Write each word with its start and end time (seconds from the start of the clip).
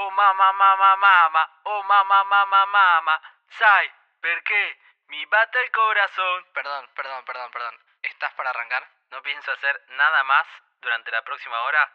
Oh 0.00 0.10
mamma 0.12 0.52
mamma 0.52 0.96
mamma, 0.96 1.42
oh 1.64 1.82
mamma 1.82 2.22
mamma 2.22 2.66
mamma. 2.66 3.20
Sai, 3.48 3.90
perché 4.20 4.78
mi 5.08 5.26
bate 5.26 5.60
el 5.60 5.70
corazón. 5.72 6.46
Perdón, 6.52 6.88
perdón, 6.94 7.24
perdón, 7.24 7.50
perdón. 7.50 7.74
¿Estás 8.02 8.32
para 8.34 8.50
arrancar? 8.50 8.88
No 9.10 9.20
pienso 9.22 9.50
hacer 9.50 9.82
nada 9.88 10.22
más 10.22 10.46
durante 10.80 11.10
la 11.10 11.22
próxima 11.22 11.60
hora 11.62 11.92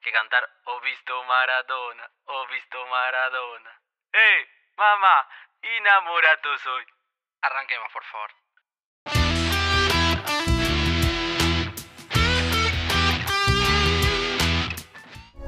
que 0.00 0.10
cantar 0.10 0.48
Ho 0.64 0.80
visto 0.80 1.22
Maradona, 1.24 2.10
ho 2.24 2.46
visto 2.46 2.86
Maradona. 2.86 3.78
¡Hey, 4.12 4.48
mamá! 4.76 5.28
Soy. 6.62 6.86
Arranquemos, 7.42 7.92
por 7.92 8.04
favor. 8.04 8.30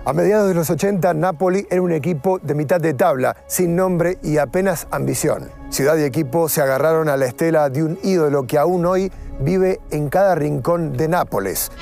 A 0.07 0.13
mediados 0.13 0.49
de 0.49 0.55
los 0.55 0.69
80, 0.69 1.15
Napoli 1.15 1.67
era 1.71 1.81
un 1.81 1.91
equipo 1.91 2.39
de 2.39 2.55
mitad 2.55 2.79
de 2.79 2.93
tabla, 2.93 3.35
sin 3.47 3.75
nombre 3.75 4.19
y 4.23 4.37
apenas 4.37 4.87
ambición. 4.91 5.51
Ciudad 5.71 5.97
y 5.97 6.03
equipo 6.03 6.51
se 6.51 6.61
agarraron 6.61 7.09
a 7.09 7.17
la 7.17 7.25
estela 7.25 7.71
de 7.71 7.83
un 7.83 7.99
ídolo 8.03 8.47
que 8.47 8.59
aún 8.59 8.85
hoy 8.85 9.11
vive 9.41 9.81
en 9.91 10.11
cada 10.11 10.35
rincón 10.35 10.95
de 10.95 11.09
Nápoles. 11.09 11.73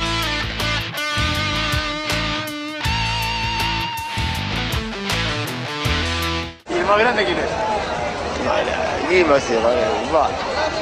¿Y 6.71 6.75
el 6.75 6.85
más 6.87 6.99
grande 7.01 7.25
quién 7.25 7.39
es? 7.39 7.45
¿Quién 9.09 9.29
va 9.29 9.37
a 9.37 9.41
ser 9.41 9.57
hermano? 9.57 10.37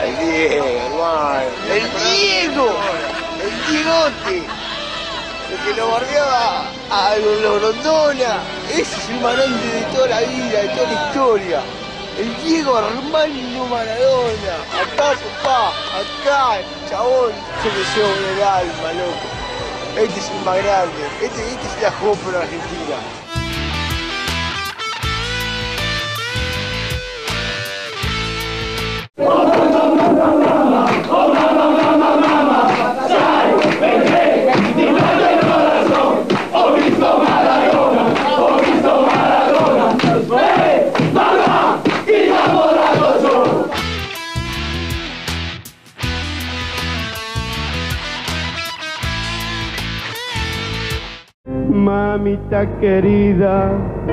El 0.05 0.19
Diego. 0.19 0.67
El 1.73 1.83
Diego. 2.05 2.69
El 3.43 3.73
Diegote. 3.73 4.60
Que 5.65 5.75
lo 5.75 5.89
bardeaba 5.91 6.71
a 6.91 7.17
los 7.17 7.61
Grondona. 7.61 8.43
Ese 8.71 8.83
es 8.83 9.09
el 9.11 9.21
más 9.21 9.37
grande 9.37 9.67
de 9.67 9.83
toda 9.95 10.09
la 10.09 10.21
vida, 10.21 10.63
de 10.63 10.69
toda 10.69 10.91
la 10.91 11.07
historia. 11.07 11.61
El 12.19 12.43
Diego 12.43 12.77
Armando 12.77 13.67
Maradona. 13.67 14.55
Acá, 14.81 15.19
papá. 15.43 15.73
Acá, 16.01 16.61
chabón. 16.89 17.33
Se 17.63 17.69
me 17.69 17.83
llevo 17.95 18.13
el 18.35 18.43
alma, 18.43 18.93
loco. 18.93 19.41
Este 19.97 20.21
es 20.21 20.31
el 20.31 20.45
más 20.45 20.57
grande. 20.65 21.07
Este, 21.23 21.41
este 21.43 21.69
se 21.75 21.83
la 21.83 21.91
jugó 21.93 22.15
por 22.15 22.37
Argentina. 22.37 22.97
Mamita 51.91 52.67
querida, 52.79 53.73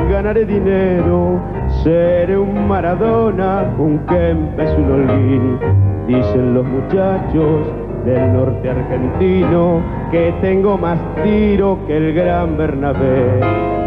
ganaré 0.09 0.45
dinero, 0.45 1.39
seré 1.84 2.36
un 2.36 2.67
Maradona, 2.67 3.72
un 3.78 4.00
Kempes, 4.08 4.72
un 4.80 4.92
Holguín. 4.94 5.59
Dicen 6.08 6.56
los 6.56 6.66
muchachos 6.66 7.67
del 8.03 8.34
norte 8.34 8.72
argentino 8.72 9.84
que 10.09 10.34
tengo 10.42 10.75
más 10.80 10.97
tiro 11.23 11.78
que 11.86 11.97
el 11.97 12.16
gran 12.16 12.58
Bernabé. 12.58 13.42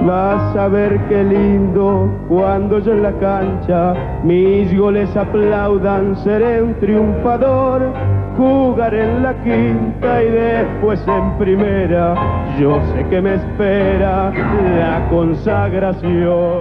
Vas 0.06 0.56
a 0.56 0.69
ver 0.69 0.97
qué 1.08 1.25
lindo 1.25 2.08
cuando 2.28 2.78
yo 2.78 2.92
en 2.92 3.02
la 3.02 3.12
cancha 3.14 3.94
mis 4.22 4.72
goles 4.78 5.16
aplaudan, 5.16 6.14
seré 6.19 6.62
un 6.62 6.75
triunfador. 6.75 7.93
Jugaré 8.40 9.02
en 9.02 9.22
la 9.22 9.34
quinta 9.44 10.22
y 10.22 10.30
después 10.30 10.98
en 11.06 11.36
primera. 11.36 12.56
Yo 12.58 12.80
sé 12.94 13.06
que 13.10 13.20
me 13.20 13.34
espera 13.34 14.30
la 14.30 15.06
consagración. 15.10 16.58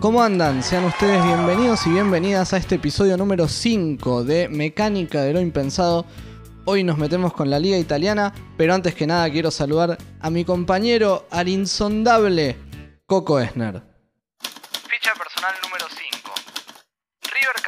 ¿Cómo 0.00 0.20
andan? 0.20 0.60
Sean 0.64 0.86
ustedes 0.86 1.24
bienvenidos 1.24 1.86
y 1.86 1.90
bienvenidas 1.90 2.52
a 2.52 2.56
este 2.56 2.74
episodio 2.74 3.16
número 3.16 3.46
5 3.46 4.24
de 4.24 4.48
Mecánica 4.48 5.22
de 5.22 5.34
lo 5.34 5.40
Impensado. 5.40 6.04
Hoy 6.64 6.82
nos 6.82 6.98
metemos 6.98 7.32
con 7.32 7.48
la 7.48 7.60
liga 7.60 7.78
italiana, 7.78 8.34
pero 8.56 8.74
antes 8.74 8.96
que 8.96 9.06
nada 9.06 9.30
quiero 9.30 9.52
saludar 9.52 9.98
a 10.18 10.30
mi 10.30 10.44
compañero 10.44 11.28
al 11.30 11.46
insondable 11.46 12.56
Coco 13.06 13.38
Esner. 13.38 13.88
Ficha 14.90 15.14
personal 15.14 15.54
número 15.62 15.86
5. 15.88 16.34
¿River 17.32 17.62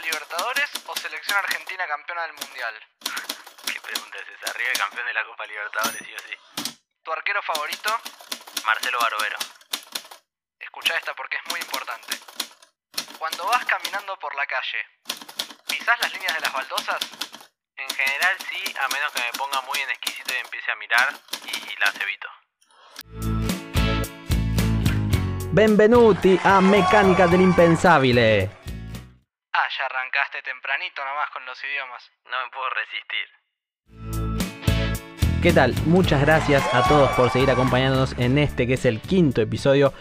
Libertadores 0.00 0.70
o 0.86 0.94
selección 0.96 1.38
argentina 1.38 1.86
campeona 1.86 2.22
del 2.22 2.34
Mundial? 2.34 2.74
¿Qué 3.72 3.80
pregunta 3.80 4.18
es 4.18 4.28
esa? 4.28 4.52
River 4.52 4.78
campeón 4.78 5.06
de 5.06 5.14
la 5.14 5.24
Copa 5.24 5.46
Libertadores, 5.46 5.98
sí 6.04 6.12
o 6.14 6.18
sí. 6.18 6.74
¿Tu 7.02 7.12
arquero 7.12 7.42
favorito? 7.42 7.90
Marcelo 8.64 8.98
Barbero. 9.00 9.38
Escucha 10.58 10.96
esta 10.96 11.14
porque 11.14 11.38
es 11.38 11.50
muy 11.50 11.60
importante. 11.60 12.18
Cuando 13.18 13.46
vas 13.46 13.64
caminando 13.64 14.18
por 14.18 14.34
la 14.34 14.46
calle, 14.46 14.84
¿pisás 15.66 15.98
las 16.02 16.12
líneas 16.12 16.34
de 16.34 16.40
las 16.40 16.52
baldosas? 16.52 17.00
En 17.76 17.88
general 17.88 18.36
sí, 18.50 18.74
a 18.78 18.88
menos 18.88 19.12
que 19.12 19.22
me 19.22 19.32
ponga 19.38 19.60
muy 19.62 19.78
en 19.80 19.90
exquisito 19.90 20.32
y 20.34 20.38
empiece 20.38 20.70
a 20.70 20.76
mirar 20.76 21.14
y 21.44 21.76
las 21.80 21.94
evito. 22.00 22.28
Benvenuti 25.52 26.38
a 26.44 26.60
Mecánica 26.60 27.26
dell'Impensabile. 27.26 28.65
Ah, 29.58 29.68
ya 29.78 29.86
arrancaste 29.86 30.42
tempranito 30.42 31.02
nomás 31.02 31.30
con 31.30 31.46
los 31.46 31.58
idiomas. 31.64 32.12
No 32.26 32.44
me 32.44 32.50
puedo 32.50 32.68
resistir. 32.76 33.26
¿Qué 35.42 35.50
tal? 35.50 35.72
Muchas 35.86 36.20
gracias 36.20 36.62
a 36.74 36.86
todos 36.86 37.10
por 37.12 37.30
seguir 37.30 37.50
acompañándonos 37.50 38.12
en 38.18 38.36
este 38.36 38.66
que 38.66 38.74
es 38.74 38.84
el 38.84 39.00
quinto 39.00 39.40
episodio, 39.40 39.94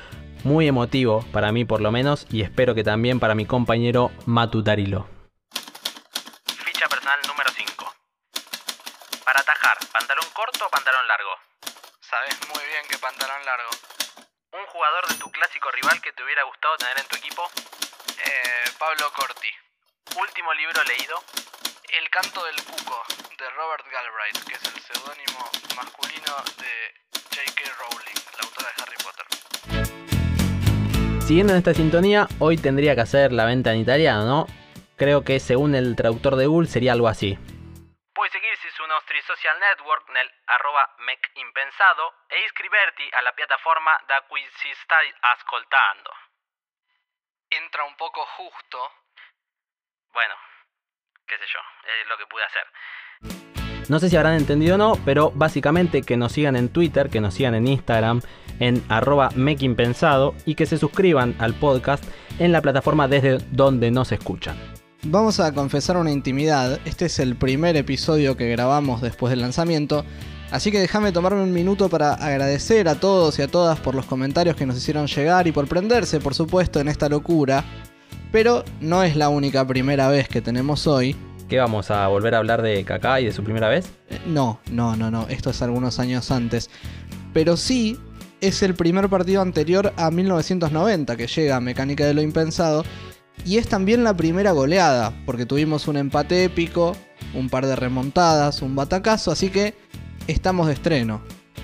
muy 0.44 0.68
emotivo 0.68 1.24
para 1.32 1.54
mí 1.54 1.64
por 1.64 1.80
lo 1.80 1.90
menos 1.90 2.28
y 2.30 2.42
espero 2.42 2.76
que 2.76 2.84
también 2.84 3.22
para 3.22 3.34
mi 3.34 3.46
compañero 3.46 4.12
Matu 4.26 4.62
Tarilo. 4.62 5.08
Ficha 6.66 6.90
personal 6.90 7.22
número 7.26 7.50
5. 7.50 7.96
Para 9.24 9.40
atajar, 9.40 9.78
¿pantalón 9.94 10.30
corto 10.34 10.66
o 10.66 10.70
pantalón 10.70 11.08
largo? 11.08 11.32
Sabes 12.02 12.38
muy 12.54 12.66
bien 12.66 12.86
que 12.90 12.98
pantalón 12.98 13.46
largo. 13.46 13.70
¿Un 14.52 14.66
jugador 14.66 15.08
de 15.08 15.16
tu 15.16 15.32
clásico 15.32 15.72
rival 15.72 16.02
que 16.02 16.12
te 16.12 16.24
hubiera 16.26 16.44
gustado 16.44 16.76
tener 16.76 17.00
en 17.00 17.08
tu 17.08 17.16
equipo? 17.16 17.50
Eh, 18.26 18.66
Pablo 18.80 19.12
Corti. 19.16 19.52
Último 20.18 20.52
libro 20.56 20.84
leído. 20.84 21.16
El 21.90 22.10
canto 22.10 22.44
del 22.44 22.56
cuco, 22.64 23.04
de 23.38 23.50
Robert 23.52 23.86
Galbraith, 23.92 24.44
que 24.48 24.56
es 24.56 24.64
el 24.66 24.82
seudónimo 24.82 25.48
masculino 25.76 26.34
de 26.58 26.94
J.K. 27.14 27.62
Rowling, 27.80 28.18
la 28.34 28.42
autora 28.44 28.70
de 28.70 28.76
Harry 28.82 28.98
Potter. 29.04 29.26
Siguiendo 31.22 31.54
en 31.54 31.60
esta 31.60 31.74
sintonía, 31.76 32.28
hoy 32.40 32.58
tendría 32.58 32.96
que 32.96 33.02
hacer 33.02 33.32
la 33.32 33.46
venta 33.46 33.72
en 33.74 33.80
italiano, 33.82 34.26
¿no? 34.26 34.48
Creo 34.98 35.24
que 35.24 35.40
según 35.40 35.76
el 35.76 35.96
traductor 35.96 36.36
de 36.36 36.48
Google 36.48 36.68
sería 36.68 36.94
algo 36.94 37.08
así. 37.08 37.38
Puoi 38.16 38.30
seguirsi 38.32 38.72
su 38.72 38.88
nostri 38.88 39.22
social 39.22 39.60
network 39.60 40.10
nel 40.10 40.32
arroba 40.48 40.96
mechimpensado 41.06 42.26
e 42.30 42.42
iscriverti 42.46 43.06
alla 43.12 43.34
piattaforma 43.34 43.92
da 44.08 44.24
cui 44.28 44.42
si 44.58 44.74
sta 44.82 44.98
ascoltando. 45.36 46.25
Entra 47.50 47.84
un 47.86 47.96
poco 47.98 48.26
justo. 48.38 48.78
Bueno, 50.14 50.36
qué 51.28 51.36
sé 51.38 51.46
yo, 51.52 51.60
es 52.02 52.08
lo 52.08 52.18
que 52.18 52.26
pude 52.28 52.44
hacer. 52.44 52.64
No 53.88 54.00
sé 54.00 54.10
si 54.10 54.16
habrán 54.16 54.36
entendido 54.36 54.76
o 54.76 54.78
no, 54.80 54.94
pero 55.06 55.32
básicamente 55.32 56.02
que 56.02 56.18
nos 56.18 56.32
sigan 56.32 56.56
en 56.56 56.70
Twitter, 56.70 57.10
que 57.10 57.22
nos 57.22 57.36
sigan 57.36 57.54
en 57.54 57.68
Instagram, 57.68 58.22
en 58.60 58.84
arroba 58.90 59.30
mequimpensado 59.36 60.34
y 60.46 60.56
que 60.56 60.66
se 60.66 60.80
suscriban 60.80 61.36
al 61.38 61.54
podcast 61.54 62.04
en 62.40 62.52
la 62.52 62.62
plataforma 62.62 63.08
desde 63.08 63.38
donde 63.52 63.92
nos 63.92 64.12
escuchan. 64.12 64.58
Vamos 65.04 65.40
a 65.40 65.54
confesar 65.54 65.98
una 65.98 66.12
intimidad. 66.12 66.80
Este 66.86 67.06
es 67.06 67.20
el 67.20 67.36
primer 67.36 67.78
episodio 67.78 68.36
que 68.36 68.50
grabamos 68.50 69.02
después 69.02 69.30
del 69.30 69.42
lanzamiento. 69.42 70.04
Así 70.52 70.72
que 70.72 70.80
déjame 70.80 71.12
tomarme 71.12 71.42
un 71.42 71.52
minuto 71.52 71.90
para 71.90 72.14
agradecer 72.14 72.88
a 72.88 72.96
todos 72.96 73.40
y 73.40 73.42
a 73.42 73.48
todas 73.48 73.80
por 73.80 73.96
los 73.96 74.06
comentarios 74.06 74.56
que 74.56 74.66
nos 74.66 74.78
hicieron 74.78 75.08
llegar 75.08 75.48
y 75.48 75.52
por 75.52 75.68
prenderse, 75.68 76.20
por 76.20 76.36
supuesto, 76.36 76.80
en 76.80 76.88
esta 76.88 77.10
locura. 77.10 77.64
Pero 78.32 78.64
no 78.80 79.04
es 79.04 79.16
la 79.16 79.30
única 79.30 79.66
primera 79.66 80.08
vez 80.08 80.28
que 80.28 80.42
tenemos 80.42 80.88
hoy. 80.88 81.16
¿Qué 81.50 81.60
vamos 81.60 81.92
a 81.92 82.08
volver 82.08 82.36
a 82.36 82.40
hablar 82.40 82.62
de 82.62 82.84
Kaká 82.84 83.22
y 83.22 83.26
de 83.26 83.32
su 83.32 83.44
primera 83.44 83.70
vez? 83.70 83.86
Eh, 84.10 84.20
No, 84.26 84.60
no, 84.72 84.96
no, 84.96 85.12
no. 85.12 85.28
Esto 85.30 85.52
es 85.52 85.62
algunos 85.62 86.00
años 86.00 86.32
antes. 86.32 86.70
Pero 87.34 87.56
sí 87.56 88.00
es 88.42 88.64
el 88.64 88.76
primer 88.76 89.10
partido 89.10 89.42
anterior 89.42 89.94
a 89.98 90.12
1990 90.12 91.16
que 91.18 91.28
llega 91.28 91.56
a 91.56 91.62
Mecánica 91.62 92.06
de 92.06 92.14
lo 92.14 92.22
Impensado. 92.22 92.84
Y 93.46 93.58
es 93.58 93.68
también 93.68 94.04
la 94.04 94.16
primera 94.16 94.52
goleada, 94.52 95.14
porque 95.26 95.46
tuvimos 95.46 95.88
un 95.88 95.98
empate 95.98 96.46
épico, 96.46 96.96
un 97.34 97.50
par 97.50 97.66
de 97.68 97.76
remontadas, 97.76 98.62
un 98.62 98.76
batacazo, 98.76 99.32
así 99.32 99.50
que 99.50 99.76
estamos 100.28 100.68
de 100.68 100.74
estreno. 100.74 101.22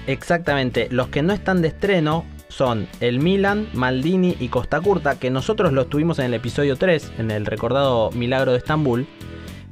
Exactamente, 0.07 0.87
los 0.89 1.07
que 1.09 1.21
no 1.21 1.33
están 1.33 1.61
de 1.61 1.69
estreno 1.69 2.25
son 2.47 2.87
el 2.99 3.19
Milan, 3.19 3.69
Maldini 3.73 4.35
y 4.39 4.49
Costa 4.49 4.81
Curta, 4.81 5.17
que 5.17 5.29
nosotros 5.29 5.71
los 5.71 5.89
tuvimos 5.89 6.19
en 6.19 6.25
el 6.25 6.33
episodio 6.33 6.75
3, 6.75 7.13
en 7.17 7.31
el 7.31 7.45
recordado 7.45 8.11
Milagro 8.11 8.51
de 8.51 8.57
Estambul, 8.57 9.07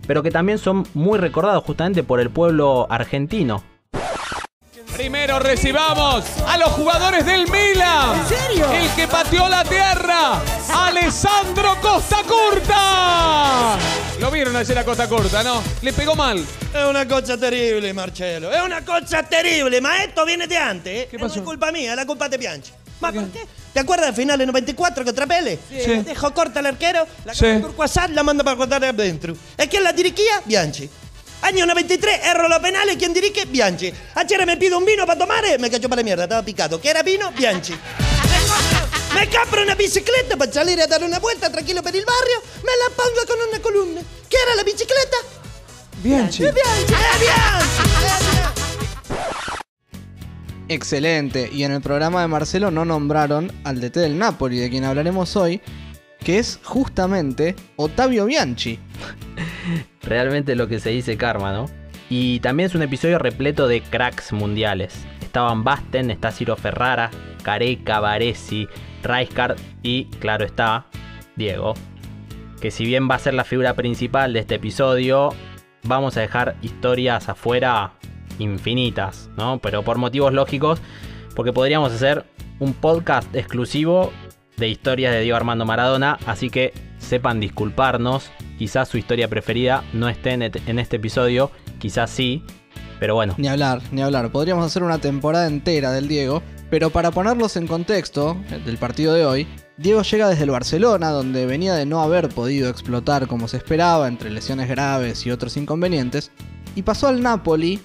pero 0.08 0.24
que 0.24 0.32
también 0.32 0.58
son 0.58 0.88
muy 0.94 1.20
recordados 1.20 1.64
justamente 1.64 2.04
por 2.04 2.20
el 2.20 2.30
pueblo 2.30 2.88
argentino. 2.90 3.64
Primero 4.96 5.40
recibamos 5.40 6.26
a 6.48 6.58
los 6.58 6.70
jugadores 6.70 7.26
del 7.26 7.46
Milan. 7.50 8.20
¿En 8.20 8.26
serio? 8.26 8.72
El 8.72 8.90
que 8.96 9.08
pateó 9.08 9.48
la 9.48 9.64
tierra, 9.64 10.42
Alessandro 10.74 11.76
Costa 11.82 12.18
Curta. 12.28 13.78
Lo 14.20 14.30
vieron 14.30 14.56
ayer 14.56 14.78
a 14.78 14.84
Costa 14.84 15.08
Curta, 15.08 15.44
¿no? 15.44 15.64
Le 15.82 15.94
pegó 15.94 16.14
mal. 16.16 16.40
Es 16.74 16.86
una 16.86 17.08
cosa 17.08 17.38
terrible, 17.38 17.94
Marcelo. 17.94 18.52
Es 18.52 18.62
una 18.62 18.84
cosa 18.84 19.24
terrible. 19.24 19.80
Ma 19.80 20.04
esto 20.04 20.26
viene 20.26 20.46
de 20.46 20.58
antes, 20.58 20.94
¿eh? 20.94 21.08
¿Qué 21.10 21.18
No 21.18 21.28
pasó? 21.28 21.40
es 21.40 21.46
culpa 21.46 21.72
mía, 21.72 21.92
es 21.92 21.96
la 21.96 22.06
culpa 22.06 22.28
de 22.28 22.38
Bianchi. 22.38 22.72
Ma, 23.00 23.14
¿por 23.14 23.30
qué? 23.30 23.46
¿Te 23.74 23.80
acuerdas 23.80 24.08
del 24.08 24.16
final 24.16 24.38
del 24.38 24.48
94 24.48 25.06
contra 25.06 25.26
Pele? 25.26 25.58
Sí. 25.70 26.02
Dejó 26.04 26.34
corta 26.34 26.60
al 26.60 26.66
arquero, 26.66 27.08
la 27.24 27.34
Sí. 27.34 27.46
Turquasat 27.62 28.10
la 28.12 28.24
manda 28.24 28.44
para 28.44 28.58
guardar 28.58 28.84
adentro. 28.84 29.36
¿E 29.58 29.68
quién 29.70 29.84
la 29.86 29.94
dirigía? 29.94 30.42
Bianchi. 30.44 30.90
Año 31.42 31.66
93, 31.66 32.20
erro 32.26 32.50
los 32.50 32.60
penales, 32.60 32.98
¿quién 32.98 33.14
dirige? 33.14 33.46
Bianchi. 33.46 33.94
Ayer 34.16 34.46
me 34.46 34.58
pido 34.58 34.78
un 34.78 34.84
vino 34.84 35.06
para 35.06 35.18
tomar, 35.18 35.46
eh, 35.46 35.58
me 35.58 35.70
cayó 35.72 35.88
para 35.88 36.02
la 36.02 36.04
mierda, 36.04 36.24
estaba 36.24 36.44
picado. 36.44 36.82
¿Qué 36.82 36.90
era 36.90 37.04
vino? 37.04 37.32
Bianchi. 37.32 37.74
Me 39.16 39.28
compro 39.30 39.64
una 39.64 39.76
bicicleta 39.76 40.38
para 40.38 40.52
salir 40.52 40.80
a 40.82 40.88
dar 40.88 41.04
una 41.04 41.20
vuelta 41.20 41.52
tranquilo 41.52 41.82
por 41.82 41.96
el 41.96 42.06
barrio, 42.06 42.42
me 42.58 42.72
la 42.72 42.96
pongo 42.96 43.26
con 43.28 43.50
una 43.50 43.60
columna. 43.60 44.02
¿Qué 44.30 44.38
era 44.46 44.56
la 44.56 44.64
bicicleta? 44.64 45.18
Bianchi. 46.04 46.46
¡Es 46.46 46.54
Bianchi! 46.54 46.94
¡Es 46.94 47.20
Bianchi! 47.20 47.90
Excelente. 50.70 51.50
Y 51.52 51.64
en 51.64 51.72
el 51.72 51.82
programa 51.82 52.22
de 52.22 52.28
Marcelo 52.28 52.70
no 52.70 52.86
nombraron 52.86 53.52
al 53.64 53.82
DT 53.82 54.00
del 54.00 54.20
Napoli, 54.20 54.60
de 54.60 54.70
quien 54.70 54.86
hablaremos 54.86 55.36
hoy, 55.36 55.62
que 56.24 56.38
es 56.38 56.60
justamente 56.64 57.56
Ottavio 57.76 58.26
Bianchi. 58.26 58.80
Realmente 60.04 60.56
lo 60.56 60.68
que 60.68 60.80
se 60.80 60.92
dice 60.92 61.18
karma, 61.18 61.52
¿no? 61.52 61.70
Y 62.10 62.40
también 62.40 62.70
es 62.70 62.76
un 62.76 62.84
episodio 62.84 63.18
repleto 63.18 63.68
de 63.68 63.82
cracks 63.82 64.32
mundiales. 64.32 64.94
Estaban 65.22 65.64
Basten, 65.64 66.12
está 66.12 66.32
Ciro 66.32 66.56
Ferrara, 66.56 67.10
Careca, 67.44 68.00
Baresi, 68.00 68.68
Rijkaard 69.04 69.58
y, 69.84 70.06
claro 70.06 70.46
está, 70.46 70.86
Diego. 71.36 71.74
Que 72.62 72.72
si 72.72 72.86
bien 72.86 73.10
va 73.10 73.16
a 73.16 73.20
ser 73.20 73.34
la 73.34 73.44
figura 73.44 73.74
principal 73.74 74.34
de 74.34 74.40
este 74.40 74.56
episodio, 74.56 75.34
vamos 75.84 76.18
a 76.18 76.22
dejar 76.22 76.56
historias 76.62 77.30
afuera 77.30 77.94
infinitas, 78.38 79.30
¿no? 79.38 79.60
Pero 79.60 79.84
por 79.84 79.98
motivos 79.98 80.34
lógicos, 80.34 80.82
porque 81.36 81.54
podríamos 81.54 81.94
hacer 81.94 82.26
un 82.60 82.74
podcast 82.74 83.34
exclusivo 83.36 84.12
de 84.58 84.68
historias 84.68 85.14
de 85.14 85.22
Diego 85.22 85.38
Armando 85.38 85.66
Maradona, 85.66 86.18
así 86.26 86.50
que 86.50 86.74
sepan 86.98 87.40
disculparnos, 87.40 88.30
quizás 88.58 88.90
su 88.90 88.98
historia 88.98 89.30
preferida 89.30 89.84
no 89.94 90.10
esté 90.10 90.32
en 90.34 90.80
este 90.80 90.98
episodio, 90.98 91.50
quizás 91.80 92.10
sí, 92.10 92.44
pero 93.00 93.16
bueno, 93.16 93.34
Ni 93.38 93.48
hablar, 93.48 93.82
ni 93.92 94.02
hablar. 94.02 94.30
Podríamos 94.30 94.66
hacer 94.66 94.84
una 94.84 95.00
temporada 95.00 95.48
entera 95.48 95.92
del 95.92 96.10
Diego, 96.10 96.44
pero 96.70 96.90
para 96.90 97.12
ponerlos 97.12 97.56
en 97.56 97.68
contexto 97.68 98.38
eh, 98.50 98.62
del 98.66 98.78
partido 98.78 99.14
de 99.14 99.26
hoy, 99.26 99.48
Diego 99.78 100.02
llega 100.02 100.28
desde 100.28 100.44
el 100.44 100.52
Barcelona, 100.52 101.10
donde 101.10 101.46
venía 101.46 101.74
de 101.74 101.86
no 101.86 102.02
haber 102.02 102.30
podido 102.30 102.70
explotar 102.70 103.28
como 103.28 103.48
se 103.48 103.58
esperaba, 103.58 104.08
entre 104.08 104.30
lesiones 104.30 104.68
graves 104.68 105.26
y 105.26 105.32
otros 105.32 105.58
inconvenientes, 105.58 106.32
y 106.76 106.84
pasó 106.84 107.08
al 107.08 107.22
Napoli, 107.22 107.80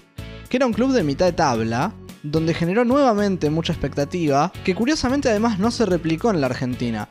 que 0.49 0.57
era 0.57 0.67
un 0.67 0.73
club 0.73 0.93
de 0.93 1.05
mitad 1.05 1.27
de 1.27 1.33
tabla, 1.33 1.93
donde 2.23 2.55
generó 2.55 2.85
nuevamente 2.85 3.51
mucha 3.51 3.73
expectativa, 3.73 4.53
que 4.65 4.75
curiosamente 4.75 5.29
además 5.29 5.59
no 5.59 5.71
se 5.71 5.87
replicó 5.87 6.31
en 6.31 6.41
la 6.41 6.47
Argentina. 6.47 7.09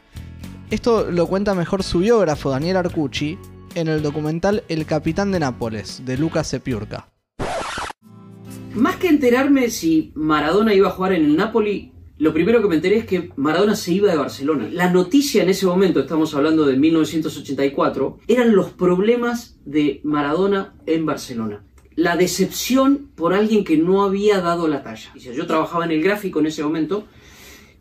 Esto 0.70 1.10
lo 1.12 1.28
cuenta 1.28 1.54
mejor 1.54 1.84
su 1.84 2.00
biógrafo 2.00 2.50
Daniel 2.50 2.78
Arcucci 2.78 3.38
en 3.76 3.88
el 3.88 4.02
documental 4.02 4.64
El 4.68 4.86
Capitán 4.86 5.32
de 5.32 5.40
Nápoles, 5.40 6.02
de 6.06 6.18
Lucas 6.18 6.48
Sepiurca. 6.48 7.13
Más 8.76 8.96
que 8.96 9.08
enterarme 9.08 9.70
si 9.70 10.12
Maradona 10.16 10.74
iba 10.74 10.88
a 10.88 10.92
jugar 10.92 11.14
en 11.14 11.26
el 11.26 11.36
Napoli, 11.36 11.92
lo 12.18 12.34
primero 12.34 12.60
que 12.60 12.68
me 12.68 12.76
enteré 12.76 12.98
es 12.98 13.06
que 13.06 13.32
Maradona 13.36 13.76
se 13.76 13.94
iba 13.94 14.10
de 14.10 14.18
Barcelona. 14.18 14.68
La 14.72 14.90
noticia 14.92 15.44
en 15.44 15.50
ese 15.50 15.68
momento, 15.68 16.00
estamos 16.00 16.34
hablando 16.34 16.66
de 16.66 16.76
1984, 16.78 18.20
eran 18.28 18.56
los 18.56 18.72
problemas 18.72 19.60
de 19.66 20.02
Maradona 20.04 20.74
en 20.88 21.06
Barcelona. 21.06 21.64
La 21.96 22.18
decepción 22.18 23.12
por 23.14 23.36
alguien 23.36 23.64
que 23.64 23.78
no 23.78 24.04
había 24.04 24.42
dado 24.42 24.68
la 24.68 24.82
talla. 24.82 25.14
Yo 25.16 25.46
trabajaba 25.46 25.86
en 25.86 25.92
el 25.92 26.02
gráfico 26.02 26.40
en 26.40 26.48
ese 26.48 26.64
momento. 26.64 27.06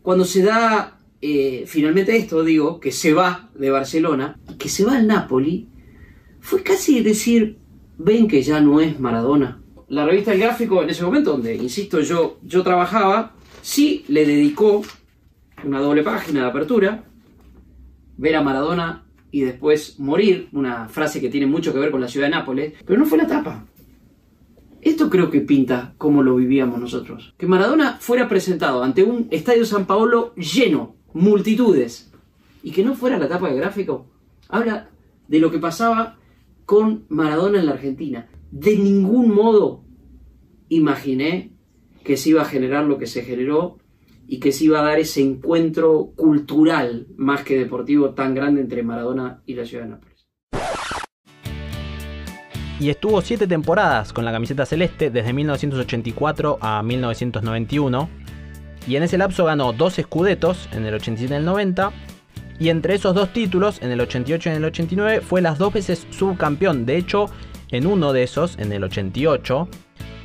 Cuando 0.03 0.25
se 0.25 0.43
da 0.43 0.99
eh, 1.21 1.63
finalmente 1.65 2.15
esto, 2.15 2.43
digo, 2.43 2.79
que 2.79 2.91
se 2.91 3.13
va 3.13 3.49
de 3.55 3.71
Barcelona, 3.71 4.39
que 4.59 4.69
se 4.69 4.85
va 4.85 4.97
al 4.97 5.07
Napoli, 5.07 5.69
fue 6.39 6.61
casi 6.61 7.01
decir, 7.01 7.57
ven 7.97 8.27
que 8.27 8.43
ya 8.43 8.61
no 8.61 8.79
es 8.79 8.99
Maradona. 8.99 9.62
La 9.93 10.07
revista 10.07 10.33
El 10.33 10.39
Gráfico 10.39 10.81
en 10.81 10.89
ese 10.89 11.03
momento, 11.03 11.33
donde, 11.33 11.53
insisto, 11.53 11.99
yo, 11.99 12.39
yo 12.41 12.63
trabajaba, 12.63 13.33
sí 13.61 14.03
le 14.07 14.25
dedicó 14.25 14.81
una 15.63 15.79
doble 15.81 16.01
página 16.01 16.41
de 16.41 16.47
apertura, 16.47 17.03
ver 18.17 18.35
a 18.35 18.41
Maradona 18.41 19.05
y 19.29 19.41
después 19.41 19.99
morir, 19.99 20.49
una 20.51 20.89
frase 20.89 21.21
que 21.21 21.29
tiene 21.29 21.45
mucho 21.45 21.71
que 21.71 21.77
ver 21.77 21.91
con 21.91 22.01
la 22.01 22.07
ciudad 22.07 22.25
de 22.25 22.31
Nápoles, 22.31 22.73
pero 22.83 22.97
no 22.97 23.05
fue 23.05 23.19
la 23.19 23.27
tapa. 23.27 23.67
Esto 24.81 25.11
creo 25.11 25.29
que 25.29 25.41
pinta 25.41 25.93
como 25.99 26.23
lo 26.23 26.37
vivíamos 26.37 26.79
nosotros. 26.79 27.35
Que 27.37 27.45
Maradona 27.45 27.97
fuera 27.99 28.27
presentado 28.27 28.81
ante 28.81 29.03
un 29.03 29.27
estadio 29.29 29.63
San 29.63 29.85
Paolo 29.85 30.33
lleno, 30.33 30.95
multitudes, 31.13 32.11
y 32.63 32.71
que 32.71 32.83
no 32.83 32.95
fuera 32.95 33.19
la 33.19 33.27
tapa 33.27 33.47
de 33.47 33.57
gráfico, 33.57 34.07
habla 34.49 34.89
de 35.27 35.39
lo 35.39 35.51
que 35.51 35.59
pasaba 35.59 36.17
con 36.65 37.05
Maradona 37.09 37.59
en 37.59 37.67
la 37.67 37.73
Argentina. 37.73 38.27
De 38.49 38.75
ningún 38.77 39.33
modo 39.33 39.82
imaginé 40.75 41.51
que 42.03 42.17
se 42.17 42.29
iba 42.29 42.41
a 42.41 42.45
generar 42.45 42.85
lo 42.85 42.97
que 42.97 43.07
se 43.07 43.23
generó 43.23 43.77
y 44.27 44.39
que 44.39 44.51
se 44.51 44.65
iba 44.65 44.79
a 44.79 44.83
dar 44.83 44.99
ese 44.99 45.21
encuentro 45.21 46.11
cultural 46.15 47.07
más 47.17 47.43
que 47.43 47.57
deportivo 47.57 48.11
tan 48.11 48.33
grande 48.35 48.61
entre 48.61 48.83
Maradona 48.83 49.41
y 49.45 49.53
la 49.53 49.65
ciudad 49.65 49.83
de 49.83 49.89
Nápoles. 49.89 50.13
y 52.83 52.89
estuvo 52.89 53.21
7 53.21 53.47
temporadas 53.47 54.11
con 54.11 54.25
la 54.25 54.33
camiseta 54.33 54.65
celeste 54.65 55.09
desde 55.09 55.31
1984 55.31 56.57
a 56.59 56.83
1991. 56.83 58.09
Y 58.85 58.97
en 58.97 59.03
ese 59.03 59.17
lapso 59.17 59.45
ganó 59.45 59.71
dos 59.71 59.97
escudetos 59.99 60.67
en 60.73 60.85
el 60.85 60.95
87 60.95 61.33
y 61.33 61.37
el 61.37 61.45
90. 61.45 61.93
Y 62.59 62.67
entre 62.67 62.95
esos 62.95 63.15
dos 63.15 63.31
títulos, 63.31 63.81
en 63.81 63.91
el 63.91 64.01
88 64.01 64.49
y 64.49 64.51
en 64.51 64.57
el 64.57 64.65
89, 64.65 65.21
fue 65.21 65.41
las 65.41 65.57
dos 65.57 65.73
veces 65.73 66.05
subcampeón. 66.09 66.85
De 66.85 66.97
hecho, 66.97 67.27
en 67.71 67.87
uno 67.87 68.11
de 68.11 68.23
esos, 68.23 68.57
en 68.59 68.73
el 68.73 68.83
88, 68.83 69.69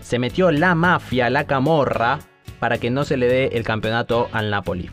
se 0.01 0.19
metió 0.19 0.51
la 0.51 0.75
mafia, 0.75 1.31
la 1.31 1.47
camorra, 1.47 2.19
para 2.61 2.79
que 2.79 2.91
no 2.91 3.05
se 3.05 3.17
le 3.17 3.27
dé 3.27 3.47
el 3.53 3.65
campeonato 3.65 4.29
al 4.33 4.51
Napoli. 4.51 4.89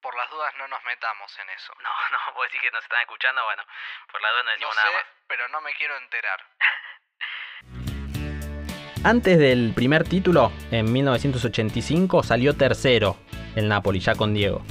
Por 0.00 0.16
las 0.16 0.30
dudas 0.30 0.52
no 0.58 0.68
nos 0.68 0.84
metamos 0.84 1.30
en 1.38 1.50
eso. 1.50 1.72
No, 1.82 1.88
no, 2.12 2.34
vos 2.34 2.44
decís 2.46 2.60
que 2.60 2.70
nos 2.70 2.82
están 2.82 3.00
escuchando, 3.00 3.42
bueno, 3.44 3.62
por 4.10 4.20
la 4.20 4.28
duda 4.30 4.42
no 4.44 4.66
No 4.66 4.72
sé, 4.72 4.88
pero 5.28 5.48
no 5.48 5.60
me 5.60 5.72
quiero 5.74 5.96
enterar. 5.98 6.40
Antes 9.04 9.38
del 9.38 9.72
primer 9.74 10.04
título, 10.04 10.52
en 10.70 10.92
1985, 10.92 12.22
salió 12.22 12.56
tercero 12.56 13.16
el 13.56 13.68
Napoli, 13.68 13.98
ya 13.98 14.14
con 14.14 14.32
Diego. 14.32 14.62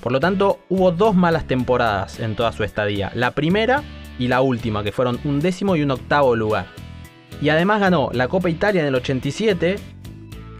Por 0.00 0.12
lo 0.12 0.20
tanto, 0.20 0.60
hubo 0.68 0.92
dos 0.92 1.14
malas 1.14 1.46
temporadas 1.46 2.20
en 2.20 2.36
toda 2.36 2.52
su 2.52 2.62
estadía. 2.62 3.10
La 3.14 3.32
primera 3.32 3.82
y 4.18 4.28
la 4.28 4.42
última, 4.42 4.84
que 4.84 4.92
fueron 4.92 5.18
un 5.24 5.40
décimo 5.40 5.76
y 5.76 5.82
un 5.82 5.90
octavo 5.90 6.36
lugar. 6.36 6.66
Y 7.40 7.48
además 7.48 7.80
ganó 7.80 8.10
la 8.12 8.28
Copa 8.28 8.48
Italia 8.48 8.80
en 8.80 8.88
el 8.88 8.94
87, 8.94 9.76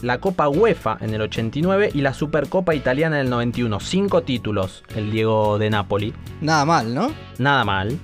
la 0.03 0.21
Copa 0.21 0.49
UEFA 0.49 0.99
en 1.01 1.15
el 1.15 1.23
89 1.23 1.91
y 1.95 2.03
la 2.03 2.13
Supercopa 2.15 2.75
Italiana 2.75 3.17
en 3.17 3.27
el 3.27 3.31
91. 3.31 3.81
Cinco 3.81 4.23
títulos 4.23 4.85
el 4.95 5.11
Diego 5.11 5.59
de 5.59 5.71
Napoli. 5.71 6.13
Nada 6.41 6.65
mal, 6.65 6.95
¿no? 6.95 7.11
Nada 7.39 7.65
mal. 7.65 7.99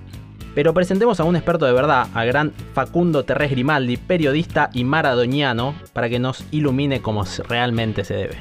Pero 0.54 0.74
presentemos 0.74 1.20
a 1.20 1.24
un 1.24 1.36
experto 1.36 1.66
de 1.66 1.72
verdad, 1.72 2.08
al 2.12 2.26
gran 2.26 2.52
Facundo 2.74 3.24
Terrés 3.24 3.52
Grimaldi, 3.52 3.96
periodista 3.96 4.70
y 4.72 4.82
maradoniano, 4.84 5.74
para 5.92 6.08
que 6.08 6.18
nos 6.18 6.44
ilumine 6.50 7.00
como 7.00 7.24
realmente 7.48 8.04
se 8.04 8.14
debe. 8.14 8.38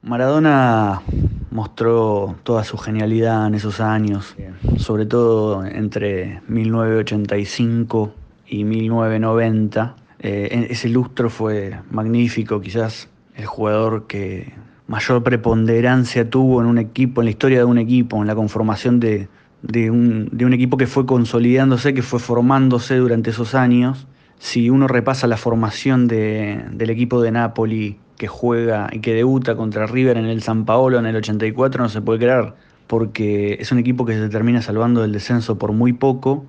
Maradona 0.00 1.02
mostró 1.50 2.36
toda 2.42 2.64
su 2.64 2.78
genialidad 2.78 3.46
en 3.46 3.54
esos 3.54 3.80
años, 3.80 4.34
sobre 4.78 5.04
todo 5.06 5.64
entre 5.64 6.40
1985 6.48 8.14
y 8.52 8.64
1990. 8.64 9.96
Eh, 10.18 10.66
ese 10.70 10.88
lustro 10.88 11.30
fue 11.30 11.80
magnífico, 11.90 12.60
quizás 12.60 13.08
el 13.34 13.46
jugador 13.46 14.06
que 14.06 14.52
mayor 14.86 15.22
preponderancia 15.22 16.28
tuvo 16.28 16.60
en 16.60 16.66
un 16.66 16.78
equipo, 16.78 17.22
en 17.22 17.24
la 17.26 17.30
historia 17.30 17.58
de 17.58 17.64
un 17.64 17.78
equipo, 17.78 18.20
en 18.20 18.26
la 18.26 18.34
conformación 18.34 19.00
de, 19.00 19.28
de 19.62 19.90
un, 19.90 20.28
de 20.30 20.44
un 20.44 20.52
equipo 20.52 20.76
que 20.76 20.86
fue 20.86 21.06
consolidándose, 21.06 21.94
que 21.94 22.02
fue 22.02 22.20
formándose 22.20 22.96
durante 22.96 23.30
esos 23.30 23.54
años, 23.54 24.06
si 24.38 24.68
uno 24.70 24.86
repasa 24.86 25.26
la 25.26 25.36
formación 25.38 26.06
de- 26.06 26.62
del 26.72 26.90
equipo 26.90 27.22
de 27.22 27.30
Napoli 27.32 27.98
que 28.18 28.28
juega 28.28 28.88
y 28.92 29.00
que 29.00 29.14
debuta 29.14 29.56
contra 29.56 29.86
River 29.86 30.18
en 30.18 30.26
el 30.26 30.42
San 30.42 30.64
Paolo 30.66 30.98
en 30.98 31.06
el 31.06 31.16
84, 31.16 31.82
no 31.82 31.88
se 31.88 32.02
puede 32.02 32.18
creer, 32.18 32.52
porque 32.86 33.56
es 33.60 33.72
un 33.72 33.78
equipo 33.78 34.04
que 34.04 34.12
se 34.14 34.28
termina 34.28 34.60
salvando 34.60 35.00
del 35.00 35.12
descenso 35.12 35.58
por 35.58 35.72
muy 35.72 35.92
poco, 35.94 36.44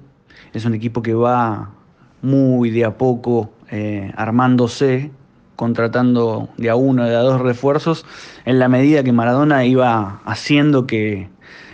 es 0.54 0.66
un 0.66 0.74
equipo 0.74 1.02
que 1.02 1.14
va 1.14 1.72
muy 2.24 2.72
de 2.72 2.86
a 2.86 2.98
poco 2.98 3.52
eh, 3.70 4.12
armándose, 4.16 5.12
contratando 5.56 6.50
de 6.58 6.70
a 6.72 6.76
uno, 6.76 7.06
de 7.06 7.16
a 7.16 7.20
dos 7.20 7.40
refuerzos, 7.40 8.06
en 8.46 8.58
la 8.58 8.68
medida 8.70 9.04
que 9.04 9.12
Maradona 9.12 9.66
iba 9.66 10.22
haciendo 10.26 10.88
que 10.88 11.30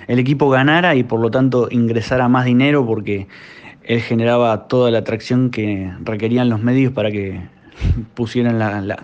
el 0.07 0.19
equipo 0.19 0.49
ganara 0.49 0.95
y 0.95 1.03
por 1.03 1.19
lo 1.21 1.31
tanto 1.31 1.69
ingresara 1.71 2.27
más 2.27 2.43
dinero 2.45 2.85
porque 2.85 3.27
él 3.83 4.01
generaba 4.01 4.67
toda 4.67 4.91
la 4.91 4.99
atracción 4.99 5.49
que 5.49 5.91
requerían 6.03 6.49
los 6.49 6.61
medios 6.61 6.91
para 6.93 7.11
que 7.11 7.41
pusieran 8.15 8.59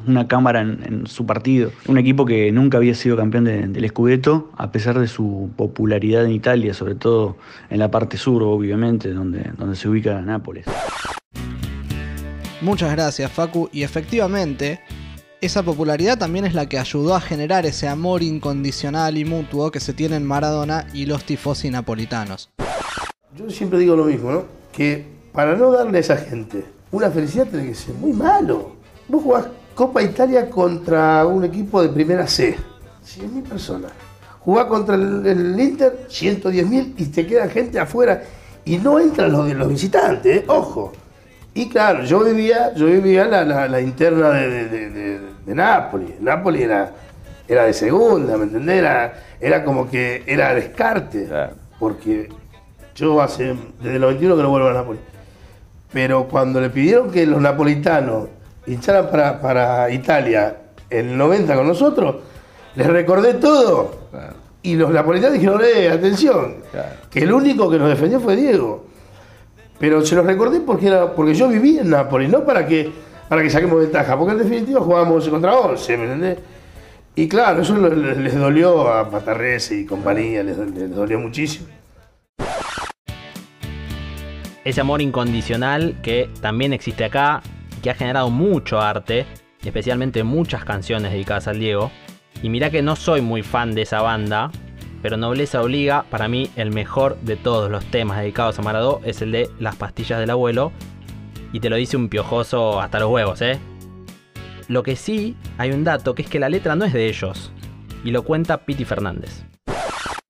una 0.08 0.28
cámara 0.28 0.62
en, 0.62 1.08
su 1.08 1.26
partido. 1.26 1.72
Un 1.88 1.98
equipo 1.98 2.26
que 2.26 2.52
nunca 2.52 2.78
había 2.78 2.94
sido 2.96 3.16
campeón 3.18 3.46
de- 3.46 3.68
del 3.68 3.88
Scudetto, 3.88 4.50
a 4.58 4.72
pesar 4.72 5.00
de 5.00 5.08
su 5.08 5.50
popularidad 5.56 6.26
en 6.26 6.32
Italia, 6.32 6.74
sobre 6.74 6.96
todo 6.96 7.38
en 7.70 7.80
la 7.80 7.90
parte 7.90 8.18
sur, 8.18 8.44
obviamente, 8.44 9.12
donde, 9.14 9.52
donde 9.58 9.76
se 9.76 9.88
ubica 9.88 10.22
Nápoles. 10.22 10.66
Muchas 12.66 12.92
gracias, 12.94 13.32
Facu. 13.32 13.70
Y 13.72 13.84
efectivamente, 13.84 14.80
esa 15.40 15.62
popularidad 15.62 16.18
también 16.18 16.46
es 16.46 16.56
la 16.56 16.68
que 16.68 16.80
ayudó 16.80 17.14
a 17.14 17.22
generar 17.22 17.64
ese 17.68 17.88
amor 17.88 18.24
incondicional 18.24 19.20
y 19.20 19.24
mutuo 19.24 19.70
que 19.70 19.80
se 19.80 19.94
tienen 19.94 20.26
Maradona 20.26 20.88
y 20.92 21.06
los 21.06 21.24
tifosi 21.26 21.70
napolitanos. 21.70 22.50
Yo 23.38 23.52
siempre 23.52 23.78
digo 23.78 23.96
lo 23.96 24.06
mismo, 24.06 24.32
¿no? 24.32 24.46
Que 24.74 25.06
para 25.32 25.56
no 25.56 25.72
darle 25.74 26.00
a 26.00 26.02
esa 26.02 26.18
gente 26.18 26.66
una 26.92 27.12
felicidad 27.12 27.46
tiene 27.46 27.68
que 27.68 27.76
ser 27.76 27.94
muy 27.94 28.14
malo. 28.14 28.78
Vos 29.10 29.22
jugás 29.22 29.46
Copa 29.76 30.02
Italia 30.02 30.50
contra 30.50 31.24
un 31.28 31.44
equipo 31.44 31.84
de 31.84 31.90
primera 31.90 32.26
C, 32.26 32.58
100.000 33.06 33.44
personas. 33.44 33.92
Jugás 34.40 34.66
contra 34.66 34.96
el, 34.96 35.24
el 35.24 35.60
Inter, 35.60 36.08
110.000 36.10 36.96
y 36.98 37.06
te 37.06 37.28
queda 37.28 37.48
gente 37.48 37.80
afuera. 37.80 38.24
Y 38.66 38.78
no 38.78 39.00
entran 39.00 39.32
los, 39.32 39.54
los 39.54 39.70
visitantes, 39.70 40.38
¿eh? 40.38 40.46
ojo. 40.48 40.94
Y 41.56 41.70
claro, 41.70 42.04
yo 42.04 42.20
vivía, 42.24 42.74
yo 42.76 42.86
vivía 42.86 43.26
la, 43.26 43.44
la- 43.44 43.68
la 43.68 43.82
interna 43.82 44.30
de, 44.30 44.50
de, 44.50 44.90
de- 44.90 45.20
de- 45.20 45.56
Nápoles. 45.56 46.20
Nápoles 46.22 46.62
era, 46.62 46.92
era 47.48 47.64
de 47.66 47.74
segunda, 47.74 48.38
¿me 48.38 48.44
entendés? 48.44 48.78
Era, 48.80 49.14
era 49.40 49.64
como 49.64 49.90
que 49.90 50.22
era 50.28 50.54
descarte. 50.54 51.28
Porque 51.80 52.30
yo 52.96 53.22
hace 53.22 53.56
desde 53.82 53.96
el 53.96 54.02
91 54.02 54.36
que 54.36 54.42
no 54.44 54.50
vuelvo 54.50 54.68
a 54.70 54.74
Nápoles. 54.74 55.02
Pero 55.94 56.28
cuando 56.28 56.60
le 56.60 56.70
pidieron 56.70 57.10
que 57.10 57.26
los 57.26 57.40
napolitanos 57.42 58.28
hincharan 58.68 59.10
para, 59.10 59.40
para 59.40 59.90
Italia 59.92 60.58
en 60.90 61.10
el 61.10 61.18
90 61.18 61.56
con 61.56 61.68
nosotros, 61.68 62.18
les 62.76 62.88
recordé 62.88 63.36
todo. 63.36 63.96
Y 64.62 64.76
los 64.76 64.90
napolitanos 64.92 65.34
dijeron, 65.36 65.62
eh, 65.64 65.90
atención, 65.90 66.56
que 67.10 67.20
el 67.20 67.32
único 67.32 67.70
que 67.70 67.78
nos 67.78 67.88
defendió 67.88 68.20
fue 68.20 68.36
Diego. 68.36 68.88
Pero 69.80 70.06
se 70.06 70.16
los 70.16 70.26
recordé 70.26 70.62
porque, 70.62 70.88
era, 70.88 71.14
porque 71.14 71.34
yo 71.34 71.50
viví 71.50 71.80
en 71.80 71.90
Nápoles, 71.90 72.30
no 72.30 72.44
para 72.46 72.66
que, 72.66 72.92
para 73.28 73.42
que 73.42 73.50
saquemos 73.50 73.80
ventaja, 73.80 74.18
porque 74.18 74.34
en 74.34 74.40
definitiva 74.40 74.80
jugábamos 74.82 75.16
11 75.16 75.30
contra 75.30 75.56
11, 75.56 75.98
¿me 75.98 76.04
entendés? 76.04 76.38
Y 77.16 77.28
claro, 77.28 77.62
eso 77.62 77.78
les, 77.78 78.36
dolió 78.36 78.90
a 78.90 79.10
Patarrese 79.10 79.80
y 79.80 79.86
compañía, 79.86 80.44
les, 80.44 80.58
les 80.58 80.94
dolió 80.94 81.20
muchísimo. 81.20 81.68
Ese 84.64 84.82
amor 84.82 85.02
incondicional 85.02 85.98
que 86.02 86.30
también 86.42 86.74
existe 86.74 87.06
acá, 87.06 87.42
que 87.84 87.90
ha 87.90 87.94
generado 87.94 88.30
mucho 88.30 88.82
arte, 88.82 89.26
especialmente 89.64 90.24
muchas 90.24 90.66
canciones 90.66 91.12
dedicadas 91.12 91.48
al 91.48 91.60
Diego. 91.60 91.92
Y 92.42 92.50
mira 92.50 92.70
que 92.70 92.82
no 92.82 92.96
soy 92.96 93.22
muy 93.22 93.44
fan 93.44 93.76
de 93.76 93.84
esa 93.84 94.02
banda, 94.02 94.52
pero 95.06 95.18
Nobleza 95.18 95.62
Obliga, 95.62 96.04
para 96.10 96.28
mí 96.28 96.50
el 96.56 96.72
mejor 96.72 97.16
de 97.22 97.36
todos 97.36 97.70
los 97.70 97.86
temas 97.92 98.18
dedicados 98.18 98.58
a 98.58 98.64
Maradó 98.64 99.02
es 99.04 99.22
el 99.22 99.32
de 99.32 99.52
Las 99.60 99.76
pastillas 99.76 100.20
del 100.20 100.32
abuelo. 100.32 100.72
Y 101.54 101.60
te 101.60 101.70
lo 101.70 101.76
dice 101.76 101.96
un 101.96 102.10
piojoso 102.10 102.82
hasta 102.82 102.98
los 102.98 103.12
huevos, 103.12 103.40
¿eh? 103.44 103.60
Lo 104.68 104.82
que 104.82 104.96
sí, 104.96 105.38
hay 105.60 105.70
un 105.74 105.84
dato, 105.84 106.16
que 106.16 106.24
es 106.24 106.28
que 106.28 106.40
la 106.40 106.50
letra 106.50 106.76
no 106.76 106.86
es 106.86 106.94
de 106.94 107.06
ellos. 107.08 107.52
Y 108.04 108.10
lo 108.10 108.24
cuenta 108.24 108.66
Piti 108.66 108.84
Fernández. 108.84 109.44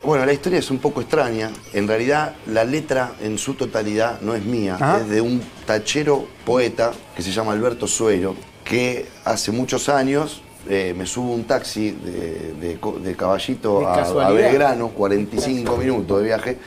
Bueno, 0.04 0.26
la 0.26 0.34
historia 0.34 0.60
es 0.60 0.70
un 0.70 0.80
poco 0.80 1.00
extraña. 1.00 1.52
En 1.72 1.88
realidad, 1.88 2.36
la 2.46 2.66
letra 2.66 3.14
en 3.22 3.38
su 3.38 3.54
totalidad 3.54 4.20
no 4.20 4.36
es 4.36 4.44
mía, 4.44 4.78
es 5.00 5.08
de 5.08 5.22
un 5.22 5.42
tachero 5.66 6.28
poeta 6.46 6.92
que 7.16 7.22
se 7.22 7.32
llama 7.32 7.54
Alberto 7.54 7.88
Suero, 7.88 8.36
que 8.66 9.06
hace 9.24 9.54
muchos 9.54 9.88
años 9.88 10.42
eh, 10.70 10.94
me 10.98 11.06
subo 11.06 11.34
un 11.34 11.44
taxi 11.46 11.92
de, 11.92 12.54
de 12.60 12.80
co- 12.80 12.98
de 13.00 13.16
caballito 13.16 13.80
a, 13.88 13.96
a. 14.26 14.30
Belgrano, 14.52 14.90
45 14.90 15.78
minutos 15.78 16.18
de 16.20 16.24
viaje. 16.26 16.58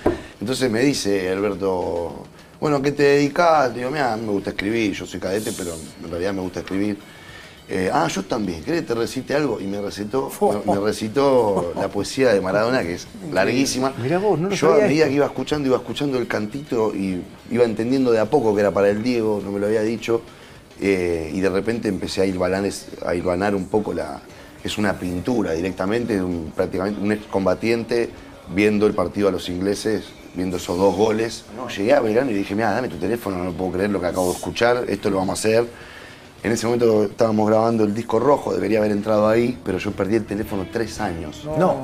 Entonces 0.41 0.71
me 0.71 0.81
dice 0.81 1.31
Alberto, 1.31 2.25
bueno, 2.61 2.81
¿qué 2.83 2.93
te 2.93 3.03
dedicas? 3.03 3.75
Digo, 3.75 3.91
mira, 3.91 4.17
me 4.17 4.31
gusta 4.33 4.51
escribir, 4.51 4.93
yo 4.93 5.07
soy 5.07 5.21
cadete, 5.21 5.53
pero 5.57 5.73
en 6.05 6.11
realidad 6.11 6.33
me 6.33 6.41
gusta 6.43 6.61
escribir. 6.61 6.97
Eh, 7.71 7.91
ah, 7.93 8.09
yo 8.09 8.23
también, 8.23 8.63
¿querés 8.65 8.81
que 8.81 8.87
te 8.87 8.95
recite 8.95 9.35
algo? 9.35 9.61
Y 9.61 9.67
me 9.67 9.79
recitó, 9.83 10.31
me, 10.65 10.73
me 10.75 10.81
recitó 10.81 11.75
la 11.77 11.89
poesía 11.89 12.33
de 12.33 12.41
Maradona, 12.41 12.83
que 12.83 12.95
es 12.95 13.07
larguísima. 13.31 13.93
Mirá 14.03 14.19
vos, 14.19 14.39
no 14.39 14.49
lo 14.49 14.55
Yo 14.55 14.69
a 14.73 14.77
medida 14.89 15.07
que 15.07 15.13
iba 15.13 15.27
escuchando, 15.27 15.69
iba 15.69 15.77
escuchando 15.77 16.17
el 16.19 16.27
cantito 16.27 16.95
y 16.95 17.21
iba 17.51 17.65
entendiendo 17.65 18.11
de 18.11 18.21
a 18.21 18.25
poco 18.25 18.55
que 18.55 18.61
era 18.63 18.71
para 18.71 18.89
el 18.89 19.03
Diego, 19.03 19.43
no 19.45 19.53
me 19.53 19.59
lo 19.61 19.67
había 19.67 19.83
dicho. 19.83 20.23
Eh, 20.81 21.31
y 21.33 21.41
de 21.41 21.49
repente 21.49 21.89
empecé 21.89 22.23
a 22.23 22.27
hilvanar, 22.27 23.53
a 23.53 23.57
un 23.57 23.69
poco 23.69 23.93
la. 23.93 24.21
Es 24.63 24.77
una 24.77 24.99
pintura 24.99 25.53
directamente, 25.53 26.21
prácticamente 26.55 27.01
un 27.01 27.13
excombatiente 27.13 28.11
viendo 28.55 28.87
el 28.87 28.95
partido 28.95 29.29
a 29.29 29.31
los 29.31 29.49
ingleses, 29.49 30.05
viendo 30.35 30.57
esos 30.57 30.79
dos 30.79 30.95
goles. 30.97 31.45
No, 31.57 31.69
llegué 31.69 31.95
a 31.95 32.01
Belgrano 32.01 32.31
y 32.31 32.35
dije, 32.35 32.55
mira, 32.55 32.73
dame 32.73 32.89
tu 32.89 32.97
teléfono, 32.97 33.43
no 33.43 33.53
puedo 33.53 33.73
creer 33.73 33.91
lo 33.91 34.01
que 34.01 34.07
acabo 34.07 34.31
de 34.31 34.37
escuchar, 34.37 34.85
esto 34.89 35.11
lo 35.11 35.19
vamos 35.19 35.39
a 35.39 35.49
hacer. 35.49 35.67
En 36.41 36.53
ese 36.53 36.67
momento 36.67 37.03
estábamos 37.03 37.49
grabando 37.49 37.83
el 37.83 37.93
disco 37.93 38.21
rojo, 38.21 38.55
debería 38.55 38.79
haber 38.79 38.93
entrado 38.93 39.29
ahí, 39.29 39.59
pero 39.65 39.79
yo 39.79 39.91
perdí 39.91 40.15
el 40.17 40.25
teléfono 40.25 40.67
tres 40.73 41.01
años. 41.01 41.45
No. 41.59 41.83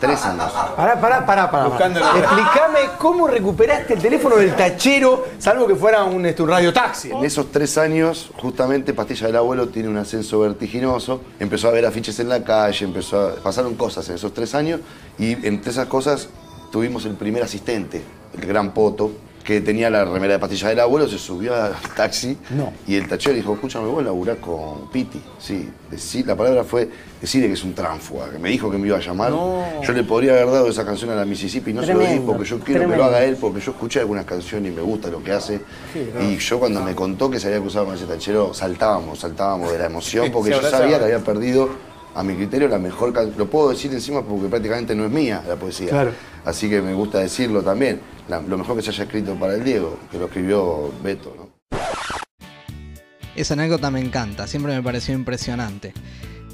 Tres 0.00 0.24
años. 0.24 0.52
Pará, 0.76 1.00
pará, 1.00 1.24
pará, 1.24 1.50
pará. 1.50 1.68
Buscándolo. 1.68 2.04
Explícame 2.04 2.78
cómo 2.98 3.28
recuperaste 3.28 3.94
el 3.94 4.00
teléfono 4.00 4.36
del 4.36 4.56
tachero, 4.56 5.26
salvo 5.38 5.68
que 5.68 5.76
fuera 5.76 6.02
un, 6.02 6.26
este, 6.26 6.42
un 6.42 6.48
radiotaxi. 6.48 7.12
En 7.12 7.24
esos 7.24 7.52
tres 7.52 7.78
años, 7.78 8.30
justamente 8.42 8.92
Pastilla 8.92 9.28
del 9.28 9.36
Abuelo 9.36 9.68
tiene 9.68 9.88
un 9.88 9.96
ascenso 9.98 10.40
vertiginoso. 10.40 11.20
Empezó 11.38 11.68
a 11.68 11.70
ver 11.70 11.86
afiches 11.86 12.18
en 12.18 12.28
la 12.28 12.42
calle, 12.42 12.84
empezó 12.84 13.20
a... 13.20 13.34
pasaron 13.36 13.76
cosas 13.76 14.08
en 14.08 14.16
esos 14.16 14.34
tres 14.34 14.54
años 14.56 14.80
y 15.16 15.32
entre 15.46 15.70
esas 15.70 15.86
cosas 15.86 16.28
tuvimos 16.72 17.04
el 17.04 17.14
primer 17.14 17.44
asistente, 17.44 18.02
el 18.36 18.46
gran 18.46 18.74
Poto, 18.74 19.12
que 19.46 19.60
tenía 19.60 19.88
la 19.88 20.04
remera 20.04 20.32
de 20.34 20.38
Pastilla 20.40 20.70
del 20.70 20.80
Abuelo, 20.80 21.06
se 21.08 21.18
subió 21.18 21.54
al 21.54 21.72
taxi 21.94 22.36
No. 22.50 22.72
y 22.88 22.96
el 22.96 23.06
tachero 23.08 23.32
dijo, 23.36 23.54
escúchame, 23.54 23.86
vos 23.86 24.02
laburás 24.02 24.38
con 24.38 24.90
Piti. 24.90 25.22
Sí, 25.38 25.68
decí- 25.88 26.24
la 26.24 26.34
palabra 26.34 26.64
fue 26.64 26.90
decirle 27.20 27.46
que 27.46 27.52
es 27.54 27.62
un 27.62 27.72
tránfuga, 27.72 28.28
que 28.28 28.40
me 28.40 28.48
dijo 28.50 28.68
que 28.68 28.76
me 28.76 28.88
iba 28.88 28.96
a 28.96 29.00
llamar. 29.00 29.30
No. 29.30 29.62
Yo 29.84 29.92
le 29.92 30.02
podría 30.02 30.32
haber 30.32 30.46
dado 30.46 30.68
esa 30.68 30.84
canción 30.84 31.10
a 31.10 31.14
la 31.14 31.24
Mississippi, 31.24 31.72
no 31.72 31.84
se 31.84 31.94
lo 31.94 32.00
di 32.00 32.18
porque 32.26 32.44
yo 32.44 32.56
quiero 32.58 32.80
que 32.80 32.86
tremendo. 32.86 32.96
lo 32.96 33.04
haga 33.04 33.22
él, 33.24 33.36
porque 33.40 33.60
yo 33.60 33.70
escuché 33.70 34.00
algunas 34.00 34.24
canciones 34.24 34.72
y 34.72 34.74
me 34.74 34.82
gusta 34.82 35.08
lo 35.10 35.22
que 35.22 35.30
hace. 35.30 35.60
Sí, 35.92 36.10
Y 36.20 36.36
yo 36.38 36.58
cuando 36.58 36.82
me 36.82 36.96
contó 36.96 37.30
que 37.30 37.38
se 37.38 37.46
había 37.46 37.60
cruzado 37.60 37.86
con 37.86 37.94
ese 37.94 38.06
tachero, 38.06 38.52
saltábamos, 38.52 39.20
saltábamos 39.20 39.70
de 39.70 39.78
la 39.78 39.86
emoción, 39.86 40.28
porque 40.32 40.50
yo 40.50 40.60
sabía 40.60 40.98
que 40.98 41.04
había 41.04 41.20
perdido, 41.20 41.68
a 42.18 42.22
mi 42.22 42.34
criterio, 42.34 42.66
la 42.68 42.78
mejor 42.78 43.12
canción. 43.12 43.36
Lo 43.38 43.46
puedo 43.48 43.68
decir 43.70 43.92
encima 43.92 44.22
porque 44.22 44.48
prácticamente 44.48 44.94
no 44.94 45.04
es 45.04 45.10
mía 45.10 45.42
la 45.46 45.56
poesía. 45.56 45.88
Claro. 45.90 46.12
Así 46.44 46.68
que 46.68 46.80
me 46.80 46.94
gusta 46.94 47.18
decirlo 47.18 47.62
también. 47.62 48.00
La- 48.28 48.40
lo 48.40 48.56
mejor 48.58 48.76
que 48.76 48.82
se 48.82 48.90
haya 48.90 49.04
escrito 49.04 49.34
para 49.34 49.54
el 49.54 49.62
Diego, 49.64 49.98
que 50.10 50.18
lo 50.18 50.24
escribió 50.26 50.90
Beto. 51.02 51.34
¿no? 51.36 51.78
Esa 53.34 53.54
anécdota 53.54 53.90
me 53.90 54.00
encanta, 54.00 54.46
siempre 54.46 54.74
me 54.74 54.82
pareció 54.82 55.14
impresionante. 55.14 55.92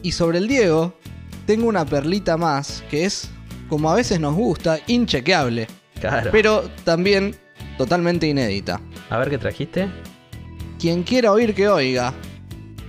Y 0.03 0.13
sobre 0.13 0.39
el 0.39 0.49
Diego, 0.49 0.95
tengo 1.47 1.69
una 1.69 1.85
perlita 1.85 2.37
más 2.37 2.83
que 2.91 3.05
es, 3.05 3.31
como 3.69 3.89
a 3.91 3.95
veces 3.95 4.19
nos 4.19 4.35
gusta, 4.35 4.81
inchequeable. 4.89 5.69
Claro. 6.01 6.31
Pero 6.33 6.65
también 6.83 7.37
totalmente 7.79 8.27
inédita. 8.27 8.81
A 9.11 9.19
ver 9.19 9.31
qué 9.31 9.39
trajiste. 9.39 9.89
Quien 10.81 11.05
quiera 11.05 11.31
oír 11.31 11.55
que 11.55 11.69
oiga, 11.69 12.13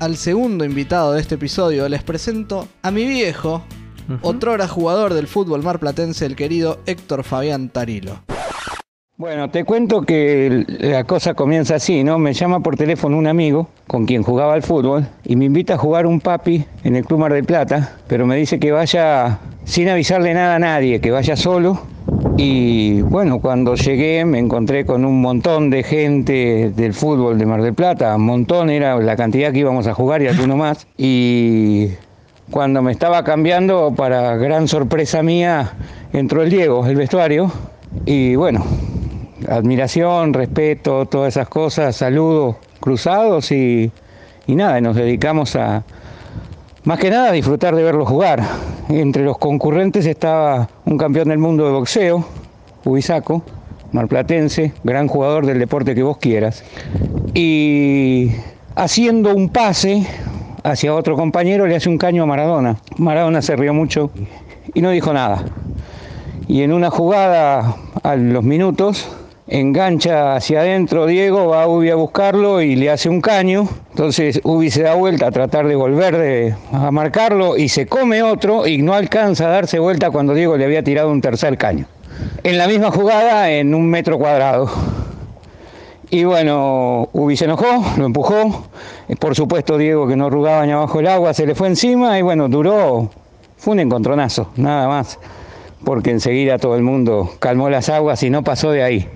al 0.04 0.18
segundo 0.18 0.66
invitado 0.66 1.14
de 1.14 1.22
este 1.22 1.36
episodio 1.36 1.88
les 1.88 2.04
presento 2.04 2.68
a 2.82 2.92
mi 2.92 3.08
viejo, 3.08 3.64
otrora 4.22 4.68
jugador 4.68 5.14
del 5.14 5.28
fútbol 5.28 5.64
marplatense, 5.64 6.26
el 6.26 6.36
querido 6.36 6.80
Héctor 6.86 7.24
Fabián 7.24 7.70
Tarilo. 7.70 8.20
Bueno, 9.16 9.50
te 9.50 9.64
cuento 9.64 10.02
que 10.02 10.66
la 10.68 11.06
cosa 11.06 11.36
comienza 11.36 11.76
así, 11.76 12.04
¿no? 12.04 12.20
Me 12.20 12.34
llama 12.34 12.60
por 12.60 12.76
teléfono 12.76 13.18
un 13.18 13.28
amigo 13.28 13.70
con 13.88 14.06
quien 14.06 14.24
jugaba 14.24 14.56
al 14.56 14.64
fútbol 14.64 15.08
y 15.24 15.38
me 15.38 15.46
invita 15.46 15.76
a 15.76 15.78
jugar 15.78 16.06
un 16.06 16.20
papi 16.20 16.66
en 16.84 16.98
el 16.98 17.06
Club 17.06 17.22
Mar 17.22 17.32
del 17.32 17.46
Plata, 17.46 17.96
pero 18.08 18.26
me 18.26 18.36
dice 18.36 18.60
que 18.60 18.74
vaya 18.74 19.40
sin 19.64 19.88
avisarle 19.88 20.34
nada 20.34 20.56
a 20.56 20.60
nadie, 20.60 21.00
que 21.00 21.12
vaya 21.12 21.38
solo 21.38 21.80
Y 22.36 23.02
bueno, 23.04 23.40
cuando 23.40 23.76
llegué 23.76 24.26
me 24.26 24.40
encontré 24.40 24.86
con 24.86 25.06
un 25.06 25.22
montón 25.22 25.70
de 25.70 25.84
gente 25.84 26.72
del 26.76 26.94
fútbol 26.94 27.38
de 27.38 27.46
Mar 27.46 27.62
del 27.62 27.76
Plata, 27.76 28.16
un 28.16 28.26
montón 28.26 28.72
era 28.72 28.98
la 28.98 29.16
cantidad 29.16 29.52
que 29.52 29.60
íbamos 29.60 29.86
a 29.86 29.94
jugar 29.94 30.24
y 30.24 30.28
alguno 30.28 30.58
más. 30.58 30.88
Y 30.98 31.90
cuando 32.50 32.82
me 32.82 32.92
estaba 32.92 33.24
cambiando, 33.24 33.94
para 33.96 34.36
gran 34.38 34.68
sorpresa 34.68 35.22
mía, 35.22 35.74
entró 36.12 36.42
el 36.42 36.50
Diego, 36.50 36.86
el 36.88 36.96
vestuario. 36.96 37.52
Y 38.06 38.36
bueno, 38.36 38.66
admiración, 39.48 40.34
respeto, 40.34 41.06
todas 41.06 41.36
esas 41.36 41.48
cosas, 41.48 41.96
saludos 41.96 42.56
cruzados 42.80 43.52
y, 43.52 43.92
y 44.48 44.56
nada, 44.56 44.82
nos 44.82 44.96
dedicamos 44.96 45.56
a, 45.56 45.84
más 46.86 47.00
que 47.00 47.10
nada, 47.10 47.32
disfrutar 47.32 47.76
de 47.76 47.84
verlo 47.84 48.06
jugar. 48.06 48.44
Entre 48.90 49.24
los 49.24 49.38
concurrentes 49.38 50.06
estaba 50.06 50.68
un 50.86 50.98
campeón 50.98 51.30
del 51.30 51.38
mundo 51.38 51.66
de 51.66 51.72
boxeo, 51.72 52.26
Ubisaco, 52.84 53.42
marplatense, 53.94 54.74
gran 54.84 55.08
jugador 55.08 55.46
del 55.46 55.60
deporte 55.60 55.96
que 55.96 56.04
vos 56.04 56.18
quieras. 56.18 56.64
Y 57.34 58.32
haciendo 58.76 59.34
un 59.34 59.50
pase 59.50 60.06
hacia 60.64 60.94
otro 60.94 61.16
compañero 61.16 61.66
le 61.66 61.76
hace 61.76 61.90
un 61.90 61.98
caño 61.98 62.24
a 62.24 62.26
Maradona. 62.26 62.78
Maradona 62.98 63.42
se 63.42 63.56
rió 63.56 63.74
mucho 63.74 64.12
y 64.74 64.82
no 64.82 64.90
dijo 64.90 65.14
nada. 65.14 65.46
Y 66.48 66.64
en 66.64 66.74
una 66.74 66.90
jugada 66.90 67.78
a 68.04 68.16
los 68.16 68.44
minutos 68.44 69.08
engancha 69.54 70.36
hacia 70.36 70.62
adentro 70.62 71.06
Diego, 71.06 71.50
va 71.50 71.64
a 71.64 71.68
Ubi 71.68 71.92
a 71.92 71.96
buscarlo 71.96 72.60
y 72.60 72.76
le 72.76 72.90
hace 72.90 73.08
un 73.08 73.22
caño. 73.22 73.68
Entonces 73.92 74.42
Ubi 74.44 74.72
se 74.72 74.82
da 74.82 74.96
vuelta 74.96 75.28
a 75.28 75.32
tratar 75.32 75.68
de 75.68 75.76
volver 75.76 76.18
de, 76.18 76.56
a 76.72 76.90
marcarlo 76.90 77.56
y 77.56 77.70
se 77.70 77.86
come 77.86 78.24
otro 78.24 78.66
y 78.66 78.82
no 78.82 78.96
alcanza 78.96 79.46
a 79.46 79.50
darse 79.50 79.78
vuelta 79.78 80.10
cuando 80.10 80.34
Diego 80.34 80.58
le 80.58 80.66
había 80.66 80.84
tirado 80.84 81.12
un 81.12 81.22
tercer 81.22 81.56
caño. 81.58 81.86
En 82.44 82.58
la 82.58 82.68
misma 82.68 82.90
jugada, 82.90 83.52
en 83.52 83.76
un 83.76 83.88
metro 83.88 84.18
cuadrado. 84.18 84.72
Y 86.10 86.24
bueno, 86.24 87.10
Ubi 87.14 87.38
se 87.38 87.46
enojó, 87.46 87.84
lo 87.98 88.06
empujó. 88.06 88.66
Por 89.20 89.36
supuesto, 89.36 89.78
Diego, 89.78 90.08
que 90.08 90.16
no 90.16 90.32
rugaba 90.32 90.66
ni 90.66 90.72
abajo 90.72 91.00
el 91.00 91.08
agua, 91.08 91.34
se 91.34 91.46
le 91.46 91.54
fue 91.54 91.68
encima 91.68 92.18
y 92.18 92.24
bueno, 92.24 92.50
duró. 92.50 93.12
Fue 93.58 93.74
un 93.74 93.82
encontronazo, 93.82 94.50
nada 94.56 94.88
más. 94.88 95.20
Porque 95.86 96.10
enseguida 96.10 96.58
todo 96.58 96.76
el 96.76 96.82
mundo 96.82 97.30
calmó 97.40 97.70
las 97.70 97.90
aguas 97.90 98.24
y 98.24 98.32
no 98.32 98.44
pasó 98.44 98.72
de 98.72 98.84
ahí. 98.84 99.10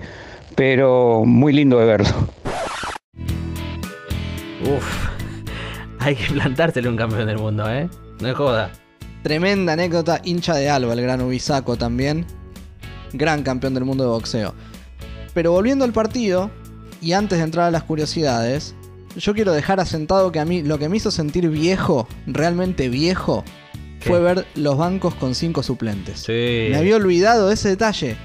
Pero 0.58 1.22
muy 1.24 1.52
lindo 1.52 1.78
de 1.78 1.86
verlo. 1.86 2.08
Uf, 4.64 5.08
hay 6.00 6.16
que 6.16 6.32
plantársele 6.32 6.88
un 6.88 6.96
campeón 6.96 7.26
del 7.28 7.38
mundo, 7.38 7.70
¿eh? 7.70 7.88
No 8.20 8.28
es 8.28 8.34
joda. 8.34 8.72
Tremenda 9.22 9.74
anécdota, 9.74 10.20
hincha 10.24 10.56
de 10.56 10.68
Alba, 10.68 10.94
el 10.94 11.02
gran 11.02 11.20
Ubisaco 11.20 11.76
también. 11.76 12.26
Gran 13.12 13.44
campeón 13.44 13.74
del 13.74 13.84
mundo 13.84 14.02
de 14.02 14.10
boxeo. 14.10 14.52
Pero 15.32 15.52
volviendo 15.52 15.84
al 15.84 15.92
partido, 15.92 16.50
y 17.00 17.12
antes 17.12 17.38
de 17.38 17.44
entrar 17.44 17.66
a 17.66 17.70
las 17.70 17.84
curiosidades, 17.84 18.74
yo 19.16 19.34
quiero 19.34 19.52
dejar 19.52 19.78
asentado 19.78 20.32
que 20.32 20.40
a 20.40 20.44
mí 20.44 20.64
lo 20.64 20.76
que 20.80 20.88
me 20.88 20.96
hizo 20.96 21.12
sentir 21.12 21.48
viejo, 21.50 22.08
realmente 22.26 22.88
viejo, 22.88 23.44
fue 24.00 24.18
ver 24.18 24.44
los 24.56 24.76
bancos 24.76 25.14
con 25.14 25.36
cinco 25.36 25.62
suplentes. 25.62 26.18
Sí. 26.18 26.66
Me 26.72 26.78
había 26.78 26.96
olvidado 26.96 27.52
ese 27.52 27.68
detalle. 27.68 28.16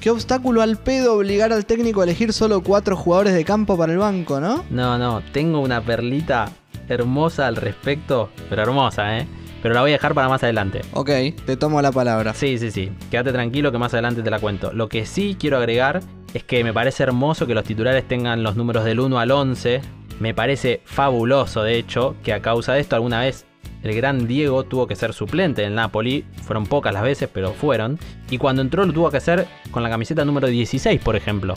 Qué 0.00 0.10
obstáculo 0.10 0.62
al 0.62 0.76
pedo 0.76 1.14
obligar 1.14 1.52
al 1.52 1.66
técnico 1.66 2.00
a 2.00 2.04
elegir 2.04 2.32
solo 2.32 2.62
cuatro 2.62 2.96
jugadores 2.96 3.34
de 3.34 3.44
campo 3.44 3.76
para 3.76 3.92
el 3.92 3.98
banco, 3.98 4.38
¿no? 4.38 4.64
No, 4.70 4.96
no, 4.96 5.22
tengo 5.32 5.60
una 5.60 5.80
perlita 5.80 6.52
hermosa 6.88 7.48
al 7.48 7.56
respecto, 7.56 8.30
pero 8.48 8.62
hermosa, 8.62 9.18
¿eh? 9.18 9.26
Pero 9.60 9.74
la 9.74 9.80
voy 9.80 9.90
a 9.90 9.94
dejar 9.94 10.14
para 10.14 10.28
más 10.28 10.44
adelante. 10.44 10.82
Ok, 10.92 11.10
te 11.44 11.56
tomo 11.56 11.82
la 11.82 11.90
palabra. 11.90 12.32
Sí, 12.32 12.58
sí, 12.58 12.70
sí. 12.70 12.92
Quédate 13.10 13.32
tranquilo 13.32 13.72
que 13.72 13.78
más 13.78 13.92
adelante 13.92 14.22
te 14.22 14.30
la 14.30 14.38
cuento. 14.38 14.72
Lo 14.72 14.88
que 14.88 15.04
sí 15.04 15.36
quiero 15.38 15.56
agregar 15.56 16.00
es 16.32 16.44
que 16.44 16.62
me 16.62 16.72
parece 16.72 17.02
hermoso 17.02 17.48
que 17.48 17.54
los 17.54 17.64
titulares 17.64 18.06
tengan 18.06 18.44
los 18.44 18.54
números 18.54 18.84
del 18.84 19.00
1 19.00 19.18
al 19.18 19.32
11. 19.32 19.80
Me 20.20 20.32
parece 20.32 20.80
fabuloso, 20.84 21.64
de 21.64 21.76
hecho, 21.76 22.14
que 22.22 22.32
a 22.32 22.40
causa 22.40 22.74
de 22.74 22.80
esto 22.80 22.94
alguna 22.94 23.20
vez 23.20 23.46
el 23.82 23.94
gran 23.94 24.26
Diego 24.26 24.64
tuvo 24.64 24.86
que 24.86 24.96
ser 24.96 25.12
suplente 25.12 25.64
en 25.64 25.74
Napoli. 25.74 26.26
Fueron 26.44 26.66
pocas 26.66 26.92
las 26.92 27.02
veces, 27.02 27.28
pero 27.32 27.52
fueron. 27.52 27.98
Y 28.30 28.38
cuando 28.38 28.62
entró 28.62 28.84
lo 28.84 28.92
tuvo 28.92 29.10
que 29.10 29.18
hacer 29.18 29.46
con 29.70 29.82
la 29.82 29.90
camiseta 29.90 30.24
número 30.24 30.48
16, 30.48 31.00
por 31.00 31.16
ejemplo. 31.16 31.54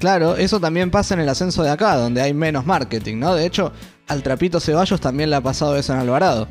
Claro, 0.00 0.36
eso 0.36 0.60
también 0.60 0.90
pasa 0.90 1.14
en 1.14 1.20
el 1.20 1.28
ascenso 1.28 1.62
de 1.62 1.70
acá, 1.70 1.96
donde 1.96 2.22
hay 2.22 2.32
menos 2.32 2.64
marketing, 2.64 3.18
¿no? 3.18 3.34
De 3.34 3.44
hecho, 3.44 3.72
al 4.06 4.22
Trapito 4.22 4.60
Ceballos 4.60 5.00
también 5.00 5.28
le 5.30 5.36
ha 5.36 5.40
pasado 5.40 5.76
eso 5.76 5.92
en 5.92 5.98
Alvarado. 5.98 6.48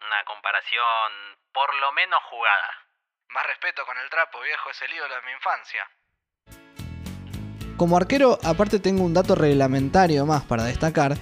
Una 0.00 0.24
comparación 0.26 1.38
por 1.54 1.68
lo 1.80 1.92
menos 1.92 2.18
jugada. 2.28 2.68
Más 3.28 3.46
respeto 3.46 3.82
con 3.86 3.96
el 4.02 4.10
trapo, 4.10 4.40
viejo, 4.42 4.70
es 4.70 4.82
el 4.82 4.92
ídolo 4.94 5.14
de 5.14 5.22
mi 5.22 5.32
infancia. 5.32 5.88
Como 7.76 7.96
arquero, 7.96 8.38
aparte 8.44 8.78
tengo 8.78 9.02
un 9.04 9.14
dato 9.14 9.34
reglamentario 9.34 10.26
más 10.26 10.42
para 10.42 10.64
destacar, 10.64 11.16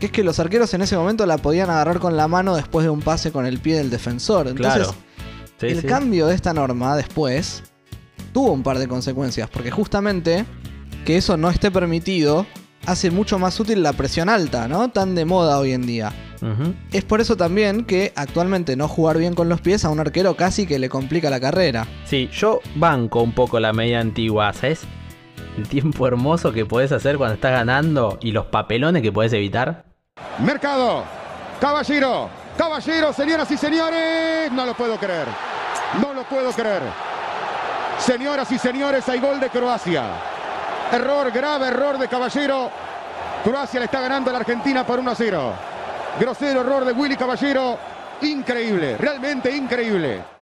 que 0.00 0.06
es 0.06 0.12
que 0.12 0.22
los 0.24 0.38
arqueros 0.38 0.72
en 0.74 0.82
ese 0.82 0.96
momento 0.96 1.24
la 1.26 1.38
podían 1.38 1.70
agarrar 1.70 1.98
con 1.98 2.16
la 2.16 2.28
mano 2.28 2.54
después 2.56 2.84
de 2.84 2.90
un 2.90 3.00
pase 3.00 3.32
con 3.32 3.46
el 3.46 3.58
pie 3.58 3.76
del 3.76 3.90
defensor. 3.90 4.48
Entonces, 4.48 4.74
Claro. 4.88 4.94
Sí, 5.58 5.66
el 5.68 5.80
sí. 5.80 5.86
cambio 5.86 6.26
de 6.26 6.34
esta 6.34 6.52
norma 6.52 6.94
después 6.96 7.62
tuvo 8.34 8.52
un 8.52 8.62
par 8.62 8.78
de 8.78 8.86
consecuencias, 8.88 9.48
porque 9.48 9.70
justamente 9.70 10.44
que 11.06 11.16
eso 11.16 11.36
no 11.38 11.48
esté 11.48 11.70
permitido 11.70 12.44
hace 12.84 13.10
mucho 13.10 13.38
más 13.38 13.58
útil 13.58 13.82
la 13.82 13.94
presión 13.94 14.28
alta, 14.28 14.68
¿no? 14.68 14.90
Tan 14.90 15.14
de 15.14 15.24
moda 15.24 15.58
hoy 15.58 15.72
en 15.72 15.86
día. 15.86 16.12
Es 16.92 17.02
por 17.02 17.22
eso 17.22 17.36
también 17.36 17.84
que 17.84 18.12
actualmente 18.14 18.76
no 18.76 18.86
jugar 18.88 19.16
bien 19.16 19.34
con 19.34 19.48
los 19.48 19.62
pies 19.62 19.84
a 19.86 19.88
un 19.88 19.98
arquero 19.98 20.36
casi 20.36 20.66
que 20.66 20.78
le 20.78 20.90
complica 20.90 21.30
la 21.30 21.40
carrera. 21.40 21.86
Sí, 22.04 22.28
yo 22.30 22.60
banco 22.76 23.22
un 23.22 23.32
poco 23.32 23.58
la 23.58 23.72
medida 23.72 24.00
antigua, 24.00 24.52
¿sabes? 24.52 24.82
El 25.56 25.66
tiempo 25.66 26.06
hermoso 26.06 26.52
que 26.52 26.66
podés 26.66 26.92
hacer 26.92 27.16
cuando 27.16 27.34
estás 27.34 27.52
ganando 27.52 28.18
y 28.20 28.32
los 28.32 28.46
papelones 28.46 29.00
que 29.02 29.10
podés 29.10 29.32
evitar. 29.32 29.85
Mercado, 30.38 31.02
Caballero, 31.58 32.28
Caballero, 32.58 33.12
señoras 33.12 33.50
y 33.50 33.56
señores, 33.56 34.52
no 34.52 34.66
lo 34.66 34.74
puedo 34.74 34.98
creer, 34.98 35.26
no 36.00 36.12
lo 36.12 36.24
puedo 36.24 36.52
creer. 36.52 36.82
Señoras 37.98 38.52
y 38.52 38.58
señores, 38.58 39.08
hay 39.08 39.18
gol 39.18 39.40
de 39.40 39.48
Croacia. 39.48 40.04
Error, 40.92 41.30
grave 41.30 41.68
error 41.68 41.96
de 41.96 42.06
Caballero. 42.06 42.70
Croacia 43.42 43.80
le 43.80 43.86
está 43.86 44.00
ganando 44.00 44.28
a 44.28 44.34
la 44.34 44.40
Argentina 44.40 44.86
por 44.86 44.98
1 44.98 45.10
a 45.10 45.14
0. 45.14 45.52
Grosero 46.20 46.60
error 46.60 46.84
de 46.84 46.92
Willy 46.92 47.16
Caballero. 47.16 47.78
Increíble, 48.20 48.98
realmente 48.98 49.50
increíble. 49.50 50.35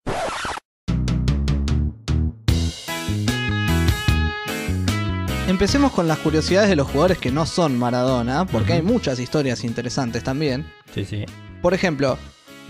Empecemos 5.53 5.91
con 5.91 6.07
las 6.07 6.17
curiosidades 6.17 6.67
de 6.67 6.75
los 6.75 6.87
jugadores 6.87 7.19
que 7.19 7.29
no 7.31 7.45
son 7.45 7.77
Maradona, 7.77 8.43
porque 8.43 8.73
hay 8.73 8.81
muchas 8.81 9.19
historias 9.19 9.63
interesantes 9.63 10.23
también. 10.23 10.65
Sí, 10.95 11.05
sí. 11.05 11.25
Por 11.61 11.75
ejemplo, 11.75 12.17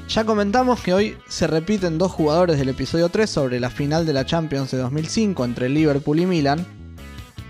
ya 0.09 0.25
comentamos 0.25 0.81
que 0.81 0.93
hoy 0.93 1.17
se 1.29 1.47
repiten 1.47 1.97
dos 1.97 2.11
jugadores 2.11 2.59
del 2.59 2.67
episodio 2.67 3.07
3 3.07 3.29
sobre 3.29 3.61
la 3.61 3.69
final 3.69 4.05
de 4.05 4.11
la 4.11 4.25
Champions 4.25 4.71
de 4.71 4.79
2005 4.79 5.45
entre 5.45 5.69
Liverpool 5.69 6.19
y 6.19 6.25
Milan, 6.25 6.67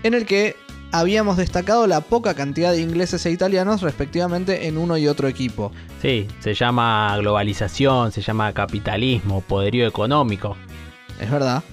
en 0.04 0.14
el 0.14 0.24
que 0.24 0.54
habíamos 0.92 1.36
destacado 1.36 1.88
la 1.88 2.00
poca 2.00 2.34
cantidad 2.34 2.70
de 2.70 2.80
ingleses 2.80 3.26
e 3.26 3.32
italianos 3.32 3.82
respectivamente 3.82 4.68
en 4.68 4.78
uno 4.78 4.96
y 4.96 5.08
otro 5.08 5.26
equipo. 5.26 5.72
Sí, 6.00 6.28
se 6.38 6.54
llama 6.54 7.16
globalización, 7.18 8.12
se 8.12 8.22
llama 8.22 8.52
capitalismo, 8.52 9.40
poderío 9.40 9.88
económico. 9.88 10.56
Es 11.20 11.28
verdad. 11.28 11.64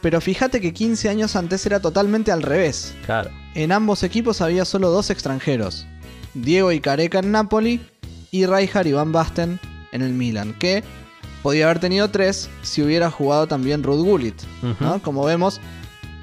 Pero 0.00 0.20
fíjate 0.20 0.60
que 0.60 0.72
15 0.72 1.08
años 1.08 1.36
antes 1.36 1.64
era 1.66 1.80
totalmente 1.80 2.30
al 2.30 2.42
revés. 2.42 2.94
Claro. 3.04 3.30
En 3.54 3.72
ambos 3.72 4.02
equipos 4.02 4.40
había 4.40 4.64
solo 4.64 4.90
dos 4.90 5.10
extranjeros, 5.10 5.86
Diego 6.34 6.70
y 6.72 6.80
Careca 6.80 7.18
en 7.18 7.32
Napoli 7.32 7.80
y 8.30 8.46
Rijkaard 8.46 8.86
y 8.86 8.92
Van 8.92 9.12
Basten 9.12 9.58
en 9.92 10.02
el 10.02 10.12
Milan, 10.12 10.54
que 10.58 10.84
podía 11.42 11.64
haber 11.64 11.80
tenido 11.80 12.10
tres 12.10 12.48
si 12.62 12.82
hubiera 12.82 13.10
jugado 13.10 13.46
también 13.46 13.82
Ruud 13.82 14.04
Gullit. 14.04 14.40
Como 15.02 15.24
vemos, 15.24 15.60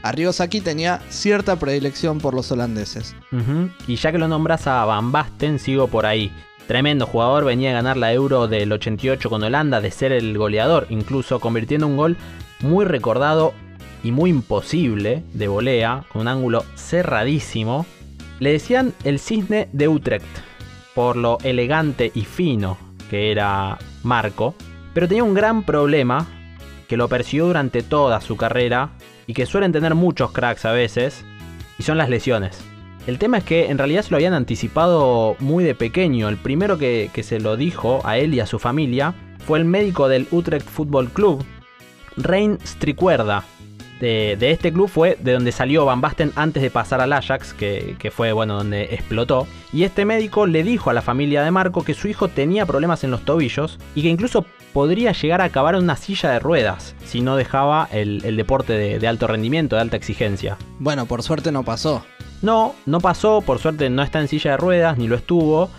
Arribas 0.06 0.40
aquí 0.40 0.62
tenía 0.62 1.02
cierta 1.10 1.58
predilección 1.58 2.20
por 2.20 2.36
los 2.36 2.52
holandeses. 2.52 3.16
Y 3.88 3.96
ya 3.96 4.12
que 4.12 4.20
lo 4.20 4.28
nombras 4.28 4.68
a 4.68 4.86
Van 4.86 5.12
Basten, 5.12 5.58
sigo 5.58 5.88
por 5.88 6.06
ahí. 6.06 6.32
Tremendo 6.68 7.08
jugador, 7.08 7.44
venía 7.44 7.72
a 7.72 7.74
ganar 7.74 7.98
la 7.98 8.14
Euro 8.14 8.48
del 8.48 8.72
88 8.72 9.30
con 9.32 9.42
Holanda, 9.42 9.82
de 9.82 9.90
ser 9.90 10.12
el 10.12 10.38
goleador, 10.38 10.86
incluso 10.92 11.40
convirtiendo 11.40 11.88
un 11.88 11.98
gol 11.98 12.18
muy 12.62 12.86
recordado 12.86 13.56
y 14.06 14.12
muy 14.12 14.30
imposible 14.30 15.24
de 15.34 15.48
volea, 15.48 16.06
con 16.13 16.22
un 16.22 16.28
ángulo 16.28 16.63
cerradísimo. 16.76 17.88
Le 18.39 18.52
decían 18.52 18.94
el 19.04 19.18
cisne 19.18 19.68
de 19.74 19.88
Utrecht, 19.88 20.28
por 20.94 21.15
lo 21.15 21.39
elegante 21.44 22.12
y 22.13 22.22
fino 22.22 22.78
que 23.10 23.32
era 23.32 23.80
Marco, 24.04 24.54
pero 24.94 25.08
tenía 25.08 25.24
un 25.24 25.34
gran 25.34 25.63
problema 25.63 26.28
que 26.88 26.98
lo 26.98 27.08
persiguió 27.08 27.48
durante 27.48 27.82
toda 27.82 28.22
su 28.22 28.38
carrera 28.38 28.91
y 29.26 29.34
que 29.34 29.48
suelen 29.48 29.72
tener 29.72 29.96
muchos 29.96 30.32
cracks 30.32 30.65
a 30.65 30.72
veces, 30.72 31.26
y 31.80 31.84
son 31.84 31.98
las 31.98 32.10
lesiones. 32.10 32.63
El 33.08 33.18
tema 33.18 33.39
es 33.39 33.44
que 33.44 33.72
en 33.72 33.80
realidad 33.80 34.04
se 34.04 34.12
lo 34.12 34.18
habían 34.18 34.34
anticipado 34.34 35.36
muy 35.39 35.63
de 35.63 35.74
pequeño. 35.74 36.30
El 36.30 36.38
primero 36.38 36.78
que, 36.78 37.10
se 37.24 37.39
lo 37.39 37.58
dijo 37.58 38.02
a 38.04 38.20
él 38.20 38.36
y 38.36 38.39
a 38.39 38.46
su 38.46 38.60
familia 38.60 39.15
fue 39.48 39.58
el 39.58 39.65
médico 39.65 40.08
del 40.08 40.28
Utrecht 40.30 40.68
Football 40.68 41.10
Club, 41.10 41.44
Rein 42.18 42.60
Stricuerda. 42.63 43.44
De, 44.00 44.36
de 44.38 44.52
este 44.52 44.74
club 44.74 44.90
fue 44.90 45.18
de 45.22 45.32
donde 45.32 45.52
salió 45.52 45.86
Van 45.86 46.02
Basten 46.02 46.34
antes 46.36 46.62
de 46.62 46.70
pasar 46.70 47.00
al 47.00 47.14
Ajax, 47.14 47.54
que, 47.54 47.96
que 47.98 48.12
fue 48.12 48.34
bueno 48.34 48.56
donde 48.56 48.84
explotó. 48.94 49.48
Y 49.72 49.84
este 49.84 50.06
médico 50.06 50.48
le 50.48 50.64
dijo 50.64 50.90
a 50.90 50.94
la 50.94 51.02
familia 51.02 51.44
de 51.44 51.52
Marco 51.52 51.84
que 51.84 51.94
su 51.94 52.08
hijo 52.08 52.28
tenía 52.28 52.66
problemas 52.66 53.04
en 53.04 53.12
los 53.12 53.24
tobillos 53.24 53.80
y 53.96 54.02
que 54.02 54.10
incluso 54.10 54.46
podría 54.74 55.14
llegar 55.14 55.40
a 55.40 55.46
acabar 55.46 55.76
en 55.76 55.84
una 55.84 55.96
silla 55.96 56.32
de 56.32 56.40
ruedas 56.40 56.96
si 57.06 57.22
no 57.22 57.38
dejaba 57.38 57.88
el, 57.92 58.22
el 58.26 58.36
deporte 58.36 58.74
de, 58.74 59.00
de 59.00 59.08
alto 59.08 59.28
rendimiento, 59.28 59.78
de 59.78 59.84
alta 59.84 59.96
exigencia. 59.96 60.58
Bueno, 60.80 61.06
por 61.06 61.24
suerte 61.24 61.52
no 61.54 61.64
pasó. 61.64 62.04
No, 62.42 62.76
no 62.86 63.00
pasó, 63.00 63.42
por 63.42 63.60
suerte 63.60 63.90
no 63.90 64.04
está 64.04 64.20
en 64.20 64.28
silla 64.28 64.52
de 64.52 64.58
ruedas, 64.58 64.98
ni 64.98 65.08
lo 65.08 65.16
estuvo, 65.16 65.70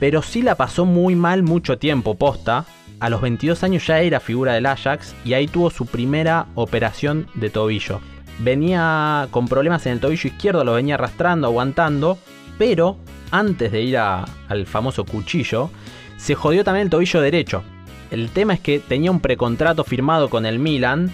pero 0.00 0.20
sí 0.20 0.42
la 0.42 0.56
pasó 0.56 0.84
muy 0.84 1.14
mal 1.14 1.44
mucho 1.44 1.78
tiempo, 1.78 2.16
posta. 2.16 2.64
A 3.02 3.10
los 3.10 3.20
22 3.20 3.64
años 3.64 3.84
ya 3.84 4.00
era 4.00 4.20
figura 4.20 4.52
del 4.54 4.64
Ajax 4.64 5.12
y 5.24 5.32
ahí 5.34 5.48
tuvo 5.48 5.70
su 5.70 5.86
primera 5.86 6.46
operación 6.54 7.26
de 7.34 7.50
tobillo. 7.50 7.98
Venía 8.38 9.26
con 9.32 9.48
problemas 9.48 9.84
en 9.86 9.94
el 9.94 9.98
tobillo 10.00 10.28
izquierdo, 10.28 10.62
lo 10.62 10.74
venía 10.74 10.94
arrastrando, 10.94 11.48
aguantando, 11.48 12.16
pero 12.58 12.98
antes 13.32 13.72
de 13.72 13.82
ir 13.82 13.98
a- 13.98 14.24
al 14.48 14.66
famoso 14.66 15.04
cuchillo, 15.04 15.70
se 16.16 16.36
jodió 16.36 16.62
también 16.62 16.84
el 16.84 16.90
tobillo 16.90 17.20
derecho. 17.20 17.64
El 18.12 18.30
tema 18.30 18.54
es 18.54 18.60
que 18.60 18.78
tenía 18.78 19.10
un 19.10 19.18
precontrato 19.18 19.82
firmado 19.82 20.30
con 20.30 20.46
el 20.46 20.60
Milan 20.60 21.10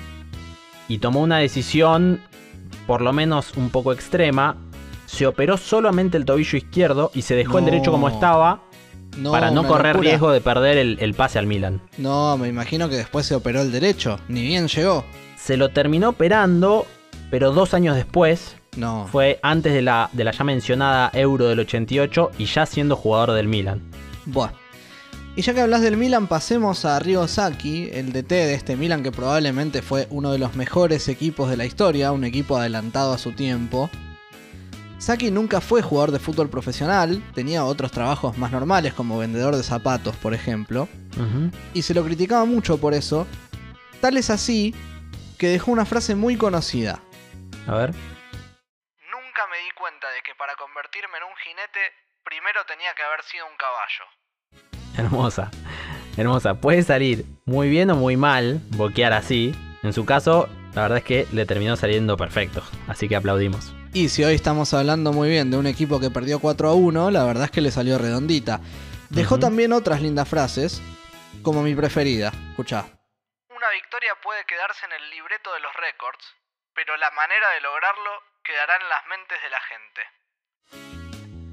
y 0.89 0.99
tomó 0.99 1.21
una 1.23 1.39
decisión 1.39 2.21
por 2.87 3.01
lo 3.01 3.15
menos 3.15 3.57
un 3.57 3.71
poco 3.71 3.95
extrema. 3.95 4.57
Se 5.07 5.27
operó 5.27 5.57
solamente 5.57 6.19
el 6.19 6.27
tobillo 6.27 6.59
izquierdo 6.59 7.11
y 7.15 7.23
se 7.23 7.35
dejó 7.35 7.59
el 7.61 7.65
derecho 7.65 7.91
como 7.91 8.11
estaba 8.11 8.61
No, 9.17 9.31
para 9.33 9.51
no 9.51 9.67
correr 9.67 9.95
locura. 9.95 10.11
riesgo 10.11 10.31
de 10.31 10.41
perder 10.41 10.79
el, 10.79 10.99
el 11.01 11.15
pase 11.15 11.39
al 11.39 11.47
Milan. 11.47 11.81
No, 11.97 12.37
me 12.37 12.49
imagino 12.49 12.89
que 12.89 12.97
después 12.97 13.27
se 13.27 13.35
operó 13.35 13.63
el 13.63 13.73
derecho. 13.73 14.21
Ni 14.29 14.43
bien 14.43 14.69
llegó. 14.69 15.05
Se 15.37 15.57
lo 15.57 15.71
terminó 15.71 16.11
operando, 16.11 16.87
pero 17.31 17.53
dos 17.53 17.75
años 17.75 17.97
después. 17.97 18.57
No. 18.77 19.09
Fue 19.11 19.41
antes 19.43 19.73
de 19.73 19.83
la, 19.83 20.09
de 20.13 20.23
la 20.25 20.31
ya 20.31 20.45
mencionada 20.45 21.11
Euro 21.15 21.49
del 21.49 21.61
88 21.61 22.31
y 22.39 22.45
ya 22.45 22.65
siendo 22.67 22.95
jugador 22.95 23.33
del 23.33 23.49
Milan. 23.49 23.83
Buah. 24.27 24.51
Y 25.35 25.43
ya 25.43 25.55
que 25.55 25.61
hablas 25.61 25.83
del 25.83 25.97
Milan, 25.97 26.27
pasemos 26.27 26.85
a 26.85 26.99
Rigo 26.99 27.29
Sacchi, 27.29 27.91
el 27.93 28.13
DT 28.13 28.29
de 28.29 28.55
este 28.55 28.77
Milan 28.77 29.05
que 29.05 29.13
probablemente 29.13 29.83
fue 29.83 30.09
uno 30.11 30.33
de 30.33 30.39
los 30.39 30.57
mejores 30.57 31.07
equipos 31.09 31.49
de 31.49 31.57
la 31.57 31.65
historia, 31.65 32.11
un 32.11 32.25
equipo 32.25 32.57
adelantado 32.57 33.13
a 33.13 33.19
su 33.19 33.33
tiempo. 33.33 33.89
Sacchi 34.99 35.31
nunca 35.31 35.61
fue 35.61 35.81
jugador 35.81 36.11
de 36.11 36.19
fútbol 36.19 36.51
profesional, 36.51 37.23
tenía 37.33 37.65
otros 37.65 37.93
trabajos 37.93 38.37
más 38.37 38.51
normales 38.51 38.93
como 38.95 39.19
vendedor 39.19 39.55
de 39.55 39.63
zapatos, 39.63 40.17
por 40.17 40.35
ejemplo, 40.35 40.89
y 41.73 41.83
se 41.83 41.95
lo 41.95 42.05
criticaba 42.05 42.45
mucho 42.45 42.79
por 42.79 42.95
eso. 42.95 43.27
Tal 44.01 44.17
es 44.17 44.29
así 44.29 44.75
que 45.39 45.49
dejó 45.49 45.71
una 45.71 45.87
frase 45.87 46.17
muy 46.17 46.37
conocida. 46.37 47.01
A 47.67 47.75
ver. 47.77 47.91
Nunca 47.91 49.43
me 49.51 49.59
di 49.59 49.71
cuenta 49.79 50.09
de 50.11 50.21
que 50.25 50.35
para 50.37 50.55
convertirme 50.57 51.17
en 51.19 51.25
un 51.25 51.37
jinete, 51.45 51.81
primero 52.25 52.61
tenía 52.67 52.93
que 52.97 53.03
haber 53.03 53.23
sido 53.23 53.47
un 53.47 53.57
caballo. 53.57 54.05
Hermosa. 54.99 55.51
Hermosa. 56.17 56.55
Puede 56.55 56.83
salir 56.83 57.25
muy 57.45 57.69
bien 57.69 57.91
o 57.91 57.95
muy 57.95 58.17
mal 58.17 58.61
boquear 58.71 59.13
así. 59.13 59.55
En 59.85 59.93
su 59.93 60.05
caso, 60.05 60.49
la 60.75 60.83
verdad 60.83 60.99
es 60.99 61.05
que 61.05 61.27
le 61.33 61.47
terminó 61.47 61.77
saliendo 61.77 62.17
perfecto. 62.17 62.65
Así 62.89 63.09
que 63.09 63.15
aplaudimos. 63.15 63.78
Y 63.95 64.11
si 64.11 64.23
hoy 64.23 64.35
estamos 64.35 64.75
hablando 64.75 65.13
muy 65.13 65.31
bien 65.31 65.51
de 65.51 65.57
un 65.57 65.67
equipo 65.67 65.99
que 65.99 66.11
perdió 66.11 66.41
4 66.41 66.69
a 66.69 66.75
1, 66.75 67.11
la 67.11 67.25
verdad 67.25 67.45
es 67.45 67.51
que 67.51 67.63
le 67.63 67.71
salió 67.71 67.97
redondita. 67.97 68.61
Dejó 69.09 69.39
también 69.39 69.73
otras 69.73 70.03
lindas 70.03 70.29
frases, 70.29 70.83
como 71.43 71.63
mi 71.63 71.75
preferida. 71.75 72.31
Escuchá. 72.51 72.85
Una 73.49 73.71
victoria 73.71 74.15
puede 74.23 74.45
quedarse 74.45 74.85
en 74.85 74.93
el 74.93 75.11
libreto 75.11 75.53
de 75.55 75.61
los 75.61 75.73
récords, 75.75 76.23
pero 76.75 76.97
la 76.99 77.11
manera 77.13 77.51
de 77.55 77.61
lograrlo 77.63 78.11
quedará 78.45 78.77
en 78.77 78.89
las 78.89 79.07
mentes 79.07 79.39
de 79.43 79.51
la 79.51 79.61
gente. 79.63 80.01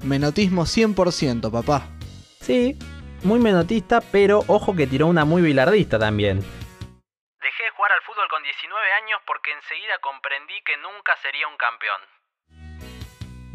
Menotismo 0.04 0.62
100%, 0.66 1.50
papá. 1.50 1.88
Sí, 2.40 2.78
muy 3.24 3.40
menotista, 3.40 4.02
pero 4.12 4.44
ojo 4.46 4.76
que 4.76 4.86
tiró 4.86 5.06
una 5.06 5.24
muy 5.24 5.40
bilardista 5.40 5.98
también. 5.98 6.40
Dejé 7.40 7.62
de 7.64 7.70
jugar 7.70 7.92
al 7.92 8.02
fútbol 8.02 8.28
con 8.28 8.42
19 8.42 8.92
años 9.02 9.20
porque 9.26 9.52
enseguida 9.52 9.98
comprendí 10.00 10.60
que 10.64 10.76
nunca 10.76 11.16
sería 11.22 11.48
un 11.48 11.56
campeón. 11.56 12.15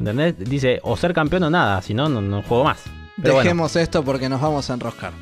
¿Entendés? 0.02 0.36
Dice, 0.38 0.80
o 0.82 0.98
ser 0.98 1.14
campeón 1.14 1.44
o 1.44 1.50
nada, 1.52 1.80
si 1.84 1.94
no, 1.94 2.10
no, 2.10 2.42
juego 2.42 2.64
más. 2.64 2.82
Pero 3.18 3.36
bueno, 3.36 3.44
Dejemos 3.44 3.76
esto 3.76 4.04
porque 4.04 4.30
nos 4.30 4.42
vamos 4.42 4.68
a 4.70 4.74
enroscar. 4.74 5.14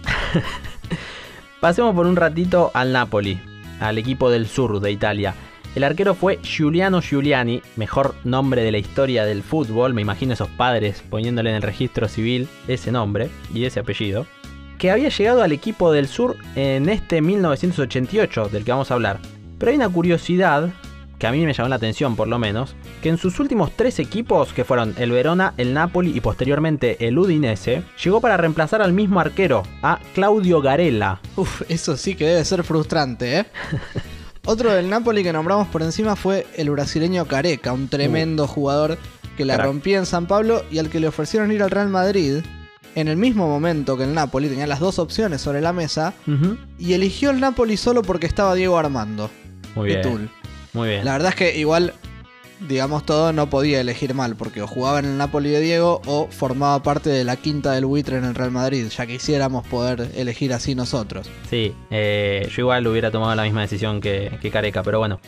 pasemos 1.60 1.94
por 1.94 2.06
un 2.06 2.16
ratito 2.16 2.72
al 2.74 2.94
Napoli, 2.94 3.42
al 3.82 3.98
equipo 3.98 4.30
del 4.30 4.48
sur 4.48 4.80
de 4.80 4.90
Italia. 4.90 5.36
El 5.76 5.84
arquero 5.84 6.16
fue 6.16 6.40
Giuliano 6.42 7.02
Giuliani, 7.02 7.62
mejor 7.76 8.16
nombre 8.24 8.64
de 8.64 8.72
la 8.72 8.78
historia 8.78 9.26
del 9.26 9.44
fútbol, 9.44 9.94
me 9.94 10.02
imagino 10.02 10.32
esos 10.32 10.48
padres 10.48 11.04
poniéndole 11.10 11.50
en 11.50 11.58
el 11.58 11.62
registro 11.62 12.08
civil 12.08 12.48
ese 12.70 12.94
nombre 12.94 13.30
y 13.54 13.66
ese 13.66 13.82
apellido, 13.82 14.28
que 14.78 14.92
había 14.92 15.10
llegado 15.10 15.44
al 15.44 15.52
equipo 15.52 15.92
del 15.92 16.08
sur 16.08 16.38
en 16.56 16.88
este 16.88 17.22
1988 17.22 18.48
del 18.48 18.64
que 18.64 18.72
vamos 18.72 18.92
a 18.92 18.94
hablar. 18.94 19.20
Pero 19.58 19.72
hay 19.72 19.76
una 19.76 19.90
curiosidad, 19.90 20.70
que 21.20 21.28
a 21.28 21.32
mí 21.32 21.46
me 21.46 21.54
llamó 21.54 21.70
la 21.70 21.76
atención 21.76 22.16
por 22.16 22.28
lo 22.28 22.40
menos, 22.40 22.76
que 23.04 23.10
en 23.10 23.18
sus 23.18 23.40
últimos 23.40 23.72
tres 23.76 24.00
equipos, 24.00 24.54
que 24.54 24.64
fueron 24.64 24.96
el 24.98 25.12
Verona, 25.12 25.54
el 25.58 25.74
Napoli 25.74 26.16
y 26.16 26.22
posteriormente 26.22 27.06
el 27.06 27.20
Udinese, 27.20 27.84
llegó 28.04 28.22
para 28.22 28.38
reemplazar 28.38 28.82
al 28.82 28.94
mismo 28.94 29.20
arquero, 29.20 29.64
a 29.84 30.00
Claudio 30.16 30.62
Garella. 30.62 31.20
Uf, 31.36 31.62
eso 31.70 31.98
sí 31.98 32.16
que 32.16 32.26
debe 32.26 32.46
ser 32.46 32.64
frustrante, 32.64 33.40
¿eh? 33.40 33.46
Otro 34.46 34.74
del 34.74 34.90
Napoli 34.90 35.22
que 35.22 35.34
nombramos 35.34 35.68
por 35.68 35.84
encima 35.84 36.16
fue 36.16 36.48
el 36.56 36.70
brasileño 36.72 37.26
Careca, 37.26 37.74
un 37.74 37.90
tremendo 37.90 38.48
jugador 38.48 38.98
que 39.38 39.46
la 39.46 39.58
rompía 39.58 40.00
en 40.00 40.06
San 40.06 40.26
Pablo 40.26 40.64
y 40.72 40.80
al 40.80 40.90
que 40.90 41.00
le 41.00 41.08
ofrecieron 41.08 41.52
ir 41.52 41.62
al 41.62 41.70
Real 41.70 41.90
Madrid 41.90 42.38
en 42.96 43.08
el 43.08 43.18
mismo 43.18 43.48
momento 43.48 43.96
que 43.98 44.06
el 44.06 44.14
Napoli 44.14 44.48
tenía 44.48 44.66
las 44.66 44.80
dos 44.80 44.98
opciones 44.98 45.42
sobre 45.42 45.62
la 45.62 45.74
mesa 45.74 46.14
y 46.80 46.94
eligió 46.94 47.30
el 47.30 47.40
Napoli 47.40 47.78
solo 47.78 48.02
porque 48.02 48.26
estaba 48.26 48.56
Diego 48.56 48.78
Armando. 48.78 49.30
Muy 49.76 49.90
bien. 49.90 50.30
Muy 50.74 50.90
bien. 50.90 51.06
La 51.06 51.14
verdad 51.14 51.30
es 51.30 51.36
que 51.36 51.58
igual, 51.58 51.94
digamos 52.60 53.06
todo, 53.06 53.34
no 53.34 53.50
podía 53.50 53.82
elegir 53.82 54.14
mal, 54.14 54.36
porque 54.36 54.62
o 54.62 54.68
jugaba 54.68 55.00
en 55.00 55.06
el 55.06 55.18
Napoli 55.18 55.50
de 55.50 55.62
Diego 55.62 56.02
o 56.06 56.28
formaba 56.28 56.82
parte 56.84 57.10
de 57.10 57.24
la 57.24 57.36
quinta 57.38 57.72
del 57.72 57.86
buitre 57.86 58.18
en 58.18 58.26
el 58.26 58.36
Real 58.36 58.52
Madrid, 58.52 58.88
ya 58.88 59.06
quisiéramos 59.08 59.68
poder 59.68 60.12
elegir 60.16 60.54
así 60.54 60.76
nosotros. 60.76 61.30
Sí, 61.50 61.76
eh, 61.90 62.48
yo 62.52 62.62
igual 62.62 62.86
hubiera 62.88 63.12
tomado 63.12 63.34
la 63.36 63.44
misma 63.44 63.62
decisión 63.62 64.02
que, 64.02 64.38
que 64.42 64.52
Careca, 64.52 64.84
pero 64.84 65.00
bueno. 65.00 65.20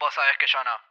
Vos 0.00 0.14
sabés 0.14 0.32
que 0.38 0.46
yo 0.46 0.58
no. 0.64 0.70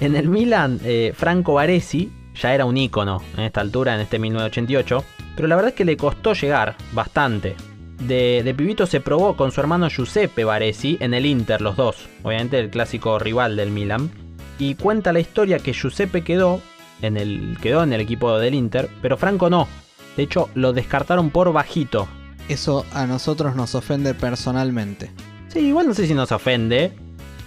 En 0.00 0.16
el 0.16 0.28
Milan, 0.28 0.80
eh, 0.84 1.12
Franco 1.16 1.54
Baresi 1.54 2.10
ya 2.34 2.52
era 2.54 2.64
un 2.64 2.76
ícono 2.76 3.22
en 3.36 3.44
esta 3.44 3.60
altura, 3.60 3.94
en 3.94 4.00
este 4.00 4.18
1988, 4.18 5.04
pero 5.36 5.48
la 5.48 5.56
verdad 5.56 5.70
es 5.70 5.76
que 5.76 5.84
le 5.84 5.96
costó 5.96 6.32
llegar 6.32 6.76
bastante. 6.92 7.54
De, 8.00 8.42
de 8.44 8.54
pibito 8.54 8.86
se 8.86 9.00
probó 9.00 9.36
con 9.36 9.52
su 9.52 9.60
hermano 9.60 9.88
Giuseppe 9.88 10.44
Baresi 10.44 10.96
en 11.00 11.14
el 11.14 11.26
Inter, 11.26 11.60
los 11.60 11.76
dos, 11.76 12.08
obviamente 12.22 12.58
el 12.58 12.70
clásico 12.70 13.18
rival 13.18 13.56
del 13.56 13.70
Milan. 13.70 14.10
Y 14.58 14.74
cuenta 14.74 15.12
la 15.12 15.20
historia 15.20 15.58
que 15.58 15.72
Giuseppe 15.72 16.22
quedó 16.22 16.60
en 17.02 17.16
el, 17.16 17.56
quedó 17.60 17.82
en 17.82 17.92
el 17.92 18.00
equipo 18.00 18.38
del 18.38 18.54
Inter, 18.54 18.88
pero 19.02 19.16
Franco 19.16 19.50
no. 19.50 19.68
De 20.16 20.22
hecho, 20.22 20.48
lo 20.54 20.72
descartaron 20.72 21.30
por 21.30 21.52
bajito. 21.52 22.08
Eso 22.48 22.84
a 22.92 23.06
nosotros 23.06 23.56
nos 23.56 23.74
ofende 23.74 24.14
personalmente. 24.14 25.10
Sí, 25.48 25.60
igual 25.60 25.88
no 25.88 25.94
sé 25.94 26.06
si 26.06 26.14
nos 26.14 26.30
ofende, 26.30 26.92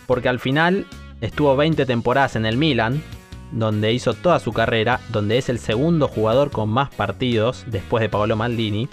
porque 0.05 0.29
al 0.29 0.39
final 0.39 0.85
estuvo 1.21 1.55
20 1.55 1.85
temporadas 1.85 2.35
en 2.35 2.45
el 2.45 2.57
Milan, 2.57 3.01
donde 3.51 3.93
hizo 3.93 4.13
toda 4.13 4.39
su 4.39 4.53
carrera, 4.53 4.99
donde 5.09 5.37
es 5.37 5.49
el 5.49 5.59
segundo 5.59 6.07
jugador 6.07 6.51
con 6.51 6.69
más 6.69 6.89
partidos 6.89 7.63
después 7.67 8.01
de 8.01 8.09
Paolo 8.09 8.35
Maldini. 8.35 8.89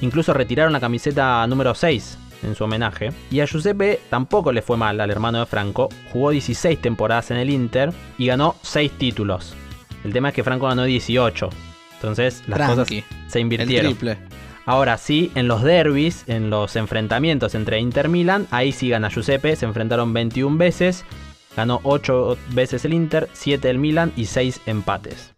Incluso 0.00 0.32
retiraron 0.32 0.72
la 0.72 0.80
camiseta 0.80 1.46
número 1.46 1.74
6 1.74 2.18
en 2.42 2.54
su 2.54 2.64
homenaje. 2.64 3.12
Y 3.30 3.40
a 3.40 3.46
Giuseppe 3.46 4.00
tampoco 4.10 4.52
le 4.52 4.62
fue 4.62 4.76
mal 4.76 5.00
al 5.00 5.10
hermano 5.10 5.40
de 5.40 5.46
Franco, 5.46 5.88
jugó 6.12 6.30
16 6.30 6.80
temporadas 6.80 7.30
en 7.30 7.38
el 7.38 7.50
Inter 7.50 7.92
y 8.18 8.26
ganó 8.26 8.56
6 8.62 8.92
títulos. 8.92 9.54
El 10.04 10.12
tema 10.12 10.28
es 10.28 10.34
que 10.34 10.44
Franco 10.44 10.66
ganó 10.66 10.84
18. 10.84 11.50
Entonces 11.94 12.42
las 12.46 12.58
Tranqui. 12.58 13.02
cosas 13.02 13.04
se 13.28 13.40
invirtieron. 13.40 13.90
El 13.92 13.96
triple. 13.96 14.18
Ahora 14.66 14.98
sí, 14.98 15.30
en 15.36 15.46
los 15.46 15.62
derbis, 15.62 16.24
en 16.26 16.50
los 16.50 16.74
enfrentamientos 16.74 17.54
entre 17.54 17.78
Inter 17.78 18.08
Milan, 18.08 18.48
ahí 18.50 18.72
sí 18.72 18.88
gana 18.88 19.08
Giuseppe, 19.10 19.54
se 19.54 19.64
enfrentaron 19.64 20.12
21 20.12 20.56
veces, 20.58 21.04
ganó 21.56 21.80
8 21.84 22.36
veces 22.50 22.84
el 22.84 22.92
Inter, 22.92 23.28
7 23.32 23.70
el 23.70 23.78
Milan 23.78 24.12
y 24.16 24.26
6 24.26 24.62
empates. 24.66 25.32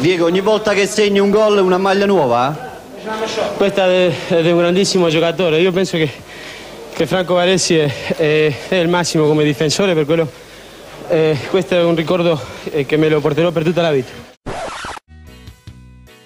Diego, 0.00 0.26
ogni 0.26 0.40
volta 0.40 0.74
che 0.74 0.88
segni 0.88 1.20
un 1.20 1.30
gol 1.30 1.58
una 1.58 1.78
maglia 1.78 2.06
nuova? 2.06 2.71
Questa 3.56 3.86
è 3.86 4.50
un 4.52 4.58
grandissimo 4.58 5.08
giocatore, 5.08 5.58
io 5.58 5.72
penso 5.72 5.96
che, 5.96 6.08
che 6.94 7.06
Franco 7.06 7.34
Varesi 7.34 7.76
è, 7.76 8.14
è- 8.14 8.68
è 8.68 8.76
il 8.76 8.88
massimo 8.88 9.26
come 9.26 9.42
difensore, 9.42 9.92
per 9.92 10.04
quello 10.04 10.30
eh, 11.08 11.36
questo 11.50 11.74
è 11.74 11.82
un 11.82 11.96
ricordo 11.96 12.40
eh, 12.70 12.86
che 12.86 12.96
me 12.96 13.08
lo 13.08 13.20
porterò 13.20 13.50
per 13.50 13.64
tutta 13.64 13.82
la 13.82 13.90
vita. 13.90 14.12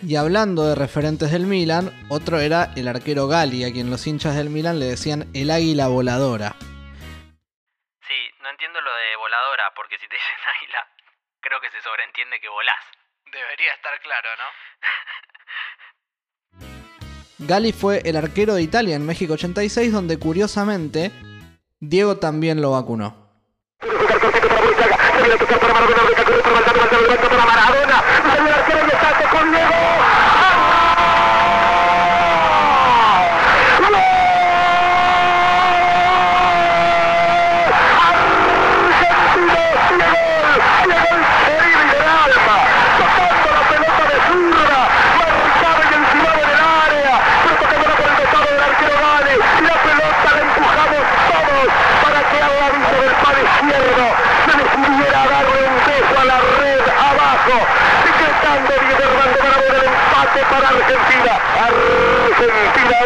Y 0.02 0.14
hablando 0.16 0.68
de 0.68 0.74
referentes 0.76 1.32
del 1.32 1.46
Milan, 1.46 1.90
otro 2.10 2.38
era 2.38 2.70
el 2.76 2.86
arquero 2.86 3.26
Gali, 3.26 3.64
a 3.64 3.72
quien 3.72 3.90
los 3.90 4.06
hinchas 4.06 4.36
del 4.36 4.50
Milan 4.50 4.78
le 4.78 4.86
decían 4.86 5.28
el 5.34 5.50
águila 5.50 5.88
voladora. 5.88 6.54
Sí, 8.06 8.20
no 8.42 8.50
entiendo 8.50 8.80
lo 8.82 8.92
de 8.94 9.16
voladora, 9.16 9.72
porque 9.74 9.96
si 9.98 10.06
te 10.06 10.14
dicen 10.14 10.38
águila, 10.60 10.86
creo 11.40 11.58
que 11.60 11.70
se 11.70 11.80
sobreentiende 11.82 12.38
que 12.38 12.48
volás. 12.48 12.84
Debería 13.32 13.72
estar 13.74 13.98
claro, 14.00 14.28
¿no? 14.38 14.48
Gali 17.38 17.72
fue 17.72 18.00
el 18.04 18.16
arquero 18.16 18.54
de 18.54 18.62
Italia 18.62 18.96
en 18.96 19.04
México 19.04 19.34
86, 19.34 19.92
donde 19.92 20.18
curiosamente 20.18 21.12
Diego 21.80 22.16
también 22.16 22.62
lo 22.62 22.70
vacunó. 22.70 23.26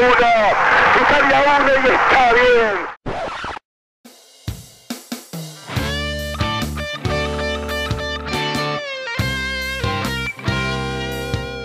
Argentina 0.01 0.55
1, 0.97 1.03
Italia 1.03 1.45
1 1.61 1.73
y 1.73 1.89
está 1.93 2.33
bien. 2.33 2.91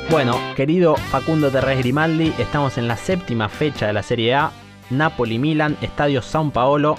Bueno, 0.09 0.37
querido 0.55 0.95
Facundo 0.95 1.49
Terres 1.49 1.79
Grimaldi, 1.79 2.33
estamos 2.37 2.77
en 2.77 2.87
la 2.87 2.97
séptima 2.97 3.49
fecha 3.49 3.87
de 3.87 3.93
la 3.93 4.03
Serie 4.03 4.35
A. 4.35 4.51
Napoli-Milan, 4.89 5.77
Estadio 5.81 6.21
Sao 6.21 6.49
Paolo. 6.51 6.97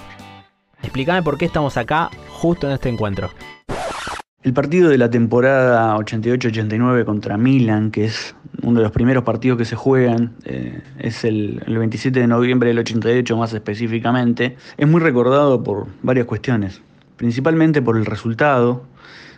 Explícame 0.82 1.22
por 1.22 1.38
qué 1.38 1.44
estamos 1.44 1.76
acá 1.76 2.10
justo 2.30 2.66
en 2.66 2.72
este 2.72 2.88
encuentro. 2.88 3.30
El 4.46 4.52
partido 4.52 4.90
de 4.90 4.96
la 4.96 5.10
temporada 5.10 5.96
88-89 5.96 7.04
contra 7.04 7.36
Milan, 7.36 7.90
que 7.90 8.04
es 8.04 8.36
uno 8.62 8.78
de 8.78 8.84
los 8.84 8.92
primeros 8.92 9.24
partidos 9.24 9.58
que 9.58 9.64
se 9.64 9.74
juegan, 9.74 10.34
eh, 10.44 10.82
es 11.00 11.24
el, 11.24 11.64
el 11.66 11.76
27 11.76 12.20
de 12.20 12.28
noviembre 12.28 12.68
del 12.68 12.78
88 12.78 13.36
más 13.36 13.52
específicamente, 13.52 14.56
es 14.78 14.86
muy 14.86 15.00
recordado 15.00 15.64
por 15.64 15.88
varias 16.00 16.26
cuestiones, 16.26 16.80
principalmente 17.16 17.82
por 17.82 17.96
el 17.96 18.06
resultado. 18.06 18.84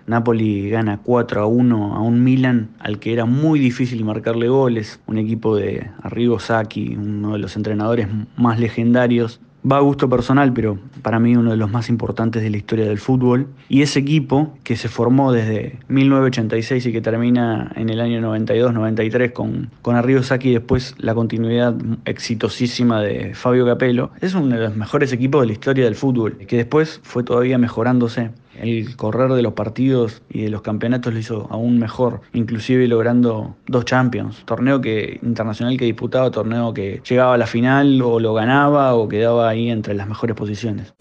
Napoli 0.07 0.69
gana 0.69 1.01
4 1.03 1.41
a 1.41 1.47
1 1.47 1.95
a 1.97 2.03
un 2.03 2.23
Milan 2.23 2.69
al 2.79 2.99
que 2.99 3.15
era 3.15 3.25
muy 3.25 3.59
difícil 3.59 4.05
marcarle 4.05 4.49
goles, 4.49 5.01
un 5.07 5.17
equipo 5.17 5.57
de 5.57 5.91
Arrigo 6.03 6.39
Sacchi, 6.39 6.97
uno 6.97 7.33
de 7.33 7.39
los 7.39 7.57
entrenadores 7.57 8.09
más 8.37 8.61
legendarios 8.61 9.41
va 9.71 9.79
a 9.79 9.81
gusto 9.81 10.09
personal, 10.09 10.53
pero 10.53 10.79
para 11.03 11.19
mí 11.19 11.37
uno 11.37 11.51
de 11.51 11.57
los 11.57 11.71
más 11.71 11.89
importantes 11.89 12.43
de 12.43 12.51
la 12.51 12.57
historia 12.57 12.87
del 12.87 12.99
fútbol. 12.99 13.49
Y 13.69 13.83
ese 13.83 13.99
equipo 14.01 14.55
que 14.65 14.77
se 14.77 14.89
formó 14.89 15.33
desde 15.33 15.79
1986 15.89 16.87
y 16.87 16.93
que 16.93 17.01
termina 17.01 17.73
en 17.77 17.91
el 17.91 18.01
año 18.01 18.21
92-93 18.21 19.33
con, 19.33 19.71
con 19.83 19.97
Arrigo 19.97 20.21
y 20.43 20.53
después 20.53 20.95
la 20.99 21.15
continuidad 21.15 21.75
exitosísima 22.05 23.01
de 23.01 23.35
Fabio 23.35 23.67
Capello, 23.67 24.11
es 24.21 24.35
uno 24.35 24.57
de 24.57 24.63
los 24.63 24.77
mejores 24.77 25.13
equipos 25.13 25.43
de 25.43 25.47
la 25.49 25.53
historia 25.53 25.85
del 25.85 25.95
fútbol, 25.95 26.37
que 26.39 26.57
después 26.57 27.01
fue 27.03 27.23
todavía 27.23 27.59
mejorándose. 27.59 28.31
El 28.61 28.97
correr 28.97 29.33
de 29.33 29.43
los 29.43 29.53
partidos 29.53 30.23
y 30.29 30.43
de 30.43 30.51
los 30.51 30.63
campeonatos 30.63 31.13
lo 31.13 31.19
hizo 31.19 31.47
aún 31.51 31.79
mejor, 31.79 32.21
inclusive 32.33 32.87
logrando 32.89 33.57
dos 33.67 33.85
Champions, 33.85 34.43
torneo 34.45 34.81
que 34.81 35.19
internacional 35.23 35.77
que 35.77 35.85
disputaba, 35.85 36.31
torneo 36.31 36.75
que 36.75 37.01
llegaba 37.09 37.35
a 37.35 37.39
la 37.39 37.47
final 37.47 38.01
o 38.03 38.21
lo 38.21 38.35
ganaba 38.35 38.95
o 38.95 39.09
quedaba 39.09 39.49
ahí 39.49 39.71
entre 39.71 39.95
las 39.95 40.09
mejores 40.09 40.37
posiciones. 40.37 40.93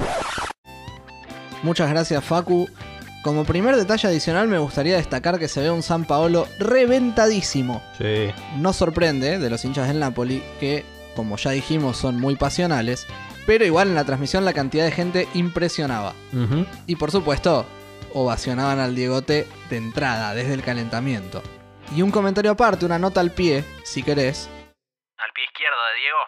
Muchas 1.64 1.90
gracias 1.90 2.24
Facu. 2.24 2.68
Como 3.24 3.44
primer 3.44 3.76
detalle 3.76 4.08
adicional 4.08 4.48
me 4.48 4.58
gustaría 4.58 4.96
destacar 4.96 5.38
que 5.38 5.48
se 5.48 5.62
ve 5.62 5.70
un 5.70 5.84
San 5.84 6.06
Paolo 6.06 6.48
reventadísimo. 6.60 7.82
Sí. 7.98 8.30
No 8.60 8.72
sorprende 8.72 9.40
de 9.40 9.50
los 9.50 9.66
hinchas 9.66 9.88
del 9.88 10.00
Napoli 10.00 10.42
que, 10.60 10.86
como 11.16 11.36
ya 11.36 11.52
dijimos, 11.52 11.98
son 11.98 12.22
muy 12.22 12.36
pasionales, 12.36 13.06
pero 13.48 13.66
igual 13.66 13.88
en 13.88 13.96
la 13.96 14.04
transmisión 14.04 14.46
la 14.46 14.54
cantidad 14.54 14.84
de 14.84 14.92
gente 14.92 15.28
impresionaba. 15.34 16.14
Y 16.86 16.98
por 16.98 17.12
supuesto, 17.12 17.66
ovacionaban 18.14 18.80
al 18.80 18.94
Diegote 18.94 19.48
de 19.70 19.78
entrada, 19.78 20.36
desde 20.36 20.54
el 20.54 20.64
calentamiento. 20.64 21.42
Y 21.96 22.02
un 22.02 22.12
comentario 22.12 22.52
aparte, 22.52 22.86
una 22.86 23.00
nota 23.00 23.22
al 23.22 23.32
pie, 23.32 23.64
si 23.84 24.04
querés. 24.04 24.50
Al 25.18 25.32
pie 25.34 25.46
izquierdo 25.46 25.78
de 25.94 26.00
Diego, 26.02 26.20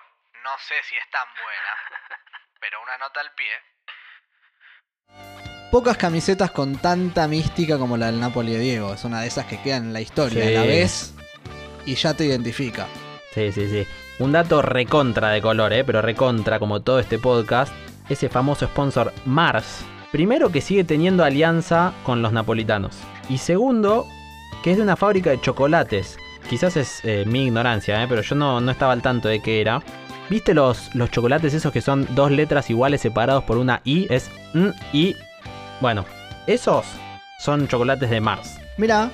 no 0.46 0.52
sé 0.66 0.76
si 0.90 0.96
es 0.96 1.12
tan 1.12 1.28
buena, 1.36 1.74
pero 2.62 2.82
una 2.82 2.98
nota 2.98 3.20
al 3.20 3.32
pie. 3.36 3.50
Pocas 5.72 5.98
camisetas 5.98 6.52
con 6.52 6.78
tanta 6.78 7.28
mística 7.28 7.78
como 7.78 7.98
la 7.98 8.08
del 8.08 8.20
Napoli 8.22 8.54
de 8.54 8.60
Diego. 8.60 8.94
Es 8.94 9.04
una 9.04 9.22
de 9.22 9.28
esas 9.28 9.46
que 9.46 9.62
quedan 9.62 9.88
en 9.88 9.94
la 9.94 10.02
historia. 10.02 10.46
Sí. 10.46 10.54
La 10.54 10.64
ves 10.64 11.14
y 11.86 11.96
ya 11.96 12.14
te 12.14 12.26
identifica. 12.26 12.88
Sí, 13.34 13.52
sí, 13.52 13.68
sí. 13.70 14.09
Un 14.20 14.34
dato 14.34 14.62
recontra 14.62 15.30
de 15.30 15.42
color, 15.42 15.72
¿eh? 15.72 15.86
pero 15.86 16.02
recontra 16.02 16.60
como 16.60 16.82
todo 16.82 17.00
este 17.00 17.18
podcast. 17.18 17.74
Ese 18.10 18.28
famoso 18.28 18.66
sponsor 18.66 19.14
Mars. 19.26 19.86
Primero 20.12 20.52
que 20.52 20.60
sigue 20.60 20.84
teniendo 20.84 21.24
alianza 21.24 21.94
con 22.04 22.22
los 22.22 22.34
napolitanos. 22.34 22.98
Y 23.30 23.38
segundo, 23.38 24.06
que 24.62 24.72
es 24.72 24.78
de 24.78 24.84
una 24.84 24.98
fábrica 24.98 25.30
de 25.30 25.40
chocolates. 25.40 26.18
Quizás 26.50 26.76
es 26.76 27.00
eh, 27.06 27.24
mi 27.28 27.46
ignorancia, 27.46 28.04
¿eh? 28.04 28.08
pero 28.10 28.22
yo 28.22 28.36
no, 28.36 28.60
no 28.60 28.72
estaba 28.72 28.92
al 28.92 29.02
tanto 29.02 29.30
de 29.30 29.42
qué 29.42 29.62
era. 29.62 29.82
¿Viste 30.30 30.54
los, 30.54 30.94
los 30.96 31.12
chocolates 31.12 31.54
esos 31.54 31.72
que 31.72 31.82
son 31.82 32.06
dos 32.14 32.30
letras 32.30 32.70
iguales 32.70 33.00
separados 33.00 33.46
por 33.46 33.58
una 33.58 33.82
I? 33.86 34.08
Es 34.10 34.30
N, 34.54 34.74
I. 34.92 35.16
Bueno, 35.80 36.04
esos 36.46 36.86
son 37.40 37.70
chocolates 37.70 38.10
de 38.10 38.20
Mars. 38.20 38.60
Mira, 38.78 39.12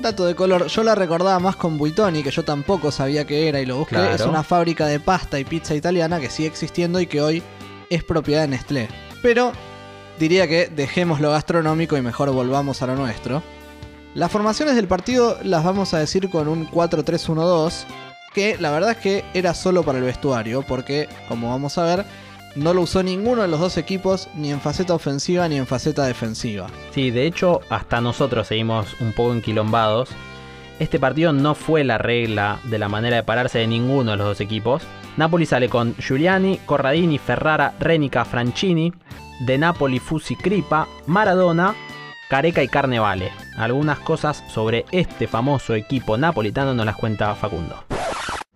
dato 0.00 0.26
de 0.26 0.34
color. 0.34 0.66
Yo 0.66 0.82
la 0.82 0.94
recordaba 0.94 1.38
más 1.38 1.56
con 1.56 1.78
Buitoni, 1.78 2.22
que 2.22 2.30
yo 2.30 2.44
tampoco 2.44 2.90
sabía 2.90 3.26
qué 3.26 3.48
era 3.48 3.60
y 3.60 3.66
lo 3.66 3.78
busqué. 3.78 3.96
Claro. 3.96 4.14
Es 4.14 4.20
una 4.22 4.42
fábrica 4.42 4.86
de 4.86 5.00
pasta 5.00 5.38
y 5.38 5.44
pizza 5.44 5.74
italiana 5.74 6.20
que 6.20 6.30
sigue 6.30 6.48
existiendo 6.48 7.00
y 7.00 7.06
que 7.06 7.20
hoy 7.20 7.42
es 7.90 8.04
propiedad 8.04 8.42
de 8.42 8.48
Nestlé. 8.48 8.88
Pero 9.22 9.52
diría 10.18 10.48
que 10.48 10.68
dejemos 10.68 11.20
lo 11.20 11.30
gastronómico 11.30 11.96
y 11.96 12.02
mejor 12.02 12.30
volvamos 12.30 12.82
a 12.82 12.86
lo 12.86 12.96
nuestro. 12.96 13.42
Las 14.14 14.32
formaciones 14.32 14.76
del 14.76 14.88
partido 14.88 15.38
las 15.42 15.62
vamos 15.62 15.92
a 15.92 15.98
decir 15.98 16.30
con 16.30 16.48
un 16.48 16.70
4-3-1-2, 16.70 17.84
que 18.32 18.56
la 18.58 18.70
verdad 18.70 18.92
es 18.92 18.96
que 18.96 19.24
era 19.34 19.52
solo 19.52 19.82
para 19.82 19.98
el 19.98 20.04
vestuario, 20.04 20.62
porque, 20.62 21.08
como 21.28 21.50
vamos 21.50 21.76
a 21.76 21.84
ver, 21.84 22.06
no 22.56 22.74
lo 22.74 22.82
usó 22.82 23.02
ninguno 23.02 23.42
de 23.42 23.48
los 23.48 23.60
dos 23.60 23.76
equipos 23.76 24.28
ni 24.34 24.50
en 24.50 24.60
faceta 24.60 24.94
ofensiva 24.94 25.48
ni 25.48 25.56
en 25.56 25.66
faceta 25.66 26.04
defensiva. 26.06 26.66
Sí, 26.90 27.10
de 27.10 27.26
hecho, 27.26 27.60
hasta 27.68 28.00
nosotros 28.00 28.48
seguimos 28.48 28.98
un 29.00 29.12
poco 29.12 29.34
enquilombados. 29.34 30.08
Este 30.78 30.98
partido 30.98 31.32
no 31.32 31.54
fue 31.54 31.84
la 31.84 31.98
regla 31.98 32.58
de 32.64 32.78
la 32.78 32.88
manera 32.88 33.16
de 33.16 33.22
pararse 33.22 33.58
de 33.58 33.66
ninguno 33.66 34.10
de 34.10 34.16
los 34.16 34.26
dos 34.26 34.40
equipos. 34.40 34.82
Napoli 35.16 35.46
sale 35.46 35.68
con 35.68 35.94
Giuliani, 35.96 36.58
Corradini, 36.66 37.18
Ferrara, 37.18 37.74
Renica, 37.78 38.24
Franchini, 38.24 38.92
De 39.40 39.56
Napoli, 39.56 39.98
Fusi, 39.98 40.36
Cripa, 40.36 40.88
Maradona, 41.06 41.74
Careca 42.28 42.62
y 42.62 42.68
Carnevale. 42.68 43.32
Algunas 43.56 43.98
cosas 44.00 44.44
sobre 44.48 44.84
este 44.92 45.26
famoso 45.26 45.74
equipo 45.74 46.18
napolitano 46.18 46.74
nos 46.74 46.84
las 46.84 46.96
cuenta 46.96 47.34
Facundo. 47.34 47.95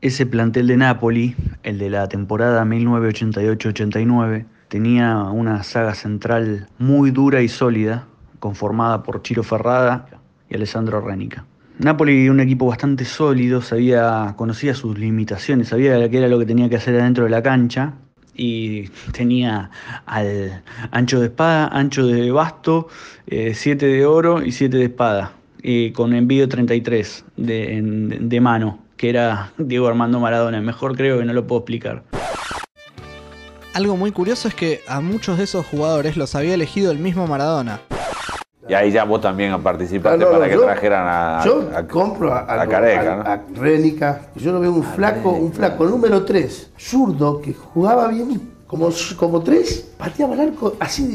Ese 0.00 0.24
plantel 0.24 0.66
de 0.66 0.76
Napoli, 0.78 1.34
el 1.62 1.78
de 1.78 1.90
la 1.90 2.08
temporada 2.08 2.64
1988-89, 2.64 4.46
tenía 4.68 5.18
una 5.24 5.62
saga 5.62 5.94
central 5.94 6.68
muy 6.78 7.10
dura 7.10 7.42
y 7.42 7.48
sólida, 7.48 8.06
conformada 8.38 9.02
por 9.02 9.20
Chiro 9.22 9.42
Ferrada 9.42 10.06
y 10.48 10.54
Alessandro 10.54 11.02
Renica. 11.02 11.44
Napoli 11.78 12.28
un 12.30 12.40
equipo 12.40 12.66
bastante 12.66 13.04
sólido, 13.04 13.60
sabía, 13.60 14.34
conocía 14.36 14.74
sus 14.74 14.98
limitaciones, 14.98 15.68
sabía 15.68 16.08
qué 16.08 16.18
era 16.18 16.28
lo 16.28 16.38
que 16.38 16.46
tenía 16.46 16.68
que 16.70 16.76
hacer 16.76 16.98
adentro 16.98 17.24
de 17.24 17.30
la 17.30 17.42
cancha 17.42 17.94
y 18.34 18.88
tenía 19.12 19.70
al 20.06 20.62
ancho 20.92 21.20
de 21.20 21.26
espada, 21.26 21.68
ancho 21.68 22.06
de 22.06 22.30
basto, 22.32 22.88
7 23.28 23.86
de 23.86 24.06
oro 24.06 24.42
y 24.42 24.52
7 24.52 24.76
de 24.78 24.84
espada, 24.84 25.32
con 25.94 26.14
envío 26.14 26.48
33 26.48 27.24
de, 27.36 27.76
en- 27.76 28.28
de 28.30 28.40
mano, 28.40 28.78
que 29.00 29.08
era 29.08 29.50
Diego 29.56 29.88
Armando 29.88 30.20
Maradona. 30.20 30.60
Mejor 30.60 30.94
creo 30.94 31.20
que 31.20 31.24
no 31.24 31.32
lo 31.32 31.46
puedo 31.46 31.60
explicar. 31.60 32.02
Algo 33.72 33.96
muy 33.96 34.12
curioso 34.12 34.46
es 34.46 34.54
que 34.54 34.82
a 34.86 35.00
muchos 35.00 35.38
de 35.38 35.44
esos 35.44 35.64
jugadores 35.64 36.18
los 36.18 36.34
había 36.34 36.52
elegido 36.52 36.92
el 36.92 36.98
mismo 36.98 37.26
Maradona. 37.26 37.80
Y 38.68 38.74
ahí 38.74 38.90
ya 38.92 39.04
vos 39.04 39.22
también 39.22 39.58
participaste 39.62 40.22
Ah, 40.22 40.26
no, 40.26 40.32
no, 40.32 40.38
para 40.38 40.50
que 40.50 40.54
yo- 40.56 40.64
trajeran 40.66 41.06
a, 41.08 41.42
Yo 41.46 41.70
a- 41.74 41.86
compro 41.86 42.30
a, 42.30 42.40
a- 42.40 42.60
a 42.60 42.66
Careca, 42.68 43.12
a- 43.12 43.16
¿no? 43.16 43.22
a 43.22 43.40
Rénica, 43.58 44.20
que 44.34 44.40
yo 44.40 44.52
lo 44.52 44.60
veo 44.60 44.70
un 44.70 44.84
flaco, 44.84 45.30
un 45.30 45.50
flaco 45.50 45.86
número 45.86 46.22
3, 46.26 46.70
zurdo, 46.78 47.40
que 47.40 47.54
jugaba 47.54 48.06
bien 48.08 48.50
como, 48.66 48.90
como 49.16 49.40
3, 49.42 49.92
pateaba 49.96 50.34
el 50.34 50.40
arco 50.40 50.74
así 50.78 51.06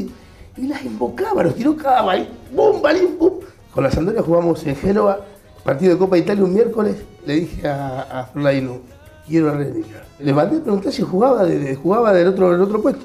de- 0.56 0.60
y 0.60 0.66
las 0.66 0.82
invocaba, 0.84 1.44
los 1.44 1.54
tiró 1.54 1.76
cada 1.76 2.02
balín, 2.02 2.26
¡bum! 2.52 2.82
balín, 2.82 3.16
¡bum! 3.16 3.34
Con 3.72 3.84
la 3.84 3.92
Sampdoria 3.92 4.22
jugamos 4.22 4.66
en 4.66 4.74
Génova, 4.74 5.20
partido 5.66 5.92
de 5.92 5.98
Copa 5.98 6.16
Italia 6.16 6.44
un 6.44 6.54
miércoles, 6.54 6.96
le 7.26 7.34
dije 7.34 7.66
a, 7.68 8.02
a 8.20 8.24
Florlaino, 8.26 8.78
quiero 9.28 9.50
a 9.50 9.54
Rénica. 9.54 10.04
Le 10.20 10.32
mandé 10.32 10.58
a 10.58 10.62
preguntar 10.62 10.92
si 10.92 11.02
jugaba, 11.02 11.44
de, 11.44 11.58
de- 11.58 11.74
jugaba 11.74 12.12
del, 12.12 12.28
otro, 12.28 12.52
del 12.52 12.60
otro 12.62 12.80
puesto. 12.80 13.04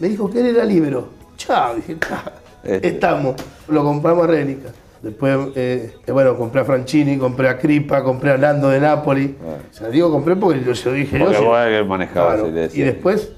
Me 0.00 0.08
dijo 0.08 0.28
que 0.30 0.40
él 0.40 0.46
era 0.56 0.64
libero. 0.64 1.08
Chao, 1.36 1.76
dije, 1.76 1.94
"Ta, 1.96 2.32
estamos. 2.64 3.36
Lo 3.68 3.84
compramos 3.84 4.24
a 4.24 4.26
Rénica. 4.28 4.70
Después, 5.02 5.36
eh, 5.54 5.94
eh, 6.06 6.10
bueno, 6.12 6.36
compré 6.36 6.62
a 6.62 6.64
Franchini, 6.64 7.18
compré 7.18 7.48
a 7.48 7.56
Cripa, 7.58 8.02
compré 8.02 8.32
a 8.32 8.36
Nando 8.38 8.68
de 8.70 8.80
Napoli. 8.80 9.36
O 9.70 9.74
sea, 9.74 9.88
digo 9.90 10.10
compré 10.10 10.34
porque 10.34 10.64
yo 10.64 10.74
se 10.74 10.88
lo 10.88 10.94
dije 10.96 11.18
Porque 11.20 11.34
yo. 11.34 11.44
vos 11.44 11.58
sí. 11.64 11.70
que 11.70 11.84
manejabas 11.84 12.34
Claro, 12.40 12.50
le 12.50 12.64
Y 12.74 12.80
después, 12.82 13.30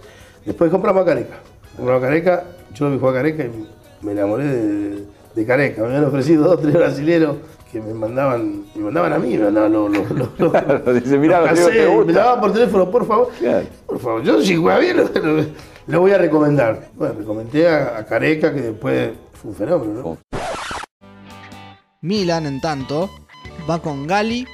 después 0.47 0.71
compramos 0.71 1.03
a 1.03 1.05
Careca. 1.05 1.35
Compramos 1.77 2.03
a 2.03 2.07
Careca, 2.07 2.45
yo 2.73 2.87
lo 2.87 2.93
vi 2.93 2.99
jugar 2.99 3.15
a 3.15 3.19
Careca 3.19 3.45
y 3.45 3.67
me 4.07 4.13
enamoré 4.13 4.45
de, 4.47 5.05
de 5.35 5.45
Careca. 5.47 5.83
Me 5.83 5.89
habían 5.89 6.05
ofrecido 6.05 6.45
dos, 6.45 6.63
tres 6.63 6.73
brasileros 6.73 7.37
que 7.73 7.81
me 7.81 7.95
mandaban, 7.95 8.65
me 8.75 8.83
mandaban 8.83 9.13
a 9.13 9.19
mí, 9.19 9.37
me 9.37 9.45
mandaban 9.45 9.73
los, 9.73 9.91
los, 9.91 10.11
los, 10.11 10.29
los- 10.39 11.03
Dice, 11.05 11.19
mirá, 11.19 11.41
los 11.41 11.51
lo 11.51 11.55
que 11.55 11.61
te 11.61 11.67
cassettes, 11.67 11.89
gusta. 11.89 12.07
me 12.07 12.13
llamaban 12.19 12.41
por 12.41 12.53
teléfono, 12.53 12.91
por 12.91 13.07
favor. 13.07 13.29
Por 13.87 13.99
favor, 14.01 14.23
yo 14.23 14.43
si 14.43 14.57
juega 14.57 14.79
bien 14.79 14.97
lo, 14.97 15.05
lo- 15.05 15.45
lo 15.87 16.01
voy 16.01 16.11
a 16.13 16.19
recomendar. 16.19 16.89
Bueno, 16.95 17.15
recomendé 17.19 17.69
a, 17.69 17.99
a 17.99 18.05
Careca 18.07 18.53
que 18.53 18.61
después 18.61 19.13
fue 19.33 19.51
un 19.51 19.57
fenómeno, 19.57 20.03
¿no? 20.03 20.19
Milan, 22.03 22.47
en 22.47 22.61
tanto, 22.61 23.11
va 23.69 23.79
con 23.81 24.07
Gali, 24.07 24.47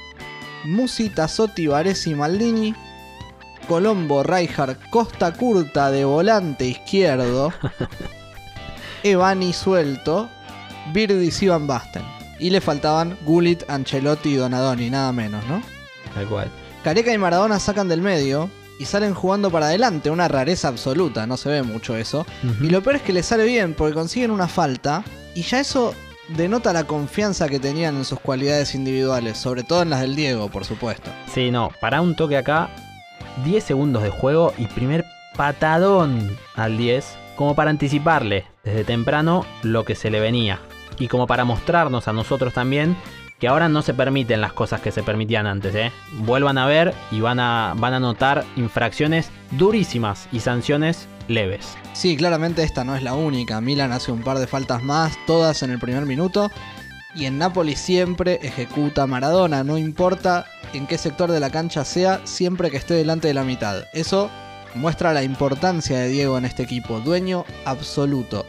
Musi, 0.65 1.09
Tassotti, 1.09 1.67
Varesi, 1.67 2.13
Maldini, 2.13 2.75
Colombo, 3.67 4.21
Rijkaard, 4.23 4.77
Costa 4.91 5.33
Curta 5.33 5.89
de 5.91 6.03
volante 6.05 6.65
izquierdo, 6.65 7.51
Evani 9.03 9.53
suelto, 9.53 10.29
Birdis 10.93 11.41
y 11.43 11.47
Van 11.47 11.67
Basten. 11.67 12.03
Y 12.39 12.49
le 12.49 12.61
faltaban 12.61 13.17
Gullit, 13.25 13.69
Ancelotti 13.69 14.29
y 14.29 14.35
Donadoni, 14.35 14.89
nada 14.89 15.11
menos, 15.11 15.45
¿no? 15.47 15.61
Tal 16.13 16.27
cual. 16.27 16.51
Careca 16.83 17.13
y 17.13 17.17
Maradona 17.17 17.59
sacan 17.59 17.87
del 17.87 18.01
medio 18.01 18.49
y 18.79 18.85
salen 18.85 19.13
jugando 19.13 19.49
para 19.49 19.67
adelante, 19.67 20.09
una 20.09 20.27
rareza 20.27 20.67
absoluta, 20.67 21.25
no 21.25 21.37
se 21.37 21.49
ve 21.49 21.63
mucho 21.63 21.95
eso. 21.97 22.25
Y 22.61 22.69
lo 22.69 22.81
peor 22.83 22.97
es 22.97 23.01
que 23.01 23.13
les 23.13 23.25
sale 23.25 23.45
bien 23.45 23.73
porque 23.73 23.93
consiguen 23.93 24.31
una 24.31 24.47
falta 24.47 25.03
y 25.35 25.41
ya 25.41 25.59
eso 25.59 25.93
denota 26.29 26.73
la 26.73 26.85
confianza 26.85 27.47
que 27.49 27.59
tenían 27.59 27.95
en 27.95 28.05
sus 28.05 28.19
cualidades 28.19 28.75
individuales, 28.75 29.37
sobre 29.37 29.63
todo 29.63 29.81
en 29.81 29.89
las 29.89 30.01
del 30.01 30.15
Diego, 30.15 30.49
por 30.49 30.65
supuesto. 30.65 31.09
Sí, 31.33 31.51
no, 31.51 31.71
para 31.81 32.01
un 32.01 32.15
toque 32.15 32.37
acá, 32.37 32.69
10 33.45 33.63
segundos 33.63 34.03
de 34.03 34.09
juego 34.09 34.53
y 34.57 34.65
primer 34.67 35.05
patadón 35.35 36.37
al 36.55 36.77
10, 36.77 37.05
como 37.35 37.55
para 37.55 37.69
anticiparle 37.69 38.45
desde 38.63 38.83
temprano 38.83 39.45
lo 39.63 39.85
que 39.85 39.95
se 39.95 40.09
le 40.09 40.19
venía. 40.19 40.59
Y 40.99 41.07
como 41.07 41.27
para 41.27 41.45
mostrarnos 41.45 42.07
a 42.07 42.13
nosotros 42.13 42.53
también 42.53 42.97
que 43.39 43.47
ahora 43.47 43.69
no 43.69 43.81
se 43.81 43.93
permiten 43.93 44.41
las 44.41 44.53
cosas 44.53 44.81
que 44.81 44.91
se 44.91 45.03
permitían 45.03 45.45
antes, 45.45 45.75
¿eh? 45.75 45.91
Vuelvan 46.19 46.57
a 46.57 46.65
ver 46.65 46.93
y 47.11 47.21
van 47.21 47.39
a, 47.39 47.75
notar 47.99 48.43
infracciones 48.55 49.29
durísimas 49.51 50.27
y 50.31 50.39
sanciones 50.39 51.07
leves. 51.27 51.75
Sí, 51.93 52.17
claramente 52.17 52.63
esta 52.63 52.83
no 52.83 52.95
es 52.95 53.03
la 53.03 53.13
única. 53.13 53.61
Milan 53.61 53.91
hace 53.91 54.11
un 54.11 54.21
par 54.21 54.39
de 54.39 54.47
faltas 54.47 54.81
más, 54.81 55.17
todas 55.27 55.61
en 55.61 55.71
el 55.71 55.79
primer 55.79 56.05
minuto. 56.05 56.49
Y 57.15 57.25
en 57.25 57.37
Napoli 57.37 57.75
siempre 57.75 58.39
ejecuta 58.43 59.07
Maradona, 59.07 59.63
no 59.63 59.77
importa 59.77 60.45
en 60.73 60.85
qué 60.85 60.97
sector 60.97 61.31
de 61.31 61.39
la 61.39 61.49
cancha 61.49 61.83
sea, 61.83 62.21
siempre 62.25 62.69
que 62.69 62.77
esté 62.77 62.93
delante 62.93 63.27
de 63.27 63.33
la 63.33 63.43
mitad. 63.43 63.85
Eso 63.93 64.29
muestra 64.75 65.13
la 65.13 65.23
importancia 65.23 65.97
de 65.97 66.09
Diego 66.09 66.37
en 66.37 66.45
este 66.45 66.63
equipo, 66.63 66.99
dueño 66.99 67.45
absoluto. 67.65 68.45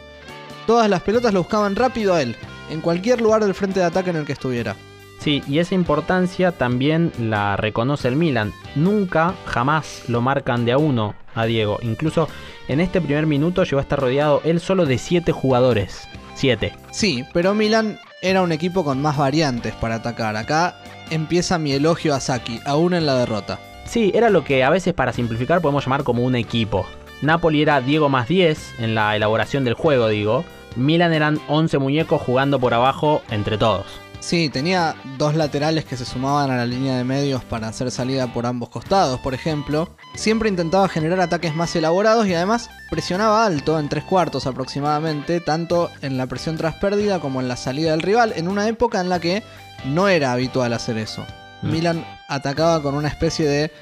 Todas 0.68 0.90
las 0.90 1.00
pelotas 1.00 1.33
lo 1.33 1.40
buscaban 1.40 1.76
rápido 1.76 2.12
a 2.12 2.20
él, 2.20 2.37
en 2.68 2.83
cualquier 2.83 3.22
lugar 3.22 3.42
del 3.42 3.54
frente 3.54 3.81
de 3.81 3.87
ataque 3.87 4.11
en 4.11 4.16
el 4.16 4.26
que 4.26 4.35
estuviera. 4.35 4.76
Sí, 5.18 5.42
y 5.48 5.61
esa 5.61 5.74
importancia 5.74 6.52
también 6.52 7.11
la 7.18 7.57
reconoce 7.57 8.07
el 8.07 8.16
Milan. 8.16 8.52
Nunca, 8.74 9.33
jamás 9.46 10.02
lo 10.09 10.20
marcan 10.20 10.66
de 10.66 10.72
a 10.72 10.76
uno 10.76 11.14
a 11.35 11.46
Diego. 11.46 11.78
Incluso 11.81 12.28
en 12.68 12.81
este 12.81 13.00
primer 13.00 13.24
minuto 13.24 13.64
llegó 13.64 13.78
a 13.78 13.81
estar 13.81 13.98
rodeado 13.98 14.42
él 14.44 14.61
solo 14.61 14.85
de 14.85 14.98
7 14.98 15.33
jugadores. 15.33 16.07
7. 16.35 16.74
Sí, 16.90 17.24
pero 17.33 17.54
Milan 17.54 17.98
era 18.20 18.42
un 18.42 18.52
equipo 18.52 18.85
con 18.85 19.00
más 19.00 19.16
variantes 19.16 19.74
para 19.74 19.94
atacar. 19.94 20.37
Acá 20.37 20.83
empieza 21.09 21.59
mi 21.59 21.72
elogio 21.72 22.14
a 22.14 22.20
Saki, 22.20 22.61
aún 22.66 22.92
en 22.92 23.07
la 23.07 23.14
derrota. 23.14 23.59
Sí, 23.87 24.12
era 24.14 24.28
lo 24.28 24.44
que 24.44 24.64
a 24.64 24.68
veces 24.68 24.92
para 24.92 25.14
simplificar 25.14 25.62
podemos 25.62 25.87
llamar 25.87 26.04
como 26.04 26.24
un 26.24 26.37
equipo. 26.37 26.85
Napoli 27.22 27.62
era 27.62 27.81
Diego 27.81 28.11
más 28.11 28.28
10 28.28 28.81
en 28.81 28.94
la 28.94 29.16
elaboración 29.16 29.64
del 29.64 29.72
juego, 29.72 30.09
digo. 30.09 30.44
Milan 30.78 31.12
eran 31.12 31.40
11 31.48 31.78
muñecos 31.78 32.22
jugando 32.22 32.58
por 32.58 32.72
abajo 32.72 33.22
entre 33.30 33.58
todos. 33.58 33.86
Sí, 34.20 34.48
tenía 34.48 34.96
dos 35.16 35.36
laterales 35.36 35.84
que 35.84 35.96
se 35.96 36.04
sumaban 36.04 36.50
a 36.50 36.56
la 36.56 36.66
línea 36.66 36.96
de 36.96 37.04
medios 37.04 37.44
para 37.44 37.68
hacer 37.68 37.90
salida 37.90 38.32
por 38.32 38.46
ambos 38.46 38.68
costados, 38.68 39.20
por 39.20 39.32
ejemplo. 39.32 39.88
Siempre 40.16 40.48
intentaba 40.48 40.88
generar 40.88 41.20
ataques 41.20 41.54
más 41.54 41.74
elaborados 41.76 42.26
y 42.26 42.34
además 42.34 42.68
presionaba 42.90 43.46
alto, 43.46 43.78
en 43.78 43.88
tres 43.88 44.02
cuartos 44.04 44.46
aproximadamente, 44.46 45.40
tanto 45.40 45.88
en 46.02 46.16
la 46.16 46.26
presión 46.26 46.56
tras 46.56 46.74
pérdida 46.76 47.20
como 47.20 47.40
en 47.40 47.46
la 47.46 47.56
salida 47.56 47.92
del 47.92 48.02
rival, 48.02 48.32
en 48.34 48.48
una 48.48 48.66
época 48.66 49.00
en 49.00 49.08
la 49.08 49.20
que 49.20 49.44
no 49.84 50.08
era 50.08 50.32
habitual 50.32 50.72
hacer 50.72 50.98
eso. 50.98 51.24
Mm. 51.62 51.70
Milan 51.70 52.06
atacaba 52.28 52.82
con 52.82 52.94
una 52.94 53.08
especie 53.08 53.46
de 53.46 53.72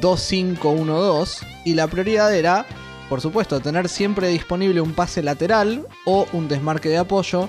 2-5-1-2 0.00 1.46
y 1.64 1.74
la 1.74 1.86
prioridad 1.86 2.34
era, 2.34 2.64
por 3.10 3.20
supuesto, 3.20 3.58
tener 3.58 3.88
siempre 3.88 4.28
disponible 4.28 4.80
un 4.80 4.92
pase 4.92 5.20
lateral 5.20 5.84
o 6.06 6.28
un 6.32 6.46
desmarque 6.46 6.88
de 6.88 6.98
apoyo 6.98 7.48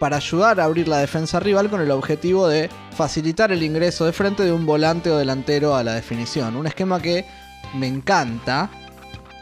para 0.00 0.16
ayudar 0.16 0.58
a 0.58 0.64
abrir 0.64 0.88
la 0.88 0.96
defensa 0.96 1.38
rival 1.38 1.68
con 1.68 1.82
el 1.82 1.90
objetivo 1.90 2.48
de 2.48 2.70
facilitar 2.96 3.52
el 3.52 3.62
ingreso 3.62 4.06
de 4.06 4.14
frente 4.14 4.42
de 4.42 4.52
un 4.52 4.64
volante 4.64 5.10
o 5.10 5.18
delantero 5.18 5.76
a 5.76 5.84
la 5.84 5.92
definición. 5.92 6.56
Un 6.56 6.66
esquema 6.66 7.02
que 7.02 7.26
me 7.74 7.86
encanta 7.86 8.70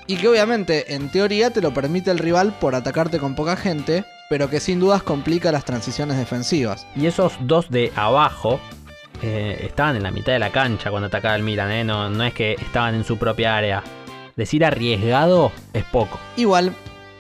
y 0.09 0.17
que 0.17 0.27
obviamente 0.27 0.93
en 0.93 1.09
teoría 1.13 1.51
te 1.51 1.61
lo 1.61 1.73
permite 1.73 2.11
el 2.11 2.19
rival 2.19 2.59
por 2.59 2.75
atacarte 2.75 3.21
con 3.21 3.37
poca 3.37 3.57
gente, 3.57 4.05
pero 4.29 4.51
que 4.51 4.59
sin 4.59 4.81
dudas 4.81 5.05
complica 5.05 5.53
las 5.53 5.65
transiciones 5.65 6.17
defensivas. 6.17 6.85
Y 6.97 7.07
esos 7.07 7.33
dos 7.43 7.71
de 7.71 7.93
abajo 7.95 8.59
eh, 9.23 9.61
estaban 9.63 9.95
en 9.95 10.03
la 10.03 10.11
mitad 10.11 10.33
de 10.33 10.41
la 10.41 10.51
cancha 10.51 10.91
cuando 10.91 11.07
atacaba 11.07 11.37
el 11.37 11.45
Milan, 11.45 11.71
¿eh? 11.71 11.85
no, 11.85 12.11
no 12.11 12.25
es 12.25 12.35
que 12.35 12.55
estaban 12.55 12.97
en 12.97 13.05
su 13.05 13.19
propia 13.19 13.57
área. 13.57 13.85
Decir 14.37 14.65
arriesgado 14.65 15.53
es 15.73 15.85
poco. 15.85 16.19
Igual, 16.37 16.75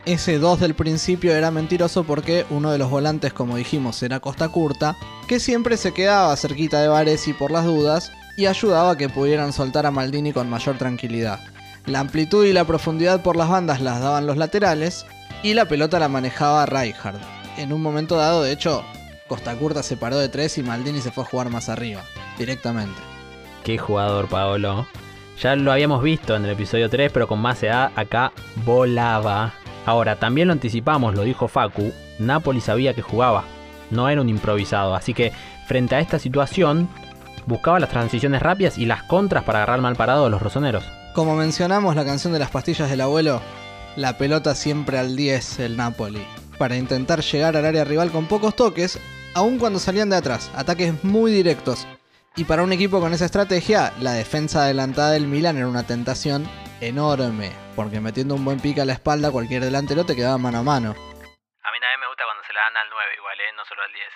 ese 0.04 0.38
2 0.38 0.60
del 0.60 0.74
principio 0.74 1.34
era 1.34 1.50
mentiroso 1.50 2.04
porque 2.04 2.44
uno 2.50 2.72
de 2.72 2.78
los 2.78 2.90
volantes, 2.90 3.32
como 3.32 3.56
dijimos, 3.56 4.02
era 4.02 4.20
Costa 4.20 4.48
Curta, 4.48 4.96
que 5.28 5.40
siempre 5.40 5.76
se 5.76 5.94
quedaba 5.94 6.36
cerquita 6.36 6.80
de 6.80 6.88
Varesi 6.88 7.32
por 7.32 7.50
las 7.50 7.64
dudas 7.64 8.12
y 8.36 8.46
ayudaba 8.46 8.92
a 8.92 8.96
que 8.96 9.08
pudieran 9.08 9.52
soltar 9.52 9.86
a 9.86 9.90
Maldini 9.90 10.32
con 10.32 10.50
mayor 10.50 10.76
tranquilidad. 10.76 11.40
La 11.86 12.00
amplitud 12.00 12.44
y 12.44 12.52
la 12.52 12.64
profundidad 12.64 13.22
por 13.22 13.36
las 13.36 13.48
bandas 13.48 13.80
las 13.80 14.00
daban 14.00 14.26
los 14.26 14.36
laterales 14.36 15.06
y 15.42 15.54
la 15.54 15.66
pelota 15.66 15.98
la 15.98 16.08
manejaba 16.08 16.66
Rijkaard. 16.66 17.20
En 17.56 17.72
un 17.72 17.80
momento 17.80 18.16
dado, 18.16 18.42
de 18.42 18.52
hecho, 18.52 18.84
Costa 19.28 19.54
Curta 19.54 19.82
se 19.82 19.96
paró 19.96 20.18
de 20.18 20.28
3 20.28 20.58
y 20.58 20.62
Maldini 20.62 21.00
se 21.00 21.12
fue 21.12 21.24
a 21.24 21.26
jugar 21.26 21.48
más 21.48 21.68
arriba, 21.68 22.02
directamente. 22.38 23.00
Qué 23.62 23.78
jugador, 23.78 24.28
Paolo. 24.28 24.86
Ya 25.40 25.56
lo 25.56 25.72
habíamos 25.72 26.02
visto 26.02 26.36
en 26.36 26.44
el 26.44 26.52
episodio 26.52 26.88
3, 26.88 27.10
pero 27.12 27.26
con 27.26 27.40
más 27.40 27.62
edad 27.62 27.90
acá 27.96 28.32
volaba. 28.64 29.52
Ahora, 29.84 30.16
también 30.16 30.48
lo 30.48 30.52
anticipamos, 30.52 31.14
lo 31.14 31.22
dijo 31.22 31.48
Facu, 31.48 31.92
Napoli 32.18 32.60
sabía 32.60 32.94
que 32.94 33.02
jugaba, 33.02 33.44
no 33.90 34.08
era 34.08 34.20
un 34.20 34.28
improvisado, 34.28 34.94
así 34.94 35.12
que 35.12 35.32
frente 35.66 35.94
a 35.94 36.00
esta 36.00 36.18
situación 36.18 36.88
buscaba 37.46 37.80
las 37.80 37.90
transiciones 37.90 38.40
rápidas 38.40 38.78
y 38.78 38.86
las 38.86 39.02
contras 39.02 39.44
para 39.44 39.58
agarrar 39.58 39.80
mal 39.80 39.96
parado 39.96 40.26
a 40.26 40.30
los 40.30 40.40
rosoneros. 40.40 40.84
Como 41.14 41.36
mencionamos 41.36 41.94
la 41.96 42.04
canción 42.04 42.32
de 42.32 42.38
las 42.38 42.50
pastillas 42.50 42.88
del 42.88 43.02
abuelo, 43.02 43.40
la 43.96 44.16
pelota 44.16 44.54
siempre 44.54 44.98
al 44.98 45.16
10 45.16 45.60
el 45.60 45.76
Napoli, 45.76 46.24
para 46.58 46.76
intentar 46.76 47.20
llegar 47.20 47.56
al 47.56 47.66
área 47.66 47.84
rival 47.84 48.10
con 48.10 48.26
pocos 48.26 48.56
toques, 48.56 48.98
aun 49.34 49.58
cuando 49.58 49.78
salían 49.78 50.10
de 50.10 50.16
atrás, 50.16 50.50
ataques 50.54 51.04
muy 51.04 51.32
directos. 51.32 51.86
Y 52.36 52.44
para 52.44 52.64
un 52.64 52.72
equipo 52.72 52.98
con 52.98 53.12
esa 53.12 53.26
estrategia, 53.26 53.92
la 54.00 54.12
defensa 54.12 54.64
adelantada 54.64 55.12
del 55.12 55.28
Milan 55.28 55.56
era 55.56 55.68
una 55.68 55.86
tentación 55.86 56.50
enorme, 56.80 57.52
porque 57.76 58.00
metiendo 58.00 58.34
un 58.34 58.44
buen 58.44 58.58
pique 58.58 58.80
a 58.80 58.84
la 58.84 58.94
espalda 58.94 59.30
cualquier 59.30 59.62
delantero 59.62 60.04
te 60.04 60.16
quedaba 60.16 60.36
mano 60.36 60.58
a 60.58 60.62
mano. 60.64 60.90
A 60.90 61.70
mí 61.70 61.78
también 61.78 62.00
me 62.00 62.08
gusta 62.08 62.24
cuando 62.24 62.42
se 62.44 62.52
la 62.52 62.60
dan 62.62 62.76
al 62.76 62.90
9 62.90 63.12
igual, 63.18 63.38
¿eh? 63.38 63.52
No 63.56 63.64
solo 63.64 63.82
al 63.82 63.92
10. 63.92 64.06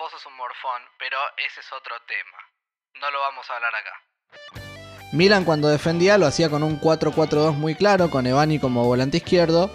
Vos 0.00 0.10
sos 0.10 0.26
un 0.26 0.36
morfón, 0.36 0.82
pero 0.98 1.16
ese 1.46 1.60
es 1.60 1.72
otro 1.72 1.94
tema. 2.08 2.38
No 3.00 3.08
lo 3.12 3.20
vamos 3.20 3.48
a 3.48 3.54
hablar 3.54 3.72
acá. 3.72 3.94
Milan 5.12 5.44
cuando 5.44 5.68
defendía 5.68 6.18
lo 6.18 6.26
hacía 6.26 6.50
con 6.50 6.64
un 6.64 6.80
4-4-2 6.80 7.54
muy 7.54 7.76
claro, 7.76 8.10
con 8.10 8.26
Evani 8.26 8.58
como 8.58 8.84
volante 8.84 9.18
izquierdo, 9.18 9.70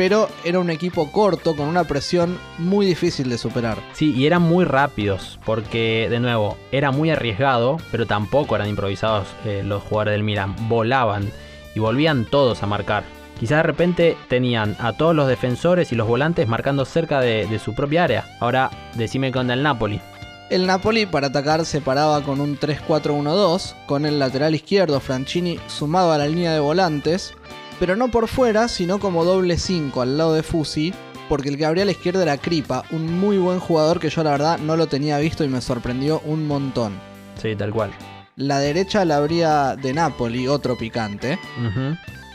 pero 0.00 0.30
era 0.44 0.58
un 0.58 0.70
equipo 0.70 1.12
corto 1.12 1.54
con 1.54 1.68
una 1.68 1.84
presión 1.84 2.38
muy 2.56 2.86
difícil 2.86 3.28
de 3.28 3.36
superar. 3.36 3.76
Sí, 3.92 4.14
y 4.16 4.24
eran 4.24 4.40
muy 4.40 4.64
rápidos, 4.64 5.38
porque 5.44 6.08
de 6.08 6.20
nuevo, 6.20 6.56
era 6.72 6.90
muy 6.90 7.10
arriesgado, 7.10 7.76
pero 7.90 8.06
tampoco 8.06 8.56
eran 8.56 8.70
improvisados 8.70 9.28
eh, 9.44 9.60
los 9.62 9.82
jugadores 9.82 10.12
del 10.12 10.22
Milan. 10.22 10.56
Volaban 10.70 11.30
y 11.74 11.80
volvían 11.80 12.24
todos 12.24 12.62
a 12.62 12.66
marcar. 12.66 13.04
Quizás 13.38 13.58
de 13.58 13.62
repente 13.62 14.16
tenían 14.28 14.74
a 14.78 14.94
todos 14.94 15.14
los 15.14 15.28
defensores 15.28 15.92
y 15.92 15.96
los 15.96 16.08
volantes 16.08 16.48
marcando 16.48 16.86
cerca 16.86 17.20
de, 17.20 17.46
de 17.46 17.58
su 17.58 17.74
propia 17.74 18.04
área. 18.04 18.24
Ahora, 18.40 18.70
decime 18.94 19.30
con 19.32 19.50
el 19.50 19.62
Napoli. 19.62 20.00
El 20.48 20.66
Napoli 20.66 21.04
para 21.04 21.26
atacar 21.26 21.66
se 21.66 21.82
paraba 21.82 22.22
con 22.22 22.40
un 22.40 22.58
3-4-1-2, 22.58 23.74
con 23.84 24.06
el 24.06 24.18
lateral 24.18 24.54
izquierdo 24.54 24.98
Franchini 24.98 25.60
sumado 25.66 26.10
a 26.10 26.16
la 26.16 26.26
línea 26.26 26.54
de 26.54 26.60
volantes, 26.60 27.34
pero 27.80 27.96
no 27.96 28.10
por 28.10 28.28
fuera, 28.28 28.68
sino 28.68 29.00
como 29.00 29.24
doble 29.24 29.58
5 29.58 30.02
al 30.02 30.18
lado 30.18 30.34
de 30.34 30.44
Fusi, 30.44 30.94
porque 31.28 31.48
el 31.48 31.56
que 31.56 31.64
abría 31.64 31.82
a 31.82 31.86
la 31.86 31.92
izquierda 31.92 32.22
era 32.22 32.36
Kripa, 32.36 32.84
un 32.90 33.18
muy 33.18 33.38
buen 33.38 33.58
jugador 33.58 33.98
que 33.98 34.10
yo 34.10 34.22
la 34.22 34.32
verdad 34.32 34.58
no 34.58 34.76
lo 34.76 34.86
tenía 34.86 35.18
visto 35.18 35.42
y 35.42 35.48
me 35.48 35.60
sorprendió 35.60 36.20
un 36.26 36.46
montón. 36.46 36.92
Sí, 37.40 37.56
tal 37.56 37.72
cual. 37.72 37.90
La 38.36 38.58
derecha 38.58 39.04
la 39.04 39.16
abría 39.16 39.76
de 39.76 39.94
Napoli, 39.94 40.46
otro 40.46 40.76
picante. 40.76 41.38